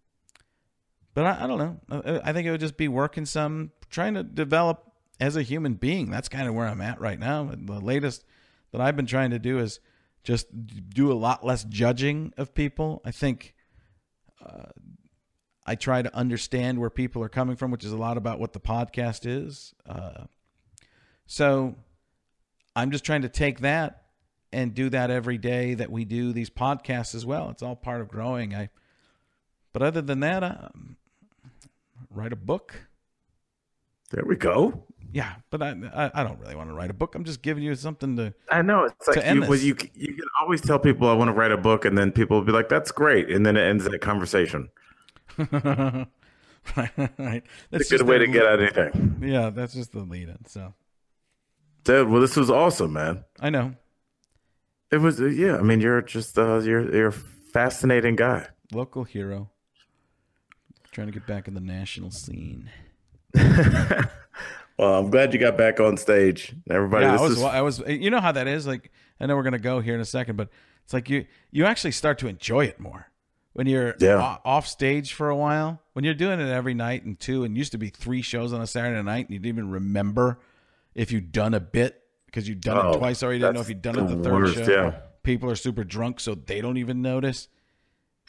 but 1.15 1.25
I, 1.25 1.45
I 1.45 1.47
don't 1.47 1.59
know. 1.59 1.81
I, 1.91 2.31
I 2.31 2.33
think 2.33 2.47
it 2.47 2.51
would 2.51 2.61
just 2.61 2.77
be 2.77 2.89
working 2.89 3.27
some, 3.27 3.73
trying 3.91 4.15
to 4.15 4.23
develop 4.23 4.93
as 5.21 5.37
a 5.37 5.43
human 5.43 5.75
being. 5.75 6.11
That's 6.11 6.29
kind 6.29 6.49
of 6.49 6.55
where 6.55 6.67
I'm 6.67 6.81
at 6.81 7.01
right 7.01 7.19
now. 7.19 7.51
The 7.55 7.81
latest 7.81 8.25
that 8.73 8.81
I've 8.81 8.97
been 8.97 9.07
trying 9.07 9.31
to 9.31 9.39
do 9.39 9.59
is 9.59 9.81
just 10.25 10.47
do 10.91 11.11
a 11.11 11.15
lot 11.15 11.45
less 11.45 11.65
judging 11.65 12.33
of 12.37 12.55
people. 12.55 13.03
I 13.05 13.11
think 13.11 13.55
uh, 14.45 14.71
I 15.67 15.75
try 15.75 16.03
to 16.03 16.15
understand 16.15 16.79
where 16.79 16.91
people 16.91 17.23
are 17.23 17.29
coming 17.29 17.57
from, 17.57 17.71
which 17.71 17.85
is 17.85 17.93
a 17.93 17.97
lot 17.97 18.17
about 18.17 18.39
what 18.39 18.53
the 18.53 18.61
podcast 18.61 19.27
is. 19.27 19.75
Uh, 19.87 20.25
so 21.27 21.77
I'm 22.75 22.91
just 22.91 23.05
trying 23.05 23.23
to 23.23 23.29
take 23.29 23.61
that 23.61 24.03
and 24.53 24.75
do 24.75 24.91
that 24.91 25.11
every 25.11 25.39
day 25.39 25.75
that 25.75 25.91
we 25.91 26.05
do 26.05 26.33
these 26.33 26.51
podcasts 26.51 27.15
as 27.15 27.25
well. 27.25 27.51
It's 27.51 27.63
all 27.63 27.77
part 27.77 28.01
of 28.01 28.09
growing. 28.09 28.55
I, 28.55 28.71
but 29.73 29.83
other 29.83 30.03
than 30.03 30.21
that, 30.21 30.45
I, 30.45 30.49
um, 30.49 30.97
write 32.11 32.33
a 32.33 32.37
book. 32.37 32.89
there 34.11 34.25
we 34.27 34.37
go. 34.37 34.85
Yeah, 35.13 35.35
but 35.51 35.63
I, 35.63 36.11
I 36.15 36.23
don't 36.23 36.41
really 36.41 36.57
want 36.57 36.71
to 36.71 36.75
write 36.75 36.89
a 36.89 36.95
book. 36.95 37.15
I'm 37.15 37.25
just 37.25 37.43
giving 37.43 37.63
you 37.63 37.75
something 37.75 38.17
to. 38.17 38.33
I 38.51 38.63
know 38.63 38.85
it's 38.85 39.09
like 39.09 39.27
you, 39.27 39.41
well, 39.43 39.59
you 39.59 39.77
you 39.95 40.15
can 40.15 40.25
always 40.41 40.63
tell 40.63 40.79
people 40.79 41.07
I 41.07 41.13
want 41.13 41.29
to 41.29 41.35
write 41.35 41.53
a 41.53 41.59
book, 41.59 41.85
and 41.85 41.99
then 41.99 42.13
people 42.13 42.39
will 42.39 42.47
be 42.47 42.53
like, 42.53 42.71
"That's 42.71 42.91
great," 42.91 43.29
and 43.29 43.45
then 43.45 43.59
it 43.59 43.61
ends 43.61 43.85
that 43.85 43.99
conversation. 44.01 44.71
right, 45.39 46.09
right. 47.19 47.43
That's 47.71 47.83
It's 47.83 47.93
a 47.93 47.99
good 47.99 48.07
way 48.07 48.19
to 48.19 48.27
get 48.27 48.47
at 48.47 48.61
anything, 48.61 49.23
Yeah, 49.23 49.51
that's 49.51 49.75
just 49.75 49.93
the 49.93 50.01
lead 50.01 50.29
in. 50.31 50.47
So 50.47 50.73
dude. 51.85 52.09
Well, 52.09 52.21
this 52.21 52.37
was 52.37 52.51
awesome, 52.51 52.93
man. 52.93 53.25
I 53.41 53.51
know 53.51 53.75
It 54.91 54.99
was, 54.99 55.21
uh, 55.21 55.27
yeah. 55.27 55.57
I 55.57 55.63
mean, 55.63 55.81
you're 55.81 56.03
just 56.03 56.39
uh, 56.39 56.59
you're 56.61 56.95
you're 56.95 57.09
a 57.09 57.13
fascinating 57.13 58.17
guy. 58.17 58.49
local 58.73 59.05
hero. 59.05 59.51
Trying 60.91 61.07
to 61.07 61.13
get 61.13 61.27
back 61.27 61.49
in 61.49 61.55
the 61.55 61.61
national 61.61 62.11
scene. 62.11 62.71
Well, 64.79 64.95
I'm 64.99 65.11
glad 65.11 65.33
you 65.35 65.39
got 65.39 65.57
back 65.59 65.79
on 65.81 65.97
stage, 65.99 66.55
everybody. 66.69 67.05
yeah, 67.05 67.17
I 67.19 67.21
was. 67.21 67.33
is 67.37 67.43
I 67.43 67.61
was. 67.61 67.79
You 67.87 68.11
know 68.11 68.21
how 68.21 68.33
that 68.33 68.49
is. 68.49 68.67
Like 68.67 68.91
I 69.21 69.27
know 69.27 69.37
we're 69.37 69.43
gonna 69.43 69.59
go 69.59 69.81
here 69.81 69.95
in 69.95 70.01
a 70.01 70.05
second, 70.05 70.37
but 70.37 70.49
it's 70.85 70.95
like 70.95 71.11
you 71.11 71.27
you 71.51 71.67
actually 71.67 71.93
start 71.93 72.19
to 72.21 72.27
enjoy 72.27 72.65
it 72.65 72.81
more 72.81 73.07
when 73.53 73.67
you're 73.67 73.95
Yeah. 74.01 74.39
off 74.45 74.67
stage 74.67 75.13
for 75.13 75.29
a 75.29 75.37
while. 75.37 75.81
When 75.93 76.05
you're 76.07 76.15
doing 76.15 76.41
it 76.41 76.49
every 76.51 76.73
night 76.75 77.05
and 77.05 77.21
two, 77.21 77.45
and 77.45 77.57
used 77.57 77.73
to 77.73 77.79
be 77.79 77.91
three 77.91 78.23
shows 78.23 78.53
on 78.55 78.63
a 78.63 78.67
Saturday 78.67 79.01
night, 79.03 79.27
and 79.27 79.35
you 79.35 79.39
didn't 79.39 79.59
even 79.59 79.71
remember 79.71 80.39
if 80.95 81.11
you've 81.13 81.33
done 81.33 81.55
a 81.55 81.61
bit 81.61 82.01
because 82.27 82.49
you've 82.49 82.61
done 82.61 82.79
Oh, 82.79 82.93
it 82.93 82.99
twice 82.99 83.23
already. 83.23 83.39
You 83.39 83.45
didn't 83.45 83.55
know 83.57 83.61
if 83.61 83.69
you've 83.69 83.83
done 83.83 83.99
it 83.99 84.09
the 84.09 84.17
the 84.17 84.23
third 84.25 84.33
worst, 84.33 84.55
show. 84.65 84.71
yeah. 84.71 84.99
People 85.23 85.51
are 85.51 85.57
super 85.57 85.85
drunk, 85.85 86.19
so 86.21 86.35
they 86.35 86.61
don't 86.61 86.79
even 86.79 87.01
notice. 87.03 87.49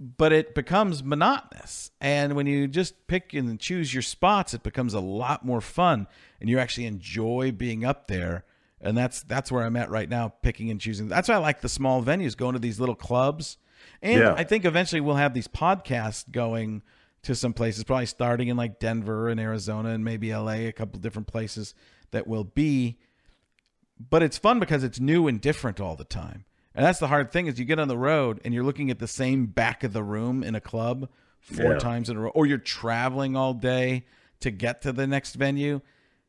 but 0.00 0.32
it 0.32 0.54
becomes 0.54 1.02
monotonous. 1.02 1.90
And 2.00 2.34
when 2.34 2.46
you 2.46 2.66
just 2.68 3.06
pick 3.06 3.32
and 3.34 3.58
choose 3.58 3.92
your 3.94 4.02
spots, 4.02 4.52
it 4.54 4.62
becomes 4.62 4.94
a 4.94 5.00
lot 5.00 5.44
more 5.44 5.60
fun 5.60 6.06
and 6.40 6.50
you 6.50 6.58
actually 6.58 6.86
enjoy 6.86 7.52
being 7.52 7.84
up 7.84 8.08
there. 8.08 8.44
And 8.80 8.96
that's 8.96 9.22
that's 9.22 9.50
where 9.50 9.64
I'm 9.64 9.76
at 9.76 9.90
right 9.90 10.08
now, 10.08 10.28
picking 10.42 10.70
and 10.70 10.80
choosing. 10.80 11.08
That's 11.08 11.28
why 11.28 11.36
I 11.36 11.38
like 11.38 11.60
the 11.60 11.68
small 11.68 12.02
venues, 12.02 12.36
going 12.36 12.52
to 12.52 12.58
these 12.58 12.78
little 12.78 12.94
clubs. 12.94 13.56
And 14.02 14.20
Yeah. 14.20 14.34
I 14.36 14.44
think 14.44 14.64
eventually 14.64 15.00
we'll 15.00 15.14
have 15.16 15.32
these 15.34 15.48
podcasts 15.48 16.30
going 16.30 16.82
to 17.26 17.34
some 17.34 17.52
places, 17.52 17.84
probably 17.84 18.06
starting 18.06 18.48
in 18.48 18.56
like 18.56 18.78
Denver 18.80 19.28
and 19.28 19.38
Arizona 19.38 19.90
and 19.90 20.04
maybe 20.04 20.32
LA, 20.34 20.66
a 20.68 20.72
couple 20.72 20.98
different 21.00 21.28
places 21.28 21.74
that 22.10 22.26
will 22.26 22.44
be 22.44 22.98
but 24.10 24.22
it's 24.22 24.36
fun 24.36 24.60
because 24.60 24.84
it's 24.84 25.00
new 25.00 25.26
and 25.26 25.40
different 25.40 25.80
all 25.80 25.96
the 25.96 26.04
time. 26.04 26.44
And 26.74 26.84
that's 26.84 26.98
the 26.98 27.06
hard 27.08 27.32
thing 27.32 27.46
is 27.46 27.58
you 27.58 27.64
get 27.64 27.78
on 27.78 27.88
the 27.88 27.96
road 27.96 28.40
and 28.44 28.52
you're 28.52 28.62
looking 28.62 28.90
at 28.90 28.98
the 28.98 29.08
same 29.08 29.46
back 29.46 29.82
of 29.84 29.94
the 29.94 30.02
room 30.02 30.42
in 30.44 30.54
a 30.54 30.60
club 30.60 31.08
four 31.40 31.72
Yeah. 31.72 31.78
times 31.78 32.10
in 32.10 32.16
a 32.18 32.20
row, 32.20 32.28
or 32.34 32.44
you're 32.44 32.58
traveling 32.58 33.36
all 33.36 33.54
day 33.54 34.04
to 34.40 34.50
get 34.50 34.82
to 34.82 34.92
the 34.92 35.06
next 35.06 35.36
venue. 35.36 35.80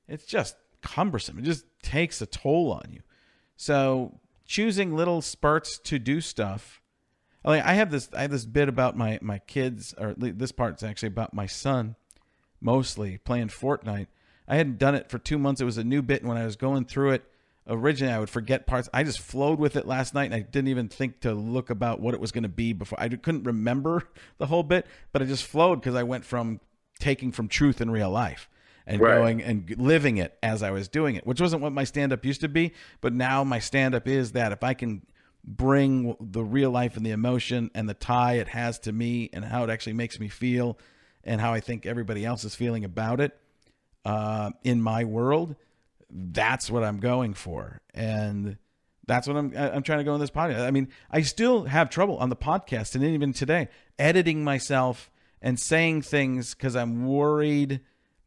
It's 0.07 0.25
just 0.25 0.55
cumbersome. 0.81 1.39
It 1.39 1.41
just 1.41 1.65
takes 1.83 2.21
a 2.21 2.25
toll 2.25 2.71
on 2.71 2.93
you. 2.93 3.01
So 3.57 4.21
choosing 4.45 4.95
little 4.95 5.21
spurts 5.21 5.77
to 5.79 5.99
do 5.99 6.21
stuff. 6.21 6.81
Oh, 7.47 7.51
like 7.51 7.65
I 7.65 7.75
have 7.75 7.91
this, 7.91 8.09
I 8.13 8.23
have 8.23 8.31
this 8.31 8.43
bit 8.43 8.67
about 8.67 8.97
my 8.97 9.19
my 9.21 9.39
kids, 9.39 9.95
or 9.97 10.09
at 10.09 10.19
least 10.19 10.37
this 10.37 10.51
part's 10.51 10.83
actually 10.83 11.07
about 11.07 11.33
my 11.33 11.45
son, 11.45 11.95
mostly 12.59 13.19
playing 13.19 13.47
Fortnite. 13.47 14.07
I 14.49 14.57
hadn't 14.57 14.77
done 14.77 14.95
it 14.95 15.09
for 15.09 15.17
two 15.17 15.37
months. 15.37 15.61
It 15.61 15.65
was 15.65 15.77
a 15.77 15.83
new 15.83 16.01
bit, 16.01 16.19
and 16.21 16.27
when 16.27 16.37
I 16.37 16.43
was 16.43 16.57
going 16.57 16.83
through 16.83 17.11
it, 17.11 17.23
originally 17.65 18.13
I 18.13 18.19
would 18.19 18.29
forget 18.29 18.67
parts. 18.67 18.89
I 18.93 19.03
just 19.05 19.21
flowed 19.21 19.59
with 19.59 19.77
it 19.77 19.87
last 19.87 20.13
night, 20.13 20.25
and 20.25 20.35
I 20.35 20.41
didn't 20.41 20.67
even 20.67 20.89
think 20.89 21.21
to 21.21 21.33
look 21.33 21.69
about 21.69 22.01
what 22.01 22.13
it 22.13 22.19
was 22.19 22.33
going 22.33 22.43
to 22.43 22.49
be 22.49 22.73
before. 22.73 22.99
I 22.99 23.07
couldn't 23.07 23.43
remember 23.43 24.03
the 24.39 24.47
whole 24.47 24.63
bit, 24.63 24.85
but 25.13 25.21
I 25.21 25.25
just 25.25 25.45
flowed 25.45 25.79
because 25.79 25.95
I 25.95 26.03
went 26.03 26.25
from 26.25 26.59
taking 26.99 27.31
from 27.31 27.47
truth 27.47 27.79
in 27.79 27.89
real 27.89 28.09
life 28.09 28.49
and 28.85 29.01
Right. 29.01 29.15
going 29.15 29.41
and 29.41 29.73
living 29.77 30.17
it 30.17 30.37
as 30.43 30.63
I 30.63 30.71
was 30.71 30.89
doing 30.89 31.15
it, 31.15 31.25
which 31.25 31.39
wasn't 31.39 31.61
what 31.61 31.71
my 31.71 31.85
stand 31.85 32.11
up 32.11 32.25
used 32.25 32.41
to 32.41 32.49
be. 32.49 32.73
But 32.99 33.13
now 33.13 33.45
my 33.45 33.59
stand 33.59 33.95
up 33.95 34.05
is 34.05 34.33
that 34.33 34.51
if 34.51 34.63
I 34.63 34.73
can 34.73 35.05
bring 35.47 36.15
the 36.19 36.43
real 36.43 36.69
life 36.69 36.97
and 36.97 37.05
the 37.05 37.11
emotion 37.11 37.71
and 37.73 37.87
the 37.87 37.93
tie 37.93 38.33
it 38.33 38.49
has 38.49 38.77
to 38.79 38.91
me 38.91 39.29
and 39.31 39.45
how 39.45 39.63
it 39.63 39.69
actually 39.69 39.93
makes 39.93 40.19
me 40.19 40.27
feel 40.27 40.77
and 41.23 41.39
how 41.39 41.53
I 41.53 41.61
think 41.61 41.85
everybody 41.85 42.25
else 42.25 42.43
is 42.43 42.53
feeling 42.53 42.83
about 42.83 43.21
it 43.21 43.37
uh, 44.03 44.51
in 44.63 44.81
my 44.81 45.05
world, 45.05 45.55
that's 46.09 46.69
what 46.69 46.83
I'm 46.83 46.99
going 46.99 47.33
for. 47.33 47.81
And 47.93 48.57
that's 49.07 49.25
what 49.27 49.37
I'm 49.37 49.53
I'm 49.55 49.83
trying 49.83 49.99
to 49.99 50.03
go 50.03 50.13
in 50.15 50.19
this 50.19 50.29
podcast. 50.29 50.59
I 50.59 50.71
mean, 50.71 50.89
I 51.09 51.21
still 51.21 51.63
have 51.63 51.89
trouble 51.89 52.17
on 52.17 52.29
the 52.29 52.35
podcast 52.35 52.93
and 52.95 53.03
even 53.03 53.31
today 53.31 53.69
editing 53.97 54.43
myself 54.43 55.09
and 55.41 55.57
saying 55.59 56.01
things 56.01 56.53
because 56.53 56.75
I'm 56.75 57.05
worried 57.05 57.79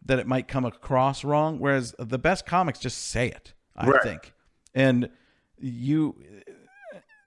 that 0.07 0.19
it 0.19 0.27
might 0.27 0.49
come 0.49 0.65
across 0.65 1.23
wrong. 1.23 1.59
Whereas 1.59 1.95
the 1.99 2.19
best 2.19 2.47
comics 2.47 2.79
just 2.79 2.97
say 2.99 3.29
it, 3.29 3.53
I 3.77 3.89
Right. 3.89 4.03
think. 4.03 4.33
And 4.75 5.11
you 5.59 6.17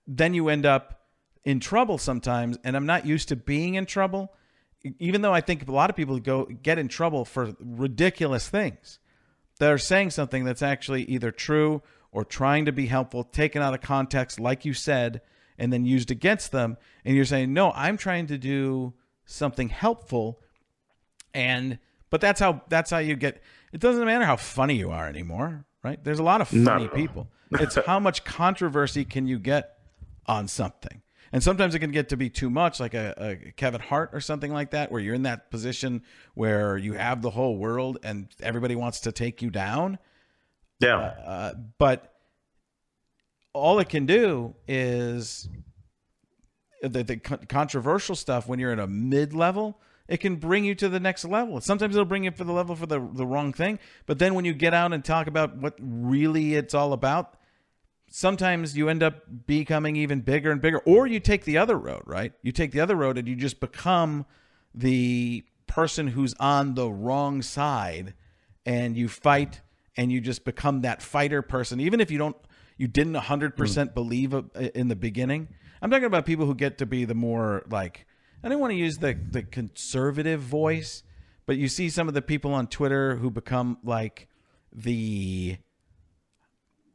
then 0.07 0.33
you 0.33 0.49
end 0.49 0.65
up 0.65 1.01
in 1.43 1.59
trouble 1.59 1.97
sometimes 1.97 2.57
and 2.63 2.75
i'm 2.75 2.85
not 2.85 3.05
used 3.05 3.29
to 3.29 3.35
being 3.35 3.75
in 3.75 3.85
trouble 3.85 4.33
even 4.99 5.21
though 5.21 5.33
i 5.33 5.41
think 5.41 5.67
a 5.67 5.71
lot 5.71 5.89
of 5.89 5.95
people 5.95 6.19
go 6.19 6.45
get 6.45 6.77
in 6.79 6.87
trouble 6.87 7.25
for 7.25 7.55
ridiculous 7.59 8.49
things. 8.49 8.99
They're 9.59 9.77
saying 9.77 10.09
something 10.09 10.43
that's 10.43 10.63
actually 10.63 11.03
either 11.03 11.31
true 11.31 11.83
or 12.11 12.25
trying 12.25 12.65
to 12.65 12.71
be 12.71 12.87
helpful 12.87 13.23
taken 13.23 13.61
out 13.61 13.73
of 13.73 13.81
context 13.81 14.39
like 14.39 14.65
you 14.65 14.73
said 14.73 15.21
and 15.57 15.71
then 15.71 15.85
used 15.85 16.11
against 16.11 16.51
them 16.51 16.77
and 17.05 17.15
you're 17.15 17.23
saying 17.23 17.53
no 17.53 17.71
i'm 17.71 17.95
trying 17.95 18.27
to 18.27 18.37
do 18.37 18.93
something 19.25 19.69
helpful 19.69 20.41
and 21.33 21.77
but 22.09 22.19
that's 22.19 22.39
how 22.39 22.61
that's 22.67 22.89
how 22.91 22.97
you 22.97 23.15
get 23.15 23.41
it 23.71 23.79
doesn't 23.79 24.05
matter 24.05 24.25
how 24.25 24.35
funny 24.35 24.75
you 24.75 24.89
are 24.89 25.07
anymore 25.07 25.65
right? 25.83 26.03
There's 26.03 26.19
a 26.19 26.23
lot 26.23 26.41
of 26.41 26.47
funny 26.47 26.87
people. 26.87 27.27
It's 27.51 27.75
how 27.85 27.99
much 27.99 28.23
controversy 28.23 29.05
can 29.05 29.27
you 29.27 29.37
get 29.37 29.77
on 30.25 30.47
something. 30.47 31.01
And 31.33 31.41
sometimes 31.41 31.73
it 31.73 31.79
can 31.79 31.91
get 31.91 32.09
to 32.09 32.17
be 32.17 32.29
too 32.29 32.51
much 32.51 32.79
like 32.79 32.93
a, 32.93 33.13
a 33.17 33.51
kevin 33.53 33.81
hart 33.81 34.11
or 34.13 34.21
something 34.21 34.53
like 34.53 34.69
that 34.71 34.91
where 34.91 35.01
you're 35.01 35.15
in 35.15 35.23
that 35.23 35.49
position 35.49 36.03
where 36.35 36.77
you 36.77 36.93
have 36.93 37.23
the 37.23 37.31
whole 37.31 37.57
world 37.57 37.97
and 38.03 38.27
everybody 38.39 38.75
wants 38.75 38.99
to 39.01 39.11
take 39.11 39.41
you 39.41 39.49
down. 39.49 39.97
Yeah. 40.79 40.97
uh, 40.97 41.53
but 41.79 42.13
all 43.51 43.79
it 43.79 43.89
can 43.89 44.05
do 44.05 44.53
is 44.67 45.49
the, 46.83 47.03
the 47.03 47.17
con- 47.17 47.45
controversial 47.49 48.15
stuff 48.15 48.47
when 48.47 48.59
you're 48.59 48.71
at 48.71 48.79
a 48.79 48.87
mid 48.87 49.33
level 49.33 49.79
it 50.07 50.17
can 50.17 50.35
bring 50.35 50.65
you 50.65 50.75
to 50.75 50.89
the 50.89 50.99
next 50.99 51.23
level. 51.23 51.61
Sometimes 51.61 51.95
it'll 51.95 52.03
bring 52.03 52.25
you 52.25 52.31
for 52.31 52.43
the 52.43 52.51
level 52.51 52.75
for 52.75 52.85
the, 52.85 52.99
the 52.99 53.25
wrong 53.25 53.53
thing 53.53 53.79
but 54.05 54.19
then 54.19 54.35
when 54.35 54.45
you 54.45 54.53
get 54.53 54.73
out 54.73 54.93
and 54.93 55.03
talk 55.03 55.25
about 55.25 55.57
what 55.57 55.75
really 55.79 56.53
it's 56.53 56.75
all 56.75 56.93
about 56.93 57.37
sometimes 58.15 58.77
you 58.77 58.89
end 58.89 59.01
up 59.01 59.23
becoming 59.47 59.95
even 59.95 60.21
bigger 60.21 60.51
and 60.51 60.61
bigger 60.61 60.77
or 60.85 61.07
you 61.07 61.19
take 61.19 61.45
the 61.45 61.57
other 61.57 61.75
road 61.75 62.03
right? 62.05 62.31
You 62.43 62.51
take 62.51 62.71
the 62.71 62.79
other 62.79 62.95
road 62.95 63.17
and 63.17 63.27
you 63.27 63.35
just 63.35 63.59
become 63.59 64.27
the 64.75 65.43
person 65.65 66.05
who's 66.09 66.35
on 66.35 66.75
the 66.75 66.91
wrong 66.91 67.41
side 67.41 68.13
and 68.67 68.95
you 68.95 69.09
fight 69.09 69.61
and 69.97 70.11
you 70.11 70.21
just 70.21 70.45
become 70.45 70.81
that 70.81 71.01
fighter 71.01 71.41
person 71.41 71.79
even 71.79 71.99
if 71.99 72.11
you 72.11 72.19
don't 72.19 72.37
you 72.77 72.87
didn't 72.87 73.15
100% 73.15 73.93
believe 73.95 74.33
uh, 74.33 74.41
in 74.75 74.89
the 74.89 74.95
beginning. 74.95 75.47
I'm 75.81 75.89
talking 75.89 76.05
about 76.05 76.25
people 76.27 76.45
who 76.45 76.53
get 76.53 76.77
to 76.77 76.85
be 76.85 77.05
the 77.05 77.15
more 77.15 77.63
like 77.67 78.05
i 78.43 78.47
don't 78.47 78.59
want 78.59 78.71
to 78.71 78.77
use 78.77 78.99
the 78.99 79.17
the 79.31 79.41
conservative 79.41 80.39
voice 80.39 81.01
but 81.47 81.57
you 81.57 81.67
see 81.67 81.89
some 81.89 82.07
of 82.07 82.13
the 82.13 82.21
people 82.21 82.53
on 82.53 82.67
twitter 82.67 83.15
who 83.15 83.31
become 83.31 83.77
like 83.83 84.27
the 84.71 85.57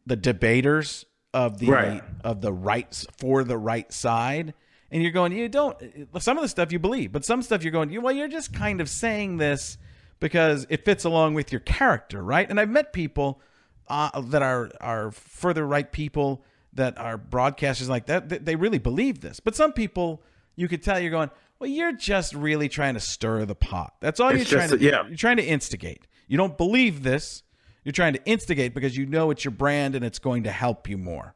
the 0.07 0.17
debaters 0.17 1.05
of 1.35 1.59
the 1.59 1.67
Right. 1.69 2.03
of 2.25 2.41
the 2.41 2.53
rights 2.53 3.07
for 3.19 3.45
the 3.45 3.59
right 3.59 3.93
side. 3.93 4.55
And 4.91 5.03
you're 5.03 5.13
going 5.13 5.33
you 5.33 5.49
don't 5.49 5.77
some 6.21 6.39
of 6.39 6.43
the 6.43 6.49
stuff 6.49 6.73
you 6.73 6.79
believe 6.79 7.13
but 7.13 7.25
some 7.25 7.43
stuff 7.43 7.63
you're 7.63 7.73
going 7.73 7.91
you 7.91 8.01
well 8.01 8.15
you're 8.15 8.27
just 8.29 8.55
kind 8.55 8.81
of 8.81 8.89
saying 8.89 9.37
this 9.37 9.77
because 10.19 10.67
it 10.71 10.85
fits 10.87 11.05
along 11.05 11.35
with 11.35 11.53
your 11.53 11.61
character 11.61 12.23
right? 12.23 12.49
And 12.49 12.59
i've 12.59 12.71
met 12.71 12.93
people 12.95 13.41
uh, 13.89 14.21
that 14.23 14.43
are 14.43 14.71
are 14.81 15.11
further 15.11 15.67
right 15.67 15.91
people 15.93 16.43
that 16.73 16.97
are 16.99 17.19
broadcasters 17.19 17.89
like 17.89 18.07
that 18.07 18.29
they- 18.47 18.57
really 18.57 18.79
believe 18.79 19.21
this. 19.21 19.41
But 19.41 19.55
some 19.55 19.73
people 19.75 20.23
you 20.57 20.69
could 20.69 20.83
tell 20.83 20.99
you're 20.99 21.11
going 21.11 21.31
well 21.59 21.69
you're 21.69 21.93
just 21.93 22.33
really 22.35 22.71
trying 22.71 22.95
to 22.95 23.01
stir 23.01 23.45
the 23.45 23.55
pot. 23.55 23.95
That's 24.01 24.21
all 24.21 24.31
It's 24.31 24.51
you're 24.51 24.61
trying 24.61 24.71
to 24.79 24.83
yeah. 24.83 25.07
you're 25.07 25.17
trying 25.17 25.37
to 25.37 25.45
instigate. 25.45 26.07
You 26.29 26.39
don't 26.39 26.57
believe 26.57 27.03
this 27.03 27.43
you're 27.89 27.93
trying 27.93 28.13
to 28.13 28.25
instigate 28.25 28.75
because 28.75 28.97
you 28.97 29.07
know 29.07 29.31
it's 29.31 29.45
your 29.45 29.53
brand 29.53 29.95
and 29.95 30.05
it's 30.05 30.19
going 30.19 30.45
to 30.45 30.51
help 30.51 30.89
you 30.89 30.99
more 30.99 31.35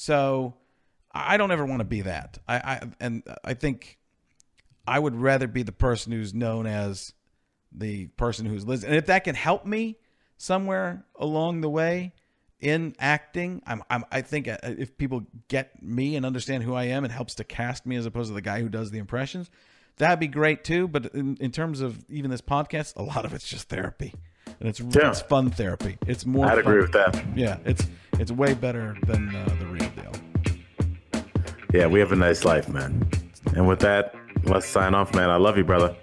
so 0.00 0.54
I 1.12 1.36
don't 1.36 1.50
ever 1.50 1.66
want 1.66 1.80
to 1.80 1.84
be 1.84 2.00
that. 2.02 2.38
I, 2.48 2.56
I 2.56 2.80
and 3.00 3.22
I 3.44 3.52
think 3.52 3.98
I 4.86 4.98
would 4.98 5.14
rather 5.14 5.46
be 5.46 5.62
the 5.62 5.72
person 5.72 6.12
who's 6.12 6.32
known 6.32 6.66
as 6.66 7.12
the 7.72 8.06
person 8.06 8.46
who's 8.46 8.66
listening. 8.66 8.90
And 8.90 8.98
if 8.98 9.06
that 9.06 9.24
can 9.24 9.34
help 9.34 9.66
me 9.66 9.98
somewhere 10.38 11.04
along 11.16 11.60
the 11.60 11.68
way 11.68 12.14
in 12.60 12.94
acting, 12.98 13.62
I'm, 13.66 13.82
I'm 13.90 14.04
I 14.10 14.22
think 14.22 14.48
uh, 14.48 14.56
if 14.62 14.96
people 14.96 15.26
get 15.48 15.82
me 15.82 16.16
and 16.16 16.24
understand 16.24 16.62
who 16.62 16.74
I 16.74 16.84
am, 16.84 17.04
it 17.04 17.10
helps 17.10 17.34
to 17.34 17.44
cast 17.44 17.84
me 17.84 17.96
as 17.96 18.06
opposed 18.06 18.30
to 18.30 18.34
the 18.34 18.40
guy 18.40 18.62
who 18.62 18.68
does 18.68 18.90
the 18.90 18.98
impressions. 18.98 19.50
That'd 19.96 20.20
be 20.20 20.28
great 20.28 20.64
too. 20.64 20.88
But 20.88 21.14
in, 21.14 21.36
in 21.40 21.50
terms 21.50 21.80
of 21.80 22.04
even 22.08 22.30
this 22.30 22.40
podcast, 22.40 22.96
a 22.96 23.02
lot 23.02 23.24
of 23.24 23.34
it's 23.34 23.48
just 23.48 23.68
therapy, 23.68 24.14
and 24.60 24.68
it's 24.68 24.80
Yeah. 24.80 25.08
it's 25.10 25.20
fun 25.22 25.50
therapy. 25.50 25.98
It's 26.06 26.24
more. 26.24 26.46
I'd 26.46 26.58
agree 26.58 26.80
with 26.80 26.92
that. 26.92 27.22
Yeah, 27.34 27.56
it's 27.64 27.86
it's 28.18 28.30
way 28.30 28.54
better 28.54 28.96
than 29.06 29.34
uh, 29.34 29.56
the 29.58 29.66
real 29.66 29.90
deal. 29.90 31.22
Yeah, 31.72 31.86
we 31.86 32.00
have 32.00 32.12
a 32.12 32.16
nice 32.16 32.44
life, 32.44 32.68
man. 32.68 33.08
And 33.56 33.66
with 33.66 33.80
that, 33.80 34.14
let's 34.44 34.66
sign 34.66 34.94
off, 34.94 35.14
man. 35.14 35.30
I 35.30 35.36
love 35.36 35.56
you, 35.56 35.64
brother. 35.64 35.96